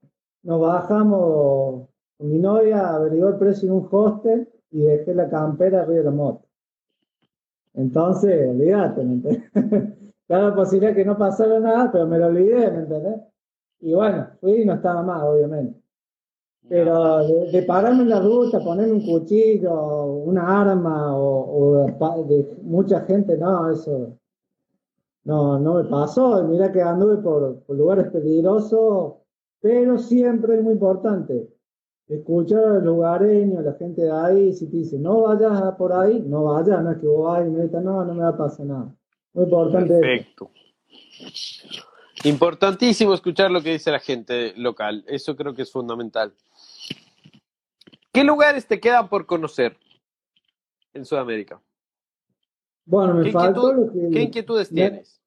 nos 0.42 0.60
bajamos, 0.60 1.88
con 2.16 2.30
mi 2.30 2.38
novia 2.38 2.94
averiguó 2.94 3.28
el 3.28 3.36
precio 3.36 3.68
en 3.68 3.74
un 3.74 3.88
hostel 3.90 4.48
y 4.70 4.80
dejé 4.80 5.14
la 5.14 5.28
campera 5.28 5.82
arriba 5.82 5.98
de 5.98 6.04
la 6.04 6.10
moto. 6.10 6.46
Entonces, 7.74 8.48
olvídate, 8.48 9.04
¿me 9.04 9.14
entendés? 9.14 9.42
Claro, 10.28 10.54
posibilidad 10.54 10.94
que 10.94 11.06
no 11.06 11.16
pasara 11.16 11.58
nada, 11.58 11.90
pero 11.90 12.06
me 12.06 12.18
lo 12.18 12.26
olvidé, 12.26 12.70
¿me 12.70 12.80
entendés? 12.80 13.18
Y 13.80 13.94
bueno, 13.94 14.28
fui 14.42 14.60
y 14.60 14.64
no 14.66 14.74
estaba 14.74 15.02
más, 15.02 15.22
obviamente. 15.22 15.80
Pero 16.68 17.26
de, 17.50 17.62
pararme 17.62 18.02
en 18.02 18.10
la 18.10 18.20
ruta, 18.20 18.60
ponerme 18.60 18.92
un 18.92 19.06
cuchillo, 19.06 20.04
una 20.04 20.60
arma 20.60 21.16
o, 21.16 21.86
de 22.28 22.58
mucha 22.60 23.00
gente, 23.06 23.38
no, 23.38 23.70
eso 23.70 24.17
no, 25.28 25.58
no 25.58 25.74
me 25.74 25.84
pasó. 25.84 26.42
Mira 26.44 26.72
que 26.72 26.80
anduve 26.80 27.18
por, 27.18 27.62
por 27.64 27.76
lugares 27.76 28.10
peligrosos, 28.10 29.16
pero 29.60 29.98
siempre 29.98 30.56
es 30.56 30.62
muy 30.62 30.72
importante 30.72 31.50
escuchar 32.08 32.64
a 32.64 32.74
los 32.76 32.84
lugareños, 32.84 33.58
a 33.58 33.62
la 33.62 33.74
gente 33.74 34.00
de 34.00 34.10
ahí, 34.10 34.54
si 34.54 34.70
te 34.70 34.78
dice 34.78 34.98
no 34.98 35.24
vayas 35.24 35.74
por 35.76 35.92
ahí, 35.92 36.24
no 36.26 36.44
vayas, 36.44 36.82
no 36.82 36.92
es 36.92 36.98
que 36.98 37.06
vos 37.06 37.30
vayas 37.30 37.48
y 37.48 37.50
me 37.50 37.62
digas, 37.64 37.84
no, 37.84 38.02
no 38.06 38.14
me 38.14 38.22
va 38.22 38.30
a 38.30 38.36
pasar 38.38 38.64
nada. 38.64 38.96
Muy 39.34 39.44
importante. 39.44 40.00
Perfecto. 40.00 40.50
Importantísimo 42.24 43.12
escuchar 43.12 43.50
lo 43.50 43.62
que 43.62 43.72
dice 43.72 43.90
la 43.90 44.00
gente 44.00 44.54
local, 44.56 45.04
eso 45.06 45.36
creo 45.36 45.54
que 45.54 45.60
es 45.60 45.70
fundamental. 45.70 46.32
¿Qué 48.10 48.24
lugares 48.24 48.66
te 48.66 48.80
quedan 48.80 49.10
por 49.10 49.26
conocer 49.26 49.76
en 50.94 51.04
Sudamérica? 51.04 51.60
Bueno, 52.86 53.12
me 53.12 53.24
¿Qué, 53.24 53.32
faltó 53.32 53.70
inquietud, 53.70 53.86
lo 53.86 53.92
que, 53.92 54.14
¿Qué 54.14 54.22
inquietudes 54.22 54.70
tienes? 54.70 55.17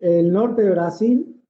El 0.00 0.32
norte 0.32 0.62
de 0.62 0.70
Brasil, 0.70 1.42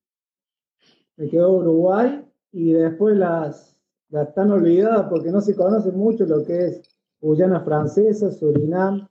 me 1.17 1.29
quedó 1.29 1.53
Uruguay 1.53 2.25
y 2.53 2.73
después 2.73 3.17
las, 3.17 3.77
las 4.09 4.29
están 4.29 4.51
olvidadas 4.51 5.07
porque 5.09 5.31
no 5.31 5.41
se 5.41 5.55
conoce 5.55 5.93
mucho 5.93 6.25
lo 6.25 6.45
que 6.45 6.67
es 6.67 6.83
Guyana 7.21 7.61
Francesa, 7.61 8.33
Surinam, 8.33 9.09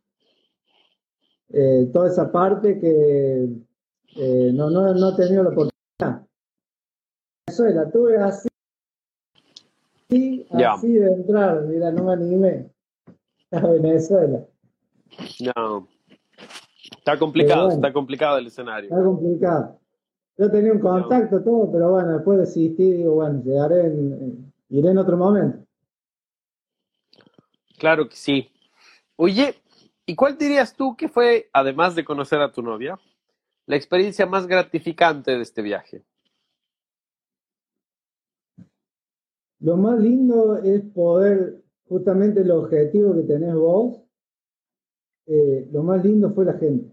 eh, 1.50 1.90
toda 1.94 2.10
esa 2.10 2.32
parte 2.32 2.80
que 2.80 3.50
eh, 4.16 4.52
no, 4.54 4.70
no, 4.70 4.94
no 4.94 5.10
he 5.10 5.16
tenido 5.16 5.44
la 5.44 5.50
oportunidad. 5.50 6.28
Venezuela, 7.48 7.90
tuve 7.92 8.18
así, 8.18 8.50
así 10.52 10.94
de 10.94 11.14
entrar, 11.14 11.64
mira, 11.64 11.92
no 11.92 12.04
me 12.04 12.14
animé 12.14 12.70
a 13.52 13.60
Venezuela. 13.68 14.46
No. 15.56 15.88
Está 17.10 17.20
complicado, 17.20 17.70
está 17.70 17.92
complicado 17.92 18.38
el 18.38 18.48
escenario. 18.48 18.90
Está 18.90 19.04
complicado. 19.04 19.80
Yo 20.38 20.52
tenía 20.52 20.72
un 20.72 20.80
contacto, 20.80 21.44
todo, 21.44 21.72
pero 21.72 21.92
bueno, 21.92 22.14
después 22.14 22.38
desistí, 22.38 22.92
digo, 22.92 23.16
bueno, 23.16 23.42
llegaré 23.44 23.88
en, 23.88 24.54
iré 24.70 24.92
en 24.92 24.98
otro 25.00 25.18
momento. 25.18 25.66
Claro 27.80 28.08
que 28.08 28.16
sí. 28.16 28.52
Oye, 29.16 29.56
¿y 30.06 30.16
cuál 30.16 30.38
dirías 30.38 30.76
tú 30.76 30.96
que 30.96 31.10
fue, 31.10 31.50
además 31.52 31.96
de 31.96 32.06
conocer 32.06 32.42
a 32.42 32.52
tu 32.52 32.62
novia, 32.62 33.00
la 33.66 33.76
experiencia 33.76 34.28
más 34.28 34.46
gratificante 34.46 35.32
de 35.32 35.42
este 35.42 35.64
viaje? 35.64 36.04
Lo 39.62 39.78
más 39.78 40.00
lindo 40.00 40.58
es 40.58 40.84
poder, 40.94 41.64
justamente 41.88 42.42
el 42.42 42.52
objetivo 42.52 43.16
que 43.16 43.24
tenés 43.24 43.56
vos, 43.56 44.04
eh, 45.26 45.68
lo 45.72 45.84
más 45.84 46.06
lindo 46.06 46.32
fue 46.34 46.46
la 46.46 46.54
gente. 46.54 46.89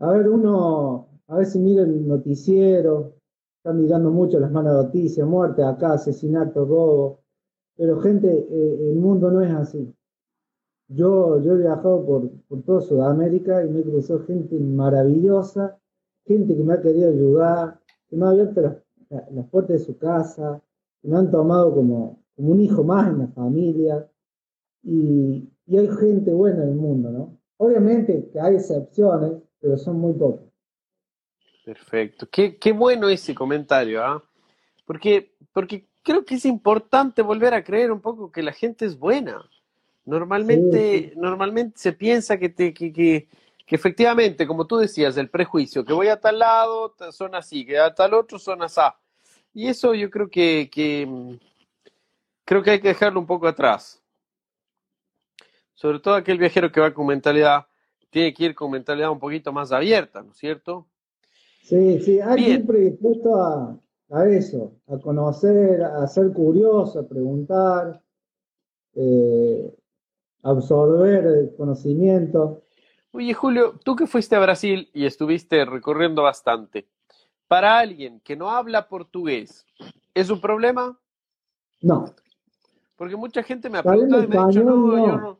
A 0.00 0.12
ver, 0.12 0.28
uno 0.28 1.08
a 1.26 1.36
veces 1.36 1.60
mira 1.60 1.82
el 1.82 2.06
noticiero, 2.06 3.14
está 3.56 3.72
mirando 3.72 4.10
mucho 4.10 4.38
las 4.38 4.50
malas 4.50 4.84
noticias, 4.84 5.26
muerte 5.26 5.62
acá, 5.62 5.94
asesinato, 5.94 6.64
robo, 6.64 7.20
pero 7.76 8.00
gente, 8.00 8.28
eh, 8.28 8.90
el 8.90 8.96
mundo 8.96 9.30
no 9.30 9.40
es 9.40 9.52
así. 9.52 9.94
Yo, 10.88 11.40
yo 11.40 11.52
he 11.52 11.58
viajado 11.58 12.04
por, 12.06 12.30
por 12.48 12.62
toda 12.62 12.80
Sudamérica 12.80 13.64
y 13.64 13.68
me 13.68 13.80
he 13.80 13.82
cruzado 13.82 14.20
gente 14.24 14.58
maravillosa, 14.58 15.78
gente 16.24 16.56
que 16.56 16.62
me 16.62 16.74
ha 16.74 16.80
querido 16.80 17.10
ayudar, 17.10 17.80
que 18.08 18.16
me 18.16 18.26
ha 18.26 18.30
abierto 18.30 18.60
las, 18.62 19.46
puertas 19.50 19.80
de 19.80 19.84
su 19.84 19.98
casa, 19.98 20.62
que 21.02 21.08
me 21.08 21.16
han 21.16 21.30
tomado 21.30 21.74
como, 21.74 22.22
como 22.36 22.52
un 22.52 22.60
hijo 22.60 22.84
más 22.84 23.08
en 23.08 23.18
la 23.18 23.28
familia. 23.28 24.08
Y, 24.82 25.50
y 25.66 25.76
hay 25.76 25.88
gente 25.88 26.32
buena 26.32 26.62
en 26.62 26.70
el 26.70 26.76
mundo, 26.76 27.10
¿no? 27.10 27.38
Obviamente 27.58 28.30
que 28.30 28.40
hay 28.40 28.54
excepciones, 28.54 29.42
pero 29.60 29.76
son 29.76 29.98
muy 29.98 30.14
pocas. 30.14 30.46
Perfecto. 31.64 32.28
Qué, 32.30 32.56
qué 32.56 32.72
bueno 32.72 33.08
ese 33.08 33.34
comentario, 33.34 34.02
¿ah? 34.02 34.22
Porque, 34.86 35.34
porque 35.52 35.86
creo 36.02 36.24
que 36.24 36.36
es 36.36 36.46
importante 36.46 37.20
volver 37.20 37.52
a 37.52 37.62
creer 37.62 37.92
un 37.92 38.00
poco 38.00 38.32
que 38.32 38.42
la 38.42 38.52
gente 38.52 38.86
es 38.86 38.98
buena. 38.98 39.44
Normalmente, 40.06 41.12
normalmente 41.16 41.78
se 41.78 41.92
piensa 41.92 42.38
que, 42.38 42.48
te, 42.48 42.72
que, 42.72 42.90
que, 42.90 43.28
efectivamente, 43.66 44.46
como 44.46 44.66
tú 44.66 44.78
decías, 44.78 45.18
el 45.18 45.28
prejuicio, 45.28 45.84
que 45.84 45.92
voy 45.92 46.08
a 46.08 46.18
tal 46.18 46.38
lado, 46.38 46.94
son 47.12 47.34
así, 47.34 47.66
que 47.66 47.78
a 47.78 47.94
tal 47.94 48.14
otro 48.14 48.38
son 48.38 48.62
así. 48.62 48.80
Y 49.52 49.68
eso 49.68 49.92
yo 49.92 50.08
creo 50.08 50.30
que, 50.30 50.70
que 50.72 51.06
creo 52.46 52.62
que 52.62 52.70
hay 52.70 52.80
que 52.80 52.88
dejarlo 52.88 53.20
un 53.20 53.26
poco 53.26 53.46
atrás. 53.46 54.02
Sobre 55.74 56.00
todo 56.00 56.14
aquel 56.14 56.38
viajero 56.38 56.72
que 56.72 56.80
va 56.80 56.94
con 56.94 57.06
mentalidad, 57.06 57.66
tiene 58.10 58.32
que 58.32 58.44
ir 58.46 58.54
con 58.54 58.70
mentalidad 58.70 59.10
un 59.10 59.18
poquito 59.18 59.52
más 59.52 59.72
abierta, 59.72 60.22
¿no 60.22 60.32
es 60.32 60.38
cierto? 60.38 60.86
Sí, 61.62 62.00
sí, 62.00 62.20
hay 62.20 62.44
que 62.44 62.50
ir 62.50 62.66
predispuesto 62.66 63.36
a, 63.36 63.78
eso, 64.28 64.72
a 64.86 64.98
conocer, 64.98 65.82
a 65.82 66.06
ser 66.06 66.32
curioso, 66.32 67.00
a 67.00 67.06
preguntar, 67.06 68.02
eh, 68.94 69.74
absorber 70.42 71.26
el 71.26 71.54
conocimiento. 71.56 72.62
Oye, 73.10 73.34
Julio, 73.34 73.74
tú 73.84 73.96
que 73.96 74.06
fuiste 74.06 74.34
a 74.34 74.40
Brasil 74.40 74.90
y 74.94 75.04
estuviste 75.04 75.64
recorriendo 75.64 76.22
bastante, 76.22 76.88
para 77.48 77.78
alguien 77.78 78.20
que 78.20 78.36
no 78.36 78.50
habla 78.50 78.88
portugués, 78.88 79.66
¿es 80.14 80.30
un 80.30 80.40
problema? 80.40 80.98
No. 81.82 82.06
Porque 82.96 83.16
mucha 83.16 83.42
gente 83.42 83.70
me 83.70 83.78
ha 83.78 83.82
preguntado 83.82 84.22
y 84.22 84.26
me 84.26 84.38
ha 84.38 84.46
dicho, 84.46 84.62
no, 84.62 84.96
Yo, 84.96 85.16
no, 85.18 85.38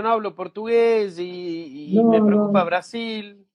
hablo 0.00 0.34
portugués 0.34 1.18
y, 1.18 2.00
me 2.04 2.22
preocupa 2.22 2.64
Brasil 2.64 3.46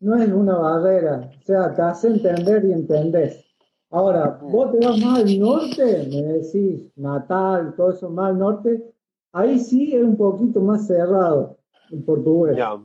no 0.00 0.14
es 0.16 0.30
una 0.30 0.56
barrera, 0.56 1.30
o 1.38 1.42
sea, 1.42 1.74
te 1.74 1.82
hace 1.82 2.08
entender 2.08 2.64
y 2.64 2.72
entendés. 2.72 3.44
Ahora, 3.90 4.38
vos 4.42 4.70
te 4.72 4.86
vas 4.86 4.98
más 4.98 5.20
al 5.20 5.38
norte, 5.38 6.08
me 6.10 6.22
decís 6.22 6.92
Natal, 6.96 7.74
todo 7.76 7.90
eso 7.90 8.10
más 8.10 8.30
al 8.30 8.38
norte, 8.38 8.94
ahí 9.32 9.58
sí 9.58 9.94
es 9.94 10.04
un 10.04 10.16
poquito 10.16 10.60
más 10.60 10.86
cerrado 10.86 11.58
en 11.90 12.04
portugués. 12.04 12.56
Ya. 12.56 12.78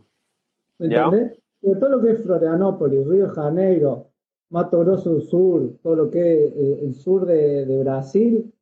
¿Entendés? 0.79 1.39
todo 1.61 1.89
lo 1.89 2.01
que 2.01 2.11
es 2.11 2.23
Florianópolis, 2.23 3.07
Río 3.07 3.27
de 3.27 3.33
Janeiro, 3.33 4.07
Mato 4.49 4.79
Grosso 4.79 5.13
del 5.13 5.23
Sur, 5.23 5.77
todo 5.81 5.95
lo 5.95 6.11
que 6.11 6.45
es 6.45 6.53
eh, 6.55 6.79
el 6.83 6.93
sur 6.93 7.25
de, 7.25 7.65
de, 7.65 7.83
Brasil, 7.83 8.52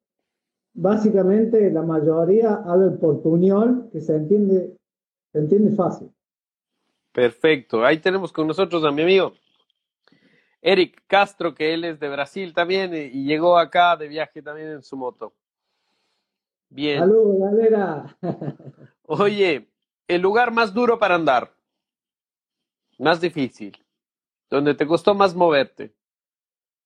básicamente 0.74 1.72
la 1.72 1.82
mayoría 1.82 2.55
habla 2.65 2.97
portuñol, 2.99 3.89
que 3.91 4.01
se 4.01 4.15
entiende, 4.15 4.78
se 5.32 5.39
entiende 5.39 5.76
fácil. 5.76 6.11
Perfecto. 7.11 7.84
Ahí 7.84 7.97
tenemos 7.99 8.32
con 8.32 8.47
nosotros 8.47 8.84
a 8.86 8.91
mi 8.91 9.01
amigo 9.01 9.34
Eric 10.61 11.03
Castro, 11.07 11.55
que 11.55 11.74
él 11.74 11.84
es 11.84 11.99
de 11.99 12.09
Brasil 12.09 12.53
también 12.53 12.93
y 12.93 13.26
llegó 13.26 13.57
acá 13.57 13.97
de 13.97 14.07
viaje 14.07 14.41
también 14.41 14.69
en 14.69 14.84
su 14.84 14.95
moto. 14.95 15.34
Bien. 16.69 16.99
Saludos, 16.99 17.38
galera. 17.39 18.17
Oye, 19.07 19.67
el 20.07 20.22
lugar 20.22 20.51
más 20.51 20.74
duro 20.74 20.99
para 20.99 21.15
andar, 21.15 21.51
más 22.99 23.19
difícil, 23.19 23.78
donde 24.49 24.76
te 24.76 24.86
costó 24.86 25.13
más 25.15 25.36
moverte. 25.36 25.93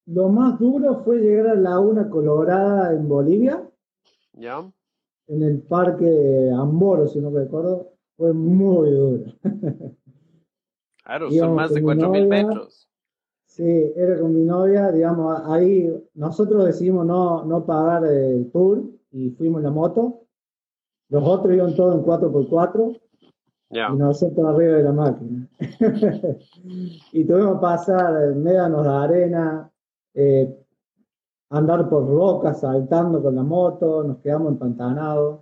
Lo 0.07 0.29
más 0.29 0.57
duro 0.57 1.03
fue 1.03 1.17
llegar 1.17 1.47
a 1.47 1.55
la 1.55 1.71
Laguna 1.71 2.09
Colorada 2.09 2.93
en 2.93 3.07
Bolivia. 3.07 3.69
¿Ya? 4.37 4.71
en 5.27 5.43
el 5.43 5.61
parque 5.61 6.51
Amboro, 6.55 7.07
si 7.07 7.19
no 7.19 7.31
recuerdo, 7.31 7.93
fue 8.17 8.33
muy 8.33 8.91
duro. 8.91 9.23
Claro, 11.03 11.31
son 11.31 11.55
más 11.55 11.73
de 11.73 11.81
4.000 11.81 12.27
metros. 12.27 12.89
Sí, 13.47 13.93
era 13.95 14.19
con 14.19 14.35
mi 14.35 14.43
novia, 14.43 14.91
digamos, 14.91 15.41
ahí 15.45 15.89
nosotros 16.13 16.65
decidimos 16.65 17.05
no, 17.05 17.45
no 17.45 17.65
pagar 17.65 18.05
el 18.05 18.51
tour 18.51 18.83
y 19.11 19.29
fuimos 19.31 19.59
en 19.59 19.63
la 19.63 19.71
moto. 19.71 20.23
Los 21.09 21.23
otros 21.25 21.53
iban 21.53 21.75
todos 21.75 21.95
en 21.95 22.03
4x4 22.03 22.99
y 23.69 23.97
nosotros 23.97 24.45
arriba 24.45 24.77
de 24.77 24.83
la 24.83 24.91
máquina. 24.91 25.47
y 27.13 27.23
tuvimos 27.23 27.55
que 27.55 27.61
pasar 27.61 28.35
médanos 28.35 28.83
de 28.83 28.89
arena, 28.89 29.71
eh, 30.15 30.64
andar 31.57 31.89
por 31.89 32.07
rocas 32.07 32.61
saltando 32.61 33.21
con 33.21 33.35
la 33.35 33.43
moto, 33.43 34.03
nos 34.03 34.17
quedamos 34.19 34.53
empantanados. 34.53 35.41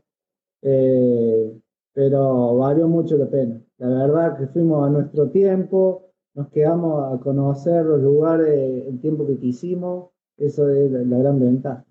Eh, 0.61 1.59
pero 1.93 2.57
valió 2.57 2.87
mucho 2.87 3.17
la 3.17 3.27
pena. 3.27 3.61
La 3.77 3.87
verdad 3.87 4.37
que 4.37 4.47
fuimos 4.47 4.87
a 4.87 4.89
nuestro 4.89 5.29
tiempo, 5.29 6.09
nos 6.33 6.49
quedamos 6.49 7.13
a 7.13 7.19
conocer 7.19 7.85
los 7.85 8.01
lugares 8.01 8.87
el 8.87 8.99
tiempo 8.99 9.27
que 9.27 9.37
quisimos, 9.37 10.09
eso 10.37 10.67
es 10.69 10.91
la, 10.91 11.17
gran 11.17 11.39
ventaja. 11.39 11.85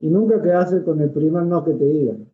Y 0.00 0.10
nunca 0.10 0.40
quedarse 0.42 0.84
con 0.84 1.00
el 1.00 1.10
primer 1.10 1.44
no 1.44 1.64
que 1.64 1.72
te 1.72 1.84
digan. 1.84 2.30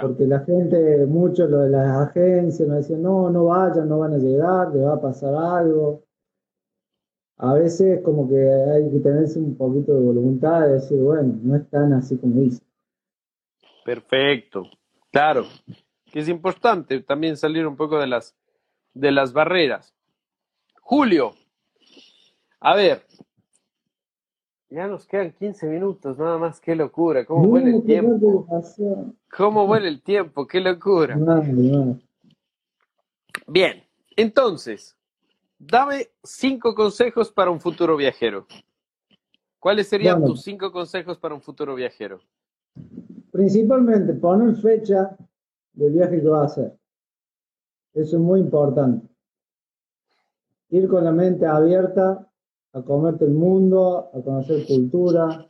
Porque 0.00 0.26
la 0.26 0.40
gente, 0.40 1.06
muchos 1.06 1.50
de 1.50 1.68
las 1.68 2.08
agencias 2.08 2.66
nos 2.66 2.78
decían, 2.78 3.02
no, 3.02 3.30
no 3.30 3.44
vayan, 3.44 3.88
no 3.88 3.98
van 3.98 4.14
a 4.14 4.18
llegar, 4.18 4.74
le 4.74 4.80
va 4.80 4.94
a 4.94 5.00
pasar 5.00 5.34
algo. 5.34 6.04
A 7.42 7.54
veces 7.54 8.00
como 8.04 8.28
que 8.28 8.36
hay 8.36 8.88
que 8.88 9.00
tenerse 9.00 9.40
un 9.40 9.56
poquito 9.56 9.92
de 9.92 10.00
voluntad 10.00 10.60
de 10.60 10.74
decir, 10.74 10.96
bueno, 10.98 11.40
no 11.42 11.56
es 11.56 11.68
tan 11.70 11.92
así 11.92 12.16
como 12.16 12.40
dice. 12.40 12.62
Perfecto. 13.84 14.70
Claro, 15.10 15.46
que 16.12 16.20
es 16.20 16.28
importante 16.28 17.00
también 17.00 17.36
salir 17.36 17.66
un 17.66 17.74
poco 17.74 17.98
de 17.98 18.06
las, 18.06 18.36
de 18.94 19.10
las 19.10 19.32
barreras. 19.32 19.92
Julio, 20.82 21.32
a 22.60 22.76
ver, 22.76 23.02
ya 24.70 24.86
nos 24.86 25.04
quedan 25.04 25.32
15 25.32 25.66
minutos, 25.66 26.18
nada 26.18 26.38
más, 26.38 26.60
qué 26.60 26.76
locura, 26.76 27.24
cómo 27.24 27.48
vuela 27.48 27.70
el 27.70 27.82
tiempo. 27.82 28.46
¿Cómo 29.36 29.66
vuela 29.66 29.88
el 29.88 30.00
tiempo? 30.00 30.46
Qué 30.46 30.60
locura. 30.60 31.18
Bien, 33.48 33.82
entonces, 34.14 34.96
dame 35.66 36.08
cinco 36.22 36.74
consejos 36.74 37.30
para 37.30 37.50
un 37.50 37.60
futuro 37.60 37.96
viajero. 37.96 38.46
¿Cuáles 39.58 39.88
serían 39.88 40.24
tus 40.24 40.42
cinco 40.42 40.72
consejos 40.72 41.18
para 41.18 41.34
un 41.34 41.40
futuro 41.40 41.74
viajero? 41.74 42.20
Principalmente 43.30 44.14
poner 44.14 44.56
fecha 44.56 45.16
del 45.72 45.92
viaje 45.92 46.20
que 46.20 46.28
va 46.28 46.42
a 46.42 46.46
hacer. 46.46 46.76
Eso 47.94 48.16
es 48.16 48.22
muy 48.22 48.40
importante. 48.40 49.06
Ir 50.70 50.88
con 50.88 51.04
la 51.04 51.12
mente 51.12 51.46
abierta 51.46 52.28
a 52.72 52.82
comerte 52.82 53.24
el 53.24 53.32
mundo, 53.32 54.10
a 54.12 54.20
conocer 54.20 54.66
cultura. 54.66 55.46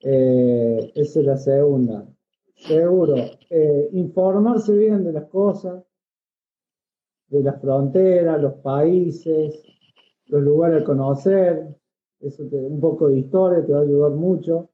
Eh, 0.00 0.92
esa 0.94 1.20
es 1.20 1.26
la 1.26 1.36
segunda. 1.36 2.06
Seguro, 2.54 3.16
eh, 3.50 3.88
informarse 3.92 4.76
bien 4.76 5.04
de 5.04 5.12
las 5.12 5.24
cosas, 5.24 5.82
de 7.28 7.42
las 7.42 7.60
fronteras, 7.60 8.40
los 8.40 8.54
países, 8.54 9.62
los 10.26 10.42
lugares 10.42 10.82
a 10.82 10.84
conocer. 10.84 11.76
Eso 12.20 12.42
un 12.50 12.80
poco 12.80 13.08
de 13.08 13.18
historia 13.18 13.64
te 13.64 13.72
va 13.72 13.80
a 13.80 13.82
ayudar 13.82 14.12
mucho. 14.12 14.70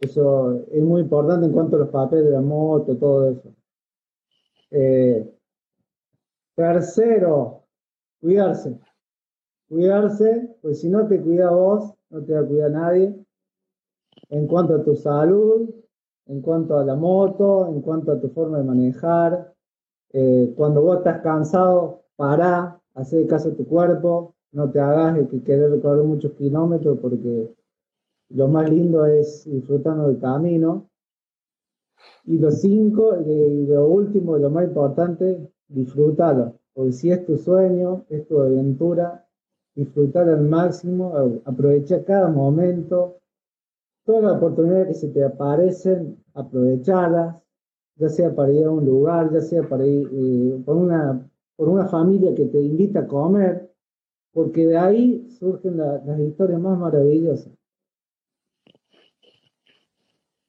Eso 0.00 0.64
es 0.70 0.82
muy 0.82 1.02
importante 1.02 1.46
en 1.46 1.52
cuanto 1.52 1.76
a 1.76 1.80
los 1.80 1.88
papeles 1.88 2.26
de 2.26 2.30
la 2.32 2.40
moto, 2.40 2.96
todo 2.96 3.30
eso. 3.30 3.54
Eh, 4.70 5.30
tercero, 6.54 7.64
cuidarse. 8.20 8.78
Cuidarse, 9.68 10.56
pues 10.62 10.80
si 10.80 10.88
no 10.88 11.06
te 11.06 11.20
cuida 11.20 11.50
vos, 11.50 11.94
no 12.10 12.22
te 12.24 12.32
va 12.34 12.40
a 12.40 12.46
cuidar 12.46 12.70
nadie. 12.70 13.14
En 14.30 14.46
cuanto 14.46 14.74
a 14.76 14.84
tu 14.84 14.94
salud, 14.94 15.70
en 16.26 16.40
cuanto 16.40 16.78
a 16.78 16.84
la 16.84 16.96
moto, 16.96 17.66
en 17.68 17.80
cuanto 17.82 18.12
a 18.12 18.20
tu 18.20 18.28
forma 18.30 18.58
de 18.58 18.64
manejar. 18.64 19.53
Eh, 20.16 20.54
cuando 20.56 20.80
vos 20.80 20.98
estás 20.98 21.22
cansado, 21.22 22.04
pará, 22.14 22.80
haz 22.94 23.12
caso 23.28 23.48
a 23.48 23.54
tu 23.54 23.66
cuerpo, 23.66 24.36
no 24.52 24.70
te 24.70 24.78
hagas 24.78 25.18
el 25.18 25.26
que 25.26 25.42
querer 25.42 25.72
recorrer 25.72 26.04
muchos 26.04 26.30
kilómetros 26.34 27.00
porque 27.00 27.52
lo 28.28 28.46
más 28.46 28.70
lindo 28.70 29.04
es 29.06 29.44
disfrutando 29.44 30.06
del 30.06 30.20
camino. 30.20 30.88
Y 32.26 32.38
lo 32.38 32.52
cinco, 32.52 33.16
y 33.26 33.66
lo 33.66 33.88
último, 33.88 34.38
lo 34.38 34.50
más 34.50 34.66
importante, 34.66 35.50
disfrútalo. 35.66 36.54
Porque 36.72 36.92
si 36.92 37.10
es 37.10 37.26
tu 37.26 37.36
sueño, 37.36 38.04
es 38.08 38.24
tu 38.28 38.38
aventura, 38.38 39.26
disfrutar 39.74 40.28
al 40.28 40.42
máximo, 40.42 41.12
aprovecha 41.44 42.04
cada 42.04 42.28
momento, 42.28 43.18
todas 44.04 44.22
las 44.22 44.36
oportunidades 44.36 44.88
que 44.88 44.94
se 44.94 45.08
te 45.08 45.24
aparecen, 45.24 46.22
aprovecharlas, 46.34 47.43
ya 47.96 48.08
sea 48.08 48.34
para 48.34 48.52
ir 48.52 48.64
a 48.64 48.70
un 48.70 48.84
lugar, 48.84 49.32
ya 49.32 49.40
sea 49.40 49.68
para 49.68 49.86
ir 49.86 50.08
eh, 50.12 50.62
por, 50.64 50.76
una, 50.76 51.28
por 51.56 51.68
una 51.68 51.86
familia 51.86 52.34
que 52.34 52.46
te 52.46 52.60
invita 52.60 53.00
a 53.00 53.06
comer, 53.06 53.72
porque 54.32 54.66
de 54.66 54.76
ahí 54.76 55.30
surgen 55.38 55.76
las 55.76 56.18
historias 56.18 56.60
más 56.60 56.78
maravillosas. 56.78 57.52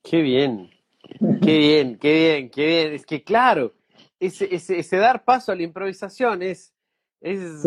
Qué 0.04 0.22
bien, 0.22 0.70
qué 1.42 1.58
bien, 1.58 1.98
qué 1.98 2.14
bien, 2.14 2.50
qué 2.50 2.66
bien. 2.66 2.94
Es 2.94 3.06
que 3.06 3.24
claro, 3.24 3.74
ese, 4.20 4.54
ese, 4.54 4.98
dar 4.98 5.24
paso 5.24 5.52
a 5.52 5.56
la 5.56 5.64
improvisación 5.64 6.42
es, 6.42 6.74
es, 7.22 7.66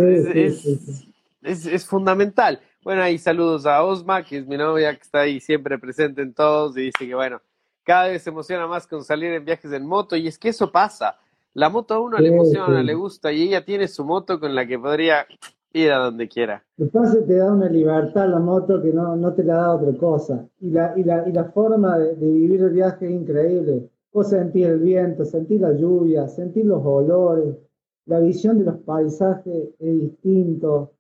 es, 1.43 1.67
es, 1.67 1.87
fundamental. 1.87 2.61
Bueno, 2.83 3.03
ahí 3.03 3.19
saludos 3.19 3.67
a 3.67 3.83
Osma, 3.83 4.25
que 4.25 4.39
es 4.39 4.47
mi 4.47 4.57
novia, 4.57 4.95
que 4.95 5.03
está 5.03 5.21
ahí 5.21 5.41
siempre 5.41 5.79
presente 5.79 6.23
en 6.23 6.33
todos 6.33 6.77
y 6.77 6.83
dice 6.83 7.07
que 7.07 7.15
bueno, 7.15 7.41
cada 7.89 8.09
vez 8.09 8.21
se 8.21 8.29
emociona 8.29 8.67
más 8.67 8.87
con 8.87 9.03
salir 9.03 9.33
en 9.33 9.47
viajes 9.47 9.73
en 9.73 9.87
moto 9.87 10.15
y 10.15 10.27
es 10.29 10.39
que 10.39 10.51
eso 10.51 10.71
pasa. 10.71 11.17
La 11.55 11.71
moto 11.71 11.95
a 11.95 12.01
uno 12.01 12.19
le 12.19 12.29
emociona, 12.29 12.83
le 12.83 12.93
gusta 12.93 13.33
y 13.33 13.45
ella 13.45 13.65
tiene 13.65 13.89
su 13.89 14.05
moto 14.05 14.39
con 14.39 14.55
la 14.55 14.67
que 14.67 14.79
podría 14.79 15.27
ir 15.73 15.91
a 15.93 16.05
donde 16.05 16.29
quiera. 16.29 16.63
Entonces 16.77 17.27
te 17.27 17.37
da 17.37 17.51
una 17.51 17.71
libertad 17.71 18.29
la 18.29 18.41
moto 18.41 18.83
que 18.83 18.93
no, 18.93 19.17
no 19.17 19.33
te 19.33 19.43
la 19.43 19.55
da 19.55 19.75
otra 19.75 19.99
cosa. 19.99 20.47
Y 20.61 20.71
la, 20.71 20.93
y 20.99 21.03
la, 21.03 21.27
y 21.27 21.33
la 21.33 21.45
forma 21.47 21.97
de, 21.97 22.15
vivir 22.15 22.61
el 22.61 22.75
viaje 22.75 23.07
es 23.07 23.11
increíble. 23.11 23.89
Vos 24.13 24.29
sentís 24.29 24.67
el 24.67 24.81
viento, 24.81 25.25
sentís 25.25 25.59
la 25.59 25.73
lluvia, 25.73 26.29
sentís 26.29 26.67
los 26.67 26.85
olores, 26.85 27.57
la 28.05 28.21
visión 28.21 28.59
de 28.59 28.65
los 28.65 28.77
paisajes 28.81 29.71
es 29.79 30.01
distinto. 30.01 30.93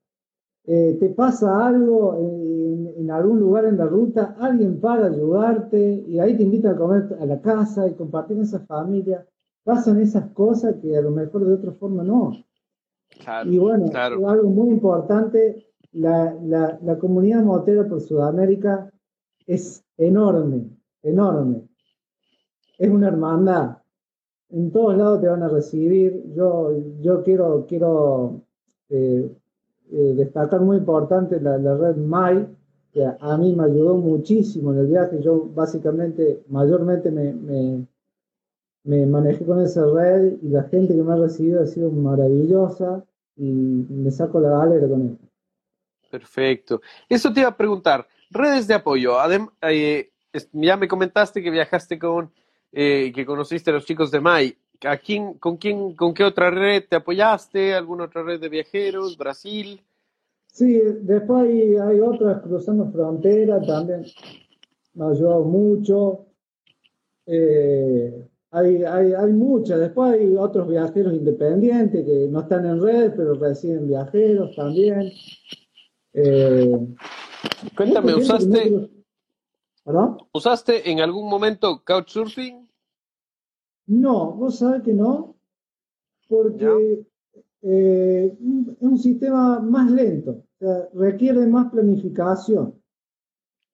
Eh, 0.70 0.98
te 1.00 1.08
pasa 1.08 1.66
algo 1.66 2.14
en, 2.18 2.92
en, 2.98 3.10
algún 3.10 3.40
lugar 3.40 3.64
en 3.64 3.78
la 3.78 3.86
ruta, 3.86 4.36
alguien 4.38 4.78
para 4.80 5.06
ayudarte 5.06 6.04
y 6.06 6.18
ahí 6.18 6.36
te 6.36 6.42
invitan 6.42 6.74
a 6.74 6.78
comer 6.78 7.16
a 7.18 7.24
la 7.24 7.40
casa 7.40 7.88
y 7.88 7.94
compartir 7.94 8.38
esa 8.38 8.60
familia. 8.60 9.26
Pasan 9.64 9.98
esas 10.00 10.30
cosas 10.32 10.76
que 10.82 10.96
a 10.96 11.00
lo 11.00 11.10
mejor 11.10 11.46
de 11.46 11.54
otra 11.54 11.72
forma 11.72 12.04
no 12.04 12.32
y 13.44 13.58
bueno, 13.58 13.90
algo 13.94 14.50
muy 14.50 14.70
importante, 14.70 15.66
la, 15.92 16.34
la, 16.42 16.78
la, 16.82 16.98
comunidad 16.98 17.42
motera 17.42 17.86
por 17.86 18.00
Sudamérica 18.00 18.90
es 19.46 19.84
enorme, 19.96 20.70
enorme. 21.02 21.68
Es 22.78 22.90
una 22.90 23.08
hermandad. 23.08 23.78
En 24.50 24.70
todos 24.70 24.96
lados 24.96 25.20
te 25.20 25.28
van 25.28 25.42
a 25.42 25.48
recibir. 25.48 26.32
Yo, 26.34 26.72
yo 27.00 27.22
quiero, 27.22 27.66
quiero 27.66 28.42
eh, 28.88 29.30
eh, 29.92 30.14
destacar 30.16 30.60
muy 30.60 30.78
importante 30.78 31.40
la, 31.40 31.56
red 31.56 31.96
MAI, 31.96 32.46
que 32.92 33.04
a, 33.04 33.36
mí 33.36 33.54
me 33.54 33.64
ayudó 33.64 33.96
muchísimo 33.96 34.72
en 34.72 34.80
el 34.80 34.86
viaje. 34.86 35.20
Yo 35.22 35.48
básicamente, 35.54 36.42
mayormente 36.48 37.10
me, 37.10 37.32
me 37.32 37.86
me 38.88 39.04
manejé 39.04 39.44
con 39.44 39.60
esa 39.60 39.84
red 39.84 40.38
y 40.42 40.48
la 40.48 40.62
gente 40.64 40.94
que 40.94 41.02
me 41.02 41.12
ha 41.12 41.16
recibido 41.16 41.62
ha 41.62 41.66
sido 41.66 41.90
maravillosa 41.90 43.04
y 43.36 43.44
me 43.44 44.10
saco 44.10 44.40
la 44.40 44.48
galera 44.48 44.88
con 44.88 45.02
él. 45.02 45.18
Perfecto. 46.10 46.80
Eso 47.06 47.30
te 47.30 47.40
iba 47.40 47.50
a 47.50 47.56
preguntar, 47.56 48.08
redes 48.30 48.66
de 48.66 48.72
apoyo. 48.72 49.16
Eh, 49.60 50.10
ya 50.52 50.76
me 50.78 50.88
comentaste 50.88 51.42
que 51.42 51.50
viajaste 51.50 51.98
con, 51.98 52.32
eh, 52.72 53.12
que 53.14 53.26
conociste 53.26 53.70
a 53.70 53.74
los 53.74 53.84
chicos 53.84 54.10
de 54.10 54.20
MAI. 54.20 54.56
¿A 54.84 54.96
quién, 54.96 55.34
con, 55.34 55.56
quién, 55.56 55.94
¿Con 55.94 56.14
qué 56.14 56.24
otra 56.24 56.50
red 56.50 56.84
te 56.88 56.96
apoyaste? 56.96 57.74
¿Alguna 57.74 58.04
otra 58.04 58.22
red 58.22 58.40
de 58.40 58.48
viajeros? 58.48 59.16
¿Brasil? 59.16 59.82
Sí, 60.46 60.80
después 61.02 61.42
hay, 61.42 61.76
hay 61.76 62.00
otras 62.00 62.42
cruzando 62.42 62.90
frontera 62.90 63.60
también. 63.60 64.04
Me 64.94 65.04
ha 65.04 65.08
ayudado 65.08 65.44
mucho. 65.44 66.26
Eh, 67.26 68.28
hay, 68.50 68.84
hay, 68.84 69.12
hay 69.12 69.32
muchas. 69.32 69.80
Después 69.80 70.14
hay 70.14 70.36
otros 70.36 70.68
viajeros 70.68 71.12
independientes 71.12 72.04
que 72.04 72.28
no 72.30 72.40
están 72.40 72.64
en 72.66 72.82
red, 72.82 73.12
pero 73.16 73.34
reciben 73.34 73.88
viajeros 73.88 74.54
también. 74.56 75.10
Eh, 76.12 76.94
Cuéntame, 77.76 78.14
¿usaste, 78.14 78.90
¿Perdón? 79.84 80.18
¿Usaste 80.32 80.90
en 80.90 81.00
algún 81.00 81.28
momento 81.28 81.82
Couchsurfing? 81.84 82.67
No, 83.88 84.32
vos 84.32 84.58
sabés 84.58 84.82
que 84.82 84.92
no, 84.92 85.36
porque 86.28 87.04
eh, 87.62 88.36
es 88.38 88.76
un 88.80 88.98
sistema 88.98 89.60
más 89.60 89.90
lento, 89.90 90.30
o 90.30 90.58
sea, 90.58 90.88
requiere 90.94 91.46
más 91.46 91.70
planificación. 91.72 92.74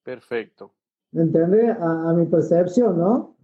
Perfecto. 0.03 0.73
¿Me 1.13 1.23
entendés? 1.23 1.77
A, 1.79 2.11
a 2.11 2.15
mi 2.15 2.27
percepción, 2.27 2.99
¿no? 2.99 3.37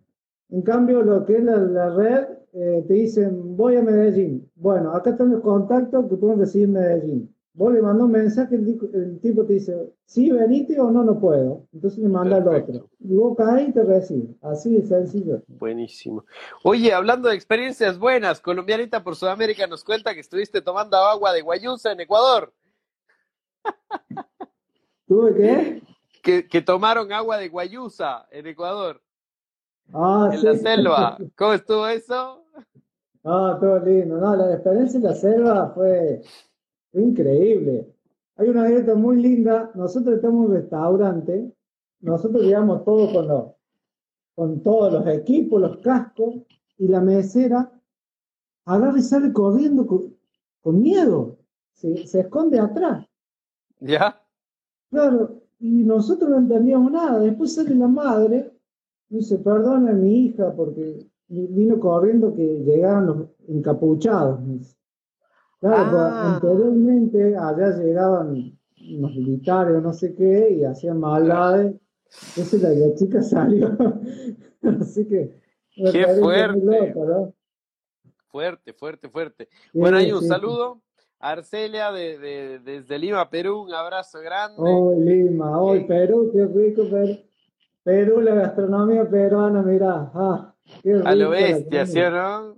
En 0.51 0.63
cambio, 0.63 1.03
lo 1.03 1.25
que 1.25 1.37
es 1.37 1.45
la, 1.45 1.57
la 1.57 1.95
red, 1.95 2.29
eh, 2.53 2.85
te 2.87 2.95
dicen, 2.95 3.57
voy 3.57 3.77
a 3.77 3.83
Medellín. 3.83 4.51
Bueno, 4.57 4.93
acá 4.93 5.11
están 5.11 5.31
los 5.31 5.41
contactos 5.43 6.09
que 6.09 6.17
pueden 6.17 6.39
recibir 6.39 6.69
Medellín. 6.69 7.35
Vos 7.53 7.73
le 7.73 7.83
mandás 7.83 8.05
un 8.05 8.13
mensaje, 8.13 8.55
el, 8.55 9.19
tipo 9.21 9.45
te 9.45 9.55
dice, 9.55 9.93
sí, 10.05 10.31
venite 10.31 10.79
o 10.81 10.91
no, 10.91 11.03
no 11.03 11.19
puedo. 11.19 11.67
Entonces 11.73 11.99
le 11.99 12.09
manda 12.09 12.37
al 12.37 12.47
otro. 12.47 12.89
Y 13.01 13.15
vos 13.15 13.37
caes 13.37 13.69
y 13.69 13.73
te 13.73 13.83
recibe. 13.83 14.35
Así 14.41 14.75
de 14.75 14.87
sencillo. 14.87 15.43
Buenísimo. 15.49 16.25
Oye, 16.63 16.93
hablando 16.93 17.29
de 17.29 17.35
experiencias 17.35 17.99
buenas, 17.99 18.41
Colombianita 18.41 19.03
por 19.03 19.17
Sudamérica 19.17 19.67
nos 19.67 19.85
cuenta 19.85 20.15
que 20.15 20.21
estuviste 20.21 20.63
tomando 20.63 20.97
agua 20.97 21.33
de 21.33 21.43
Guayusa 21.43 21.93
en 21.93 22.01
Ecuador, 22.01 22.53
¿Tuve 25.07 25.35
qué? 25.35 25.83
que, 26.23 26.49
que 26.49 26.63
tomaron 26.63 27.13
agua 27.13 27.37
de 27.37 27.49
Guayusa 27.49 28.27
en 28.31 28.47
Ecuador, 28.47 29.03
Ah, 29.93 30.31
en 30.33 30.45
la 30.45 30.55
selva. 30.57 31.19
¿Cómo 31.37 31.53
estuvo 31.55 31.87
eso? 31.87 32.45
Ah, 33.25 33.57
todo 33.61 33.81
lindo. 33.81 34.17
No, 34.17 34.37
la 34.37 34.55
experiencia 34.55 34.99
en 34.99 35.05
la 35.05 35.15
selva 35.15 35.73
fue 35.75 36.23
increíble. 36.93 37.93
Hay 38.37 38.49
una 38.49 38.65
anécdota 38.65 38.95
muy 38.95 39.21
linda. 39.21 39.71
Nosotros 39.75 40.17
estamos 40.17 40.45
en 40.47 40.51
un 40.51 40.57
restaurante. 40.57 41.53
Nosotros 42.01 42.43
llevamos 42.43 42.85
todo 42.85 43.13
con 43.13 43.29
los, 43.29 43.45
con 44.35 44.63
todos 44.63 44.93
los 44.93 45.07
equipos, 45.09 45.61
los 45.61 45.77
cascos, 45.79 46.37
y 46.79 46.89
la 46.89 47.01
mesera 47.01 47.71
agarra 48.65 48.99
y 48.99 49.03
sale 49.03 49.33
corriendo 49.33 49.87
con, 49.87 50.15
con 50.63 50.81
miedo. 50.81 51.37
Se, 51.75 52.07
se 52.07 52.21
esconde 52.21 52.59
atrás. 52.59 53.07
¿Ya? 53.81 54.23
Claro, 54.91 55.43
y 55.59 55.83
nosotros 55.85 56.31
no 56.31 56.39
entendíamos 56.39 56.91
nada. 56.93 57.19
Después 57.21 57.55
sale 57.55 57.75
la 57.75 57.89
madre, 57.89 58.51
y 59.11 59.17
dice, 59.17 59.39
perdona 59.39 59.91
a 59.91 59.95
mi 59.95 60.27
hija 60.27 60.55
porque 60.55 61.07
vi- 61.29 61.47
vino 61.49 61.79
corriendo 61.79 62.35
que 62.35 62.61
llegaban 62.65 63.07
los 63.07 63.17
encapuchados. 63.49 64.41
me 64.41 64.55
dice. 64.55 64.77
Claro, 65.61 65.99
Ah. 65.99 66.39
pues, 66.41 66.53
anteriormente 66.55 67.37
allá 67.37 67.77
llegaban 67.77 68.59
unos 68.97 69.15
militares 69.15 69.77
o 69.77 69.81
no 69.81 69.93
sé 69.93 70.15
qué 70.15 70.51
y 70.59 70.65
hacían 70.65 70.99
maldades. 70.99 71.75
Entonces 72.37 72.63
la, 72.63 72.71
la 72.71 72.95
chica 72.95 73.23
salió. 73.23 73.77
Así 74.81 75.07
que... 75.07 75.39
Qué 75.93 76.07
fuerte. 76.21 76.61
loco, 76.61 77.05
¿no? 77.07 77.35
Fuerte, 78.29 78.73
fuerte, 78.73 79.09
fuerte. 79.09 79.49
Sí, 79.73 79.79
Bueno, 79.79 79.97
ahí 79.99 80.13
un 80.13 80.19
sí, 80.21 80.25
sí. 80.25 80.29
saludo. 80.29 80.83
Arcelia 81.19 81.93
de, 81.93 82.19
de- 82.19 82.59
desde 82.61 82.99
Lima, 82.99 83.29
Perú, 83.29 83.63
un 83.63 83.75
abrazo 83.75 84.21
grande. 84.21 84.57
Hoy 84.59 85.01
Lima, 85.01 85.61
hoy 85.61 85.81
Sí. 85.81 85.85
Perú, 85.87 86.31
qué 86.33 86.47
rico 86.47 86.83
Perú. 86.91 87.19
Perú, 87.83 88.21
la 88.21 88.35
gastronomía 88.35 89.09
peruana, 89.09 89.63
mira, 89.63 90.11
ah, 90.15 90.55
qué 90.83 90.93
a 91.05 91.15
lo 91.15 91.31
rico 91.31 91.45
bestia, 91.45 91.87
¿sí 91.87 91.99
o 92.01 92.11
no? 92.11 92.57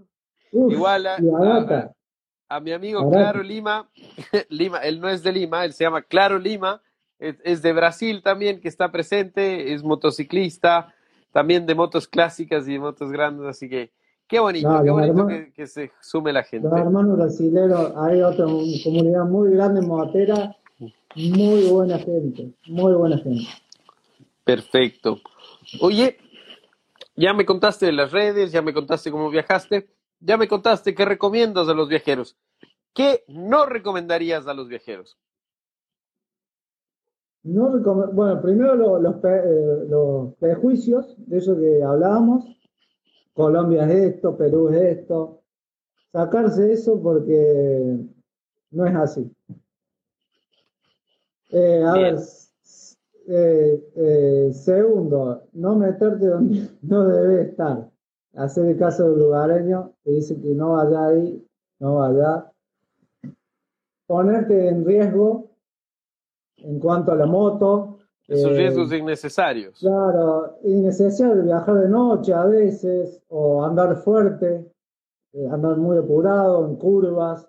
Uf, 0.52 0.72
Igual 0.72 1.06
a, 1.06 1.20
y 1.20 1.26
barata. 1.26 1.92
A- 2.56 2.60
mi 2.60 2.72
amigo. 2.72 3.08
Claro 3.08 3.42
Lima, 3.42 3.88
Lima, 4.48 4.78
él 4.78 5.00
no 5.00 5.08
es 5.08 5.22
de 5.22 5.32
Lima, 5.32 5.64
él 5.64 5.72
se 5.72 5.84
llama 5.84 6.02
Claro 6.02 6.38
Lima, 6.38 6.82
es, 7.18 7.36
es 7.44 7.62
de 7.62 7.72
Brasil 7.72 8.22
también, 8.22 8.60
que 8.60 8.68
está 8.68 8.90
presente, 8.90 9.72
es 9.72 9.82
motociclista, 9.82 10.94
también 11.32 11.66
de 11.66 11.74
motos 11.74 12.08
clásicas 12.08 12.68
y 12.68 12.72
de 12.74 12.78
motos 12.78 13.10
grandes, 13.10 13.46
así 13.46 13.68
que 13.68 13.92
qué 14.28 14.40
bonito, 14.40 14.68
No, 14.68 14.82
qué 14.82 14.90
bonito 14.90 15.26
que, 15.26 15.52
que 15.52 15.66
se 15.66 15.92
sume 16.00 16.32
la 16.32 16.42
gente. 16.42 16.68
Los 16.68 16.78
hermanos 16.78 17.16
brasileros, 17.18 17.92
hay 17.96 18.22
otra 18.22 18.44
comunidad 18.46 19.24
muy 19.24 19.50
grande 19.52 19.80
en 19.80 19.88
Motera, 19.88 20.56
muy 21.14 21.64
buena 21.68 21.98
gente, 21.98 22.52
muy 22.66 22.92
buena 22.94 23.18
gente. 23.18 23.44
Perfecto. 24.44 25.20
Oye, 25.80 26.18
ya 27.14 27.34
me 27.34 27.44
contaste 27.44 27.86
de 27.86 27.92
las 27.92 28.10
redes, 28.12 28.52
ya 28.52 28.62
me 28.62 28.72
contaste 28.72 29.10
cómo 29.10 29.30
viajaste, 29.30 29.88
ya 30.22 30.36
me 30.36 30.48
contaste 30.48 30.94
qué 30.94 31.04
recomiendas 31.04 31.68
a 31.68 31.74
los 31.74 31.88
viajeros. 31.88 32.36
¿Qué 32.94 33.24
no 33.28 33.66
recomendarías 33.66 34.46
a 34.46 34.54
los 34.54 34.68
viajeros? 34.68 35.18
No 37.44 37.70
bueno, 38.12 38.40
primero 38.40 38.74
lo- 38.76 39.00
los, 39.00 39.16
pe- 39.16 39.42
eh, 39.44 39.84
los 39.88 40.34
prejuicios 40.36 41.14
de 41.26 41.38
eso 41.38 41.58
que 41.58 41.82
hablábamos. 41.82 42.44
Colombia 43.34 43.84
es 43.90 44.14
esto, 44.14 44.36
Perú 44.36 44.68
es 44.68 44.98
esto. 44.98 45.40
Sacarse 46.12 46.72
eso 46.72 47.02
porque 47.02 47.96
no 48.70 48.86
es 48.86 48.94
así. 48.94 49.30
Eh, 51.50 51.82
a 51.84 51.92
Bien. 51.94 52.14
ver, 52.16 52.22
eh, 53.28 53.84
eh, 53.96 54.50
segundo, 54.52 55.42
no 55.52 55.76
meterte 55.76 56.26
donde 56.26 56.68
no 56.82 57.04
debe 57.06 57.42
estar. 57.50 57.91
Hacer 58.34 58.66
el 58.66 58.78
caso 58.78 59.10
del 59.10 59.18
lugareño 59.18 59.92
que 60.02 60.12
dice 60.12 60.40
que 60.40 60.54
no 60.54 60.72
vaya 60.72 61.06
ahí, 61.06 61.46
no 61.80 61.96
vaya. 61.96 62.50
Ponerte 64.06 64.68
en 64.68 64.84
riesgo 64.84 65.50
en 66.56 66.78
cuanto 66.78 67.12
a 67.12 67.16
la 67.16 67.26
moto. 67.26 67.98
Esos 68.26 68.52
eh, 68.52 68.56
riesgos 68.56 68.92
innecesarios. 68.92 69.78
Claro, 69.80 70.58
innecesario 70.64 71.42
viajar 71.42 71.74
de 71.74 71.88
noche 71.88 72.32
a 72.32 72.46
veces, 72.46 73.22
o 73.28 73.64
andar 73.64 73.96
fuerte, 73.96 74.72
eh, 75.32 75.48
andar 75.50 75.76
muy 75.76 75.98
apurado 75.98 76.66
en 76.66 76.76
curvas, 76.76 77.46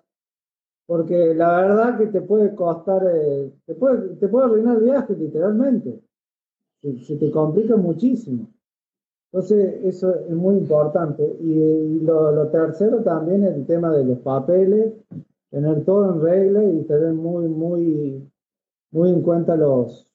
porque 0.86 1.34
la 1.34 1.60
verdad 1.60 1.98
que 1.98 2.06
te 2.06 2.20
puede 2.20 2.54
costar, 2.54 3.02
eh, 3.10 3.52
te 3.64 3.74
puede, 3.74 4.16
te 4.16 4.28
puede 4.28 4.46
arruinar 4.46 4.76
el 4.76 4.84
viaje 4.84 5.14
literalmente, 5.14 6.02
se, 6.82 6.98
se 6.98 7.16
te 7.16 7.30
complica 7.30 7.76
muchísimo. 7.76 8.53
Entonces, 9.34 9.80
eso 9.82 10.14
es 10.14 10.30
muy 10.30 10.58
importante. 10.58 11.24
Y, 11.40 11.54
y 11.54 12.00
lo, 12.02 12.30
lo 12.30 12.46
tercero 12.50 13.02
también 13.02 13.42
el 13.42 13.66
tema 13.66 13.90
de 13.90 14.04
los 14.04 14.20
papeles, 14.20 14.92
tener 15.50 15.84
todo 15.84 16.14
en 16.14 16.22
regla 16.22 16.62
y 16.62 16.84
tener 16.84 17.12
muy, 17.14 17.48
muy, 17.48 18.30
muy 18.92 19.10
en 19.10 19.22
cuenta 19.22 19.56
los, 19.56 20.06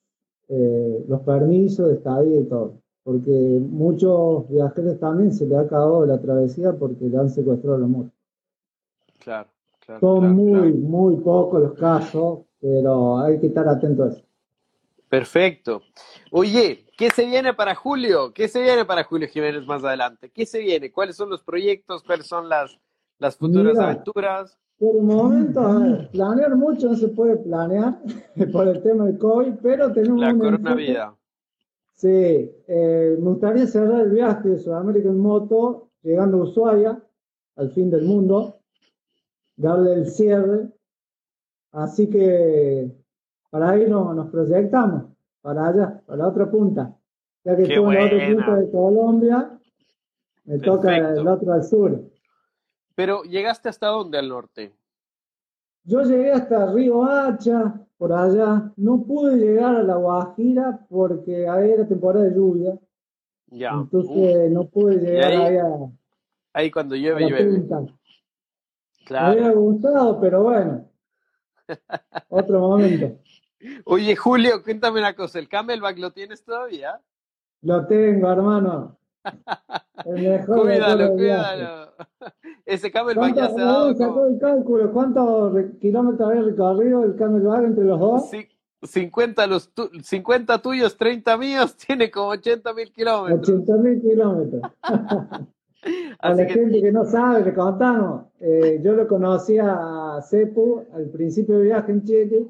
eh, 0.48 1.04
los 1.06 1.20
permisos 1.20 1.88
de 1.88 1.94
estadía 1.96 2.40
y 2.40 2.44
todo. 2.44 2.72
Porque 3.04 3.60
muchos 3.62 4.48
viajeros 4.48 4.98
también 4.98 5.34
se 5.34 5.44
les 5.46 5.58
ha 5.58 5.62
acabado 5.62 6.06
la 6.06 6.18
travesía 6.18 6.72
porque 6.72 7.04
le 7.04 7.18
han 7.18 7.28
secuestrado 7.28 7.76
la 7.76 7.88
moto. 7.88 8.12
Claro, 9.18 9.50
claro. 9.84 10.00
Son 10.00 10.20
claro, 10.20 10.34
muy, 10.34 10.52
claro. 10.52 10.74
muy 10.76 11.16
pocos 11.16 11.60
los 11.60 11.74
casos, 11.74 12.38
pero 12.58 13.18
hay 13.18 13.38
que 13.38 13.48
estar 13.48 13.68
atento 13.68 14.04
a 14.04 14.08
eso. 14.08 14.22
Perfecto. 15.10 15.82
Oye, 16.30 16.86
¿qué 16.96 17.10
se 17.10 17.26
viene 17.26 17.52
para 17.52 17.74
Julio? 17.74 18.32
¿Qué 18.32 18.46
se 18.46 18.62
viene 18.62 18.84
para 18.84 19.02
Julio 19.02 19.26
Jiménez 19.28 19.66
más 19.66 19.82
adelante? 19.84 20.30
¿Qué 20.30 20.46
se 20.46 20.60
viene? 20.60 20.92
¿Cuáles 20.92 21.16
son 21.16 21.28
los 21.30 21.42
proyectos? 21.42 22.04
¿Cuáles 22.04 22.26
son 22.28 22.48
las, 22.48 22.78
las 23.18 23.36
futuras 23.36 23.74
Mira. 23.74 23.90
aventuras? 23.90 24.56
Por 24.78 24.96
el 24.96 25.02
momento, 25.02 25.60
a 25.60 25.78
ver, 25.80 26.08
planear 26.12 26.54
mucho 26.56 26.88
no 26.88 26.96
se 26.96 27.08
puede 27.08 27.36
planear 27.38 27.98
por 28.52 28.68
el 28.68 28.80
tema 28.82 29.04
del 29.04 29.18
COVID, 29.18 29.54
pero 29.60 29.92
tenemos 29.92 30.20
La 30.20 30.32
un 30.32 30.38
corona 30.38 30.70
enfoque- 30.70 30.76
vida. 30.86 31.16
Sí, 31.92 32.08
eh, 32.08 33.16
me 33.18 33.30
gustaría 33.30 33.66
cerrar 33.66 34.02
el 34.02 34.10
viaje 34.12 34.48
de 34.48 34.58
Sudamérica 34.58 35.08
en 35.10 35.18
moto, 35.18 35.90
llegando 36.02 36.38
a 36.38 36.44
Ushuaia, 36.44 37.02
al 37.56 37.70
fin 37.72 37.90
del 37.90 38.04
mundo, 38.06 38.60
darle 39.56 39.92
el 39.94 40.06
cierre. 40.06 40.68
Así 41.72 42.08
que 42.08 42.90
para 43.50 43.70
ahí 43.70 43.86
no- 43.88 44.14
nos 44.14 44.30
proyectamos, 44.30 45.04
para 45.42 45.68
allá, 45.68 46.00
para 46.06 46.18
la 46.18 46.28
otra 46.28 46.50
punta. 46.50 46.94
Ya 47.44 47.56
que 47.56 47.62
estuve 47.62 47.88
en 47.88 47.94
la 47.94 48.04
otra 48.06 48.18
punta 48.34 48.56
de 48.56 48.70
Colombia, 48.70 49.58
me 50.44 50.58
toca 50.58 50.96
el 50.98 51.26
otro 51.28 51.52
al 51.52 51.64
sur. 51.64 52.00
Pero 52.94 53.22
¿llegaste 53.24 53.68
hasta 53.68 53.86
dónde 53.88 54.18
al 54.18 54.28
norte? 54.28 54.72
Yo 55.84 56.02
llegué 56.02 56.32
hasta 56.32 56.70
Río 56.72 57.02
Hacha, 57.04 57.74
por 57.96 58.12
allá. 58.12 58.70
No 58.76 59.02
pude 59.02 59.36
llegar 59.36 59.76
a 59.76 59.82
La 59.82 59.96
Guajira 59.96 60.86
porque 60.88 61.48
ahí 61.48 61.70
era 61.70 61.86
temporada 61.88 62.26
de 62.26 62.34
lluvia. 62.34 62.78
Ya. 63.46 63.74
Uf, 63.76 63.84
Entonces 63.84 64.50
no 64.52 64.64
pude 64.68 64.96
llegar 64.96 65.32
ahí 65.32 65.38
ahí 65.38 65.56
a, 65.56 65.76
ahí 66.52 66.70
cuando 66.70 66.94
llueve, 66.94 67.26
llueve. 67.28 67.66
Me 69.10 69.32
hubiera 69.32 69.52
gustado, 69.52 70.20
pero 70.20 70.42
bueno. 70.42 70.84
Otro 72.28 72.60
momento. 72.60 73.18
Oye, 73.84 74.16
Julio, 74.16 74.62
cuéntame 74.62 75.00
una 75.00 75.14
cosa. 75.14 75.38
¿El 75.38 75.48
Camelback 75.48 75.98
lo 75.98 76.12
tienes 76.12 76.42
todavía? 76.44 77.00
Lo 77.62 77.86
tengo, 77.86 78.30
hermano. 78.30 78.96
El 80.06 80.22
mejor 80.22 80.62
Cuídalo, 80.62 81.08
del 81.08 81.12
cuídalo. 81.12 81.92
Ese 82.64 82.90
Camelback 82.90 83.34
ya 83.34 83.48
¿Cuánto, 83.48 83.56
se 83.56 83.60
ha 83.62 83.64
dado 83.66 83.94
sacó 83.94 84.14
como 84.14 84.26
el 84.26 84.38
cálculo? 84.38 84.92
¿Cuántos 84.92 85.54
kilómetros 85.80 86.28
había 86.30 86.42
recorrido 86.42 87.04
el 87.04 87.16
Camelback 87.16 87.64
entre 87.64 87.84
los 87.84 88.00
dos? 88.00 88.32
ci- 88.32 88.48
50, 88.82 89.46
los 89.46 89.70
50 90.02 90.62
tuyos, 90.62 90.96
30 90.96 91.36
míos, 91.36 91.76
tiene 91.86 92.10
como 92.10 92.28
80 92.28 92.72
mil 92.72 92.90
kilómetros. 92.92 93.46
80 93.46 93.72
mil 93.76 94.00
kilómetros. 94.00 94.62
A 96.20 96.34
la 96.34 96.44
gente 96.44 96.82
que 96.82 96.92
no 96.92 97.06
sabe, 97.06 97.42
le 97.42 97.54
contamos. 97.54 98.26
Eh, 98.38 98.80
yo 98.84 98.92
lo 98.92 99.08
conocí 99.08 99.56
a 99.58 100.20
Cepu 100.22 100.84
al 100.92 101.08
principio 101.08 101.56
de 101.58 101.64
viaje 101.64 101.92
en 101.92 102.04
Chile 102.04 102.46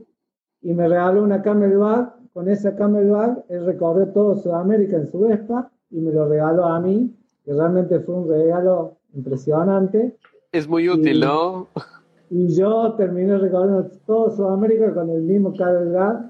y 0.63 0.73
me 0.75 0.89
regaló 0.89 1.23
una 1.23 1.43
Camelback. 1.43 2.15
Con 2.33 2.49
esa 2.49 2.77
Camelback 2.77 3.45
él 3.49 3.67
recorrió 3.67 4.09
todo 4.09 4.37
Sudamérica 4.37 4.97
en 4.97 5.11
su 5.11 5.21
Vespa 5.21 5.71
y 5.91 6.01
me 6.01 6.13
lo 6.13 6.29
regaló 6.29 6.67
a 6.67 6.81
mí, 6.81 7.15
que 7.45 7.53
realmente 7.53 8.01
fue 8.01 8.15
un 8.15 8.29
regalo 8.29 8.99
impresionante. 9.15 10.17
Es 10.53 10.69
muy 10.69 10.89
útil, 10.89 11.21
¿no? 11.21 11.69
Y 12.33 12.55
yo 12.55 12.95
terminé 12.95 13.37
recorriendo 13.39 13.91
todo 14.07 14.31
Sudamérica 14.31 14.95
con 14.95 15.11
el 15.11 15.23
mismo 15.23 15.53
Camelback, 15.53 16.27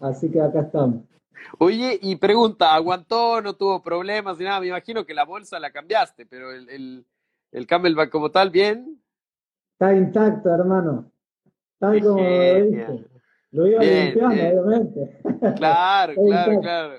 así 0.00 0.28
que 0.28 0.40
acá 0.40 0.62
estamos. 0.62 1.04
Oye, 1.58 1.96
y 2.02 2.16
pregunta, 2.16 2.74
¿aguantó, 2.74 3.40
no 3.40 3.54
tuvo 3.54 3.80
problemas 3.80 4.36
ni 4.36 4.46
nada? 4.46 4.58
Me 4.58 4.66
imagino 4.66 5.04
que 5.06 5.14
la 5.14 5.24
bolsa 5.24 5.60
la 5.60 5.70
cambiaste, 5.70 6.26
pero 6.26 6.50
el, 6.50 6.68
el, 6.70 7.06
el 7.52 7.66
Camelback 7.68 8.10
como 8.10 8.32
tal, 8.32 8.50
¿bien? 8.50 9.00
Está 9.74 9.94
intacto, 9.94 10.48
hermano. 10.50 11.10
Tal 11.78 12.00
como 12.00 12.18
lo 12.18 13.13
Lo 13.54 13.68
iba 13.68 13.82
limpiando, 13.82 14.62
obviamente. 14.62 15.10
Claro, 15.56 16.14
claro, 16.26 16.60
claro. 16.60 16.94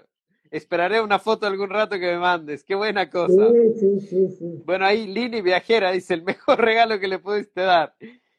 Esperaré 0.49 1.01
una 1.01 1.19
foto 1.19 1.45
algún 1.45 1.69
rato 1.69 1.99
que 1.99 2.07
me 2.13 2.17
mandes. 2.17 2.63
Qué 2.63 2.75
buena 2.75 3.09
cosa. 3.09 3.49
Sí, 3.51 3.73
sí, 3.77 3.99
sí, 3.99 4.29
sí. 4.29 4.63
Bueno, 4.65 4.85
ahí 4.85 5.05
Lini 5.05 5.41
Viajera 5.41 5.91
dice, 5.91 6.13
el 6.13 6.23
mejor 6.23 6.57
regalo 6.61 6.97
que 6.97 7.09
le 7.09 7.19
pudiste 7.19 7.59
dar. 7.59 7.93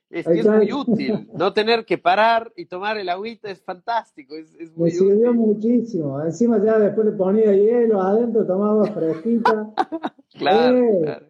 Es 0.08 0.24
que 0.24 0.40
es 0.40 0.46
muy 0.46 0.72
útil. 0.72 1.28
No 1.34 1.52
tener 1.52 1.84
que 1.84 1.98
parar 1.98 2.50
y 2.56 2.64
tomar 2.64 2.96
el 2.96 3.10
agüita 3.10 3.50
es 3.50 3.60
fantástico. 3.60 4.34
Es, 4.34 4.54
es 4.54 4.74
muy 4.74 4.90
Me 4.90 4.96
sirvió 4.96 5.34
muchísimo. 5.34 6.22
Encima 6.22 6.62
ya 6.64 6.78
después 6.78 7.06
le 7.06 7.12
ponía 7.12 7.52
hielo 7.52 8.00
adentro, 8.00 8.46
tomaba 8.46 8.86
fresquita. 8.86 9.74
claro, 10.38 10.78
eh. 10.78 11.00
claro. 11.02 11.26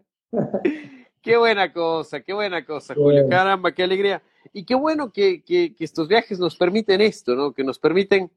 qué 1.20 1.36
buena 1.36 1.72
cosa, 1.72 2.20
qué 2.20 2.32
buena 2.32 2.64
cosa, 2.64 2.94
Julio. 2.94 3.28
Caramba, 3.28 3.72
qué 3.72 3.82
alegría. 3.82 4.22
Y 4.52 4.64
qué 4.64 4.74
bueno 4.74 5.12
que, 5.12 5.42
que, 5.42 5.74
estos 5.78 6.08
viajes 6.08 6.38
nos 6.38 6.56
permiten 6.56 7.00
esto, 7.00 7.34
¿no? 7.34 7.52
Que 7.52 7.64
nos 7.64 7.78
permiten 7.78 8.30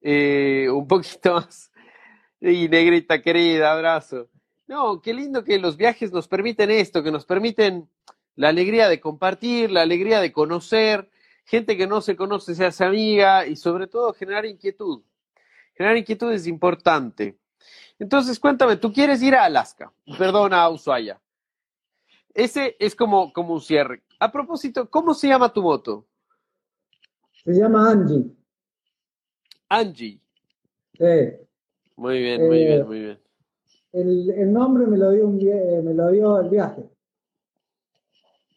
eh, 0.00 0.68
un 0.70 0.86
poquito 0.86 1.34
más. 1.34 1.70
Y 2.40 2.68
negrita 2.68 3.20
querida, 3.20 3.72
abrazo. 3.72 4.28
No, 4.66 5.02
qué 5.02 5.12
lindo 5.12 5.44
que 5.44 5.58
los 5.58 5.76
viajes 5.76 6.12
nos 6.12 6.28
permiten 6.28 6.70
esto, 6.70 7.02
que 7.02 7.10
nos 7.10 7.26
permiten 7.26 7.88
la 8.36 8.48
alegría 8.48 8.88
de 8.88 9.00
compartir, 9.00 9.70
la 9.70 9.82
alegría 9.82 10.20
de 10.20 10.32
conocer, 10.32 11.10
gente 11.44 11.76
que 11.76 11.86
no 11.86 12.00
se 12.00 12.16
conoce 12.16 12.54
se 12.54 12.64
hace 12.64 12.84
amiga 12.84 13.46
y 13.46 13.56
sobre 13.56 13.86
todo 13.88 14.12
generar 14.12 14.46
inquietud. 14.46 15.02
Generar 15.74 15.96
inquietud 15.96 16.32
es 16.32 16.46
importante. 16.46 17.36
Entonces, 17.98 18.38
cuéntame, 18.38 18.76
tú 18.76 18.92
quieres 18.92 19.22
ir 19.22 19.34
a 19.34 19.44
Alaska, 19.44 19.92
perdón, 20.16 20.54
a 20.54 20.68
Ushuaia. 20.68 21.20
Ese 22.32 22.76
es 22.78 22.94
como, 22.94 23.32
como 23.32 23.54
un 23.54 23.60
cierre. 23.60 24.02
A 24.22 24.30
propósito, 24.30 24.90
¿cómo 24.90 25.14
se 25.14 25.28
llama 25.28 25.50
tu 25.50 25.62
moto? 25.62 26.06
Se 27.42 27.52
llama 27.52 27.90
Angie. 27.90 28.30
Angie. 29.70 30.20
Sí. 30.92 31.46
Muy 31.96 32.18
bien, 32.18 32.46
muy 32.46 32.58
bien, 32.58 32.86
muy 32.86 33.00
bien. 33.00 33.18
El, 33.92 34.30
el 34.30 34.52
nombre 34.52 34.86
me 34.86 34.98
lo, 34.98 35.10
dio 35.10 35.26
un, 35.26 35.38
me 35.38 35.94
lo 35.94 36.10
dio 36.10 36.38
el 36.38 36.50
viaje. 36.50 36.86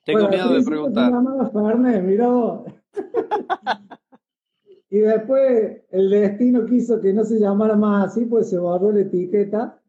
Tengo 0.05 0.27
miedo 0.27 0.53
de 0.53 0.63
preguntar. 0.63 1.13
y 4.89 4.99
después 4.99 5.81
el 5.91 6.09
destino 6.09 6.65
quiso 6.65 6.99
que 6.99 7.13
no 7.13 7.23
se 7.23 7.39
llamara 7.39 7.77
más 7.77 8.09
así, 8.09 8.25
pues 8.25 8.49
se 8.49 8.59
borró 8.59 8.91
la 8.91 8.99
etiqueta. 9.01 9.81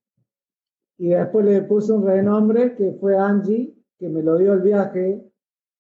Y 0.99 1.09
después 1.09 1.45
le 1.45 1.63
puse 1.63 1.93
un 1.93 2.07
renombre 2.07 2.77
que 2.77 2.93
fue 2.93 3.19
Angie, 3.19 3.75
que 3.99 4.09
me 4.09 4.23
lo 4.23 4.39
dio 4.39 4.53
el 4.53 4.61
viaje, 4.61 5.34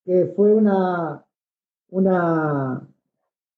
que 0.04 0.26
fue 0.36 0.54
una, 0.54 1.24
una, 1.90 2.88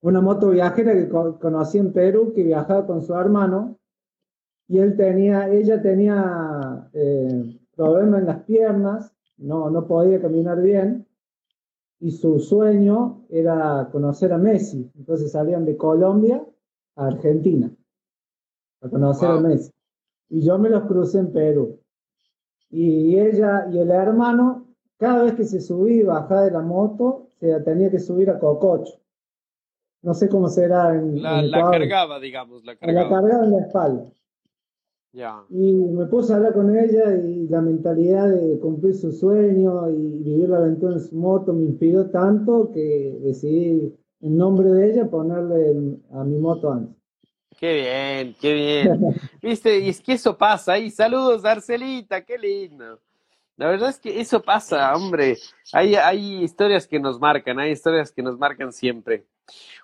una 0.00 0.20
moto 0.20 0.50
viajera 0.50 0.94
que 0.94 1.08
conocí 1.08 1.78
en 1.78 1.92
Perú, 1.92 2.32
que 2.34 2.42
viajaba 2.42 2.86
con 2.86 3.02
su 3.02 3.14
hermano. 3.14 3.78
Y 4.68 4.78
él 4.78 4.96
tenía, 4.96 5.48
ella 5.48 5.80
tenía 5.80 6.88
eh, 6.92 7.60
problemas 7.74 8.20
en 8.20 8.26
las 8.26 8.42
piernas 8.42 9.16
no, 9.38 9.70
no 9.70 9.86
podía 9.86 10.20
caminar 10.20 10.60
bien 10.60 11.06
y 11.98 12.10
su 12.10 12.38
sueño 12.38 13.24
era 13.28 13.88
conocer 13.90 14.32
a 14.32 14.38
Messi. 14.38 14.90
Entonces 14.96 15.32
salían 15.32 15.64
de 15.64 15.76
Colombia 15.76 16.44
a 16.96 17.06
Argentina 17.06 17.70
a 18.80 18.88
conocer 18.88 19.30
a 19.30 19.40
Messi. 19.40 19.72
Y 20.28 20.40
yo 20.42 20.58
me 20.58 20.68
los 20.68 20.84
crucé 20.84 21.18
en 21.18 21.32
Perú. 21.32 21.78
Y 22.70 23.18
ella 23.18 23.68
y 23.70 23.78
el 23.78 23.90
hermano, 23.90 24.65
cada 24.98 25.24
vez 25.24 25.34
que 25.34 25.44
se 25.44 25.60
subía 25.60 25.96
y 25.96 26.02
bajaba 26.02 26.44
de 26.44 26.50
la 26.50 26.62
moto, 26.62 27.30
se 27.40 27.60
tenía 27.60 27.90
que 27.90 27.98
subir 27.98 28.30
a 28.30 28.38
Cococho. 28.38 29.00
No 30.02 30.14
sé 30.14 30.28
cómo 30.28 30.48
será 30.48 30.94
en. 30.94 31.22
La, 31.22 31.42
la 31.42 31.70
cargaba, 31.70 32.20
digamos, 32.20 32.64
la 32.64 32.76
cargaba. 32.76 33.02
La 33.02 33.08
cargaba 33.08 33.44
en 33.44 33.52
la 33.52 33.60
espalda. 33.60 34.04
Y 35.48 35.72
me 35.72 36.06
puse 36.06 36.32
a 36.32 36.36
hablar 36.36 36.52
con 36.52 36.76
ella 36.76 37.14
y 37.16 37.48
la 37.48 37.62
mentalidad 37.62 38.28
de 38.28 38.58
cumplir 38.60 38.94
su 38.94 39.12
sueño 39.12 39.88
y 39.90 40.22
vivir 40.22 40.50
la 40.50 40.58
aventura 40.58 40.92
en 40.94 41.00
su 41.00 41.16
moto 41.16 41.54
me 41.54 41.64
inspiró 41.64 42.10
tanto 42.10 42.70
que 42.70 43.18
decidí 43.22 43.94
en 44.20 44.36
nombre 44.36 44.68
de 44.68 44.90
ella 44.90 45.08
ponerle 45.08 45.98
a 46.12 46.22
mi 46.22 46.38
moto 46.38 46.70
antes. 46.70 46.94
Qué 47.58 47.74
bien, 47.74 48.36
qué 48.38 48.52
bien. 48.52 49.14
Viste, 49.42 49.78
y 49.78 49.88
es 49.88 50.02
que 50.02 50.12
eso 50.12 50.36
pasa 50.36 50.74
ahí. 50.74 50.90
Saludos, 50.90 51.42
Arcelita, 51.46 52.22
qué 52.22 52.36
lindo. 52.36 53.00
La 53.56 53.68
verdad 53.68 53.88
es 53.88 53.98
que 53.98 54.20
eso 54.20 54.42
pasa, 54.42 54.94
hombre. 54.94 55.38
Hay, 55.72 55.94
hay 55.94 56.44
historias 56.44 56.86
que 56.86 57.00
nos 57.00 57.18
marcan, 57.18 57.58
hay 57.58 57.72
historias 57.72 58.12
que 58.12 58.22
nos 58.22 58.38
marcan 58.38 58.72
siempre. 58.72 59.26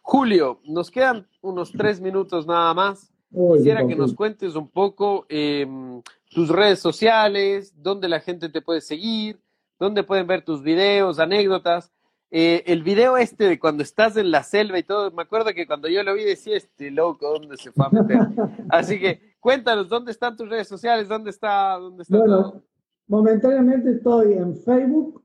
Julio, 0.03 0.61
nos 0.65 0.91
quedan 0.91 1.27
unos 1.41 1.73
tres 1.73 2.01
minutos 2.01 2.47
nada 2.47 2.75
más. 2.75 3.13
Quisiera 3.31 3.87
que 3.87 3.97
nos 3.97 4.15
cuentes 4.15 4.57
un 4.57 4.69
poco 4.69 5.25
em, 5.31 6.03
tus 6.29 6.51
redes 6.51 6.81
sociales, 6.81 7.73
dónde 7.77 8.09
la 8.09 8.21
gente 8.21 8.51
te 8.51 8.61
puede 8.61 8.83
seguir, 8.83 9.41
dónde 9.79 10.03
pueden 10.03 10.27
ver 10.27 10.45
tus 10.45 10.63
videos, 10.63 11.19
anécdotas. 11.19 11.91
Eh, 12.31 12.63
el 12.67 12.83
video 12.83 13.17
este 13.17 13.45
de 13.45 13.59
cuando 13.59 13.83
estás 13.83 14.17
en 14.19 14.31
la 14.31 14.43
selva 14.43 14.79
y 14.79 14.83
todo, 14.83 15.11
me 15.13 15.23
acuerdo 15.23 15.53
que 15.55 15.67
cuando 15.67 15.89
yo 15.89 16.03
lo 16.03 16.15
vi 16.15 16.25
decía, 16.25 16.57
este 16.57 16.91
loco, 16.91 17.31
¿dónde 17.31 17.57
se 17.57 17.73
fue 17.73 17.87
a 17.87 17.91
meter? 17.91 18.19
Así 18.71 19.01
que 19.01 19.35
cuéntanos, 19.41 19.89
¿dónde 19.89 20.13
están 20.13 20.37
tus 20.37 20.49
redes 20.49 20.69
sociales? 20.69 21.09
¿Dónde 21.09 21.31
está, 21.31 21.79
dónde 21.79 22.03
está 22.03 22.19
bueno, 22.19 22.63
momentáneamente 23.09 23.93
estoy 23.93 24.35
en 24.35 24.57
Facebook 24.57 25.23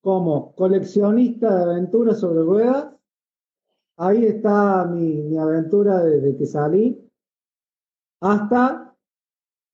como 0.00 0.54
coleccionista 0.54 1.56
de 1.56 1.62
aventuras 1.62 2.20
sobre 2.20 2.42
ruedas 2.42 3.00
ahí 4.00 4.24
está 4.24 4.86
mi, 4.86 5.36
aventura 5.36 6.02
desde 6.02 6.36
que 6.36 6.46
salí 6.46 6.98
hasta, 8.20 8.94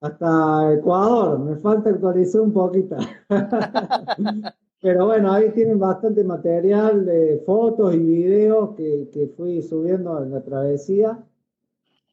hasta 0.01 0.75
Ecuador. 0.75 1.39
Me 1.39 1.57
falta 1.57 1.91
actualizar 1.91 2.41
un 2.41 2.53
poquito. 2.53 2.97
Pero 4.83 5.07
bueno, 5.07 5.33
ahí 5.33 5.51
tienen 5.53 5.79
bastante 5.79 6.23
material 6.23 7.07
de 7.07 7.43
fotos 7.47 7.95
y 7.95 7.99
videos 7.99 8.75
que, 8.77 9.09
que 9.13 9.29
fui 9.29 9.63
subiendo 9.63 10.23
en 10.23 10.33
la 10.33 10.43
travesía 10.43 11.19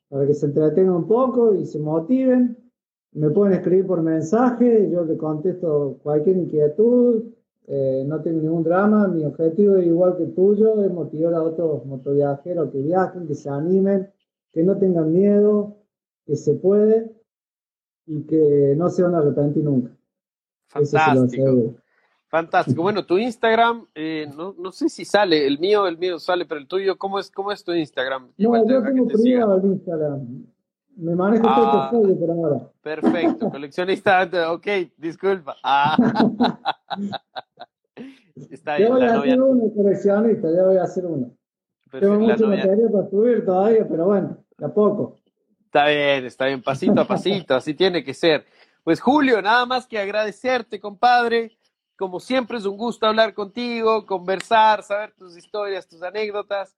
para 0.09 0.25
que 0.27 0.33
se 0.33 0.45
entretengan 0.45 0.95
un 0.95 1.07
poco 1.07 1.53
y 1.55 1.65
se 1.65 1.79
motiven. 1.79 2.57
Me 3.13 3.29
pueden 3.29 3.53
escribir 3.53 3.85
por 3.85 4.01
mensaje, 4.01 4.89
yo 4.89 5.03
le 5.03 5.17
contesto 5.17 5.99
cualquier 6.01 6.37
inquietud, 6.37 7.23
eh, 7.67 8.03
no 8.05 8.21
tengo 8.21 8.41
ningún 8.41 8.63
drama, 8.63 9.07
mi 9.07 9.23
objetivo 9.23 9.77
es 9.77 9.85
igual 9.85 10.17
que 10.17 10.23
el 10.23 10.33
tuyo, 10.33 10.83
es 10.83 10.91
motivar 10.91 11.33
a 11.35 11.43
otros 11.43 11.85
motoviajeros 11.85 12.71
que 12.71 12.79
viajen, 12.79 13.27
que 13.27 13.35
se 13.35 13.49
animen, 13.49 14.09
que 14.51 14.63
no 14.63 14.77
tengan 14.77 15.13
miedo, 15.13 15.77
que 16.25 16.35
se 16.35 16.55
puede 16.55 17.11
y 18.05 18.23
que 18.23 18.73
no 18.75 18.89
se 18.89 19.03
van 19.03 19.15
a 19.15 19.19
arrepentir 19.19 19.63
nunca. 19.63 19.95
Fantástico. 20.67 21.75
Fantástico. 22.27 22.81
Bueno, 22.81 23.05
tu 23.05 23.19
Instagram, 23.19 23.85
eh, 23.93 24.27
no, 24.35 24.55
no, 24.57 24.71
sé 24.71 24.89
si 24.89 25.05
sale, 25.05 25.45
el 25.45 25.59
mío, 25.59 25.85
el 25.85 25.99
mío 25.99 26.17
sale, 26.17 26.45
pero 26.45 26.59
el 26.59 26.67
tuyo, 26.67 26.97
¿cómo 26.97 27.19
es, 27.19 27.29
cómo 27.29 27.51
es 27.51 27.63
tu 27.63 27.73
Instagram? 27.73 28.31
No, 28.39 28.67
yo 28.67 28.81
tengo 28.81 29.07
privado 29.07 29.57
el 29.57 29.65
Instagram. 29.65 30.47
Me 30.95 31.15
manejo 31.15 31.43
todo 31.43 31.65
el 31.65 31.71
portfolio 31.71 32.19
por 32.19 32.31
ahora. 32.31 32.69
Perfecto, 32.81 33.49
coleccionista, 33.49 34.29
ok, 34.53 34.67
disculpa. 34.97 35.55
Ah. 35.63 35.97
Está 38.49 38.77
bien, 38.77 38.89
yo 38.89 38.95
voy 38.95 39.03
a 39.03 39.15
hacer 39.15 39.41
uno, 39.41 39.73
coleccionista, 39.75 40.47
ya 40.51 40.63
voy 40.63 40.77
a 40.77 40.83
hacer 40.83 41.05
uno. 41.05 41.31
Tengo 41.91 42.19
mucho 42.19 42.47
material 42.47 42.89
para 42.91 43.09
subir 43.09 43.45
todavía, 43.45 43.87
pero 43.87 44.05
bueno, 44.05 44.37
de 44.57 44.65
a 44.65 44.69
poco. 44.69 45.19
Está 45.65 45.87
bien, 45.87 46.25
está 46.25 46.45
bien, 46.47 46.61
pasito 46.61 47.01
a 47.01 47.07
pasito, 47.07 47.55
así 47.55 47.73
tiene 47.73 48.03
que 48.03 48.13
ser. 48.13 48.45
Pues 48.83 48.99
Julio, 48.99 49.41
nada 49.41 49.65
más 49.65 49.87
que 49.87 49.97
agradecerte, 49.99 50.79
compadre. 50.79 51.57
Como 51.95 52.19
siempre 52.19 52.57
es 52.57 52.65
un 52.65 52.75
gusto 52.75 53.05
hablar 53.05 53.33
contigo, 53.33 54.05
conversar, 54.05 54.83
saber 54.83 55.13
tus 55.13 55.37
historias, 55.37 55.87
tus 55.87 56.01
anécdotas. 56.01 56.75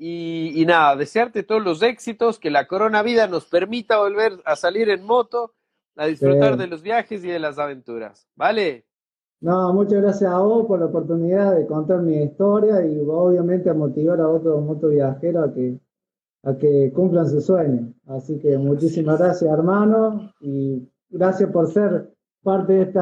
Y, 0.00 0.64
nada, 0.64 0.94
desearte 0.94 1.42
todos 1.42 1.62
los 1.62 1.82
éxitos, 1.82 2.38
que 2.38 2.50
la 2.50 2.68
corona 2.68 3.02
vida 3.02 3.26
nos 3.26 3.46
permita 3.46 3.98
volver 3.98 4.34
a 4.44 4.54
salir 4.54 4.88
en 4.90 5.04
moto, 5.04 5.54
a 5.96 6.06
disfrutar 6.06 6.56
de 6.56 6.68
los 6.68 6.82
viajes 6.82 7.24
y 7.24 7.28
de 7.28 7.40
las 7.40 7.58
aventuras. 7.58 8.28
¿Vale? 8.36 8.86
No, 9.40 9.72
muchas 9.72 10.00
gracias 10.00 10.30
a 10.32 10.38
vos 10.38 10.66
por 10.66 10.78
la 10.78 10.86
oportunidad 10.86 11.56
de 11.56 11.66
contar 11.66 12.00
mi 12.02 12.22
historia 12.22 12.84
y 12.86 13.00
obviamente 13.00 13.70
a 13.70 13.74
motivar 13.74 14.20
a 14.20 14.28
otros 14.28 14.64
motoviajeros 14.64 15.50
a 15.50 15.54
que, 15.54 15.78
a 16.44 16.56
que 16.56 16.92
cumplan 16.92 17.28
su 17.28 17.40
sueño. 17.40 17.92
Así 18.06 18.38
que 18.38 18.56
muchísimas 18.56 19.18
gracias, 19.18 19.50
hermano, 19.50 20.32
y 20.40 20.88
gracias 21.08 21.50
por 21.50 21.68
ser 21.72 22.14
parte 22.42 22.72
de 22.72 22.82
este 22.82 23.00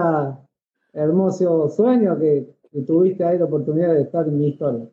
hermoso 0.94 1.68
sueño 1.68 2.18
que, 2.18 2.54
que 2.70 2.82
tuviste 2.82 3.24
ahí 3.24 3.38
la 3.38 3.44
oportunidad 3.44 3.94
de 3.94 4.02
estar 4.02 4.26
en 4.26 4.38
mi 4.38 4.48
historia. 4.48 4.86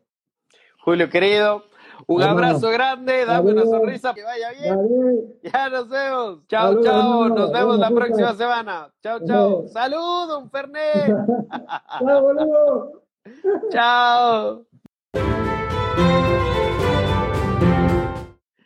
Julio, 0.82 1.08
querido, 1.08 1.62
un 2.06 2.22
abrazo 2.22 2.70
grande, 2.70 3.24
dame 3.24 3.52
una 3.52 3.64
sonrisa, 3.64 4.14
que 4.14 4.22
vaya 4.22 4.50
bien. 4.52 5.34
Ya 5.42 5.68
nos 5.68 5.88
vemos. 5.88 6.46
Chao, 6.48 6.82
chao. 6.82 7.28
Nos 7.28 7.52
vemos 7.52 7.78
la 7.78 7.90
próxima 7.90 8.34
semana. 8.34 8.90
Chao, 9.02 9.20
chao. 9.26 9.68
Saludos, 9.68 10.42
un 10.42 10.50
Fernet. 10.50 11.06
chao, 11.98 12.22
boludo. 12.22 13.02
chao. 13.70 14.66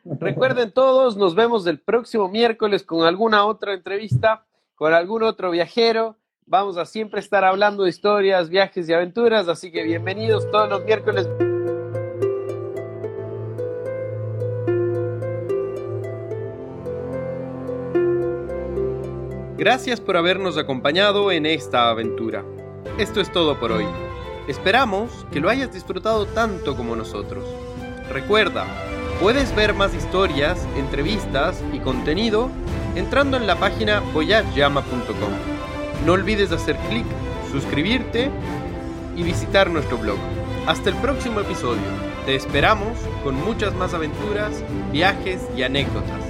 Recuerden 0.05 0.73
todos, 0.73 1.17
nos 1.17 1.35
vemos 1.35 1.67
el 1.67 1.81
próximo 1.81 2.29
miércoles 2.29 2.83
con 2.83 3.05
alguna 3.05 3.45
otra 3.45 3.75
entrevista, 3.75 4.47
con 4.75 4.95
algún 4.95 5.23
otro 5.23 5.51
viajero. 5.51 6.17
Vamos 6.47 6.79
a 6.79 6.87
siempre 6.87 7.21
estar 7.21 7.45
hablando 7.45 7.85
de 7.85 7.91
historias, 7.91 8.49
viajes 8.49 8.89
y 8.89 8.95
aventuras, 8.95 9.49
así 9.49 9.71
que 9.71 9.83
bienvenidos 9.83 10.51
todos 10.51 10.69
los 10.71 10.83
miércoles. 10.85 11.29
Gracias 19.59 20.01
por 20.01 20.17
habernos 20.17 20.57
acompañado 20.57 21.33
en 21.33 21.45
esta 21.45 21.91
aventura. 21.91 22.45
Esto 22.97 23.21
es 23.21 23.33
todo 23.33 23.59
por 23.59 23.73
hoy. 23.73 23.87
Esperamos 24.47 25.27
que 25.33 25.41
lo 25.41 25.51
hayas 25.51 25.73
disfrutado 25.73 26.27
tanto 26.27 26.77
como 26.77 26.95
nosotros. 26.95 27.45
Recuerda, 28.09 28.67
puedes 29.21 29.53
ver 29.57 29.75
más 29.75 29.93
historias, 29.97 30.65
entrevistas 30.77 31.61
y 31.73 31.81
contenido 31.81 32.51
entrando 32.95 33.37
en 33.37 33.49
la 33.49 33.57
página 33.57 33.99
voyageyama.com. 34.15 35.33
No 36.07 36.13
olvides 36.13 36.53
hacer 36.53 36.77
clic, 36.89 37.07
suscribirte 37.51 38.31
y 39.17 39.25
visitar 39.25 39.71
nuestro 39.71 39.99
blog. 39.99 40.19
Hasta 40.69 40.91
el 40.91 40.97
próximo 40.99 41.41
episodio. 41.41 41.83
Te 42.27 42.37
esperamos 42.37 42.97
con 43.25 43.35
muchas 43.35 43.75
más 43.75 43.93
aventuras, 43.93 44.63
viajes 44.93 45.41
y 45.57 45.65
anécdotas. 45.65 46.28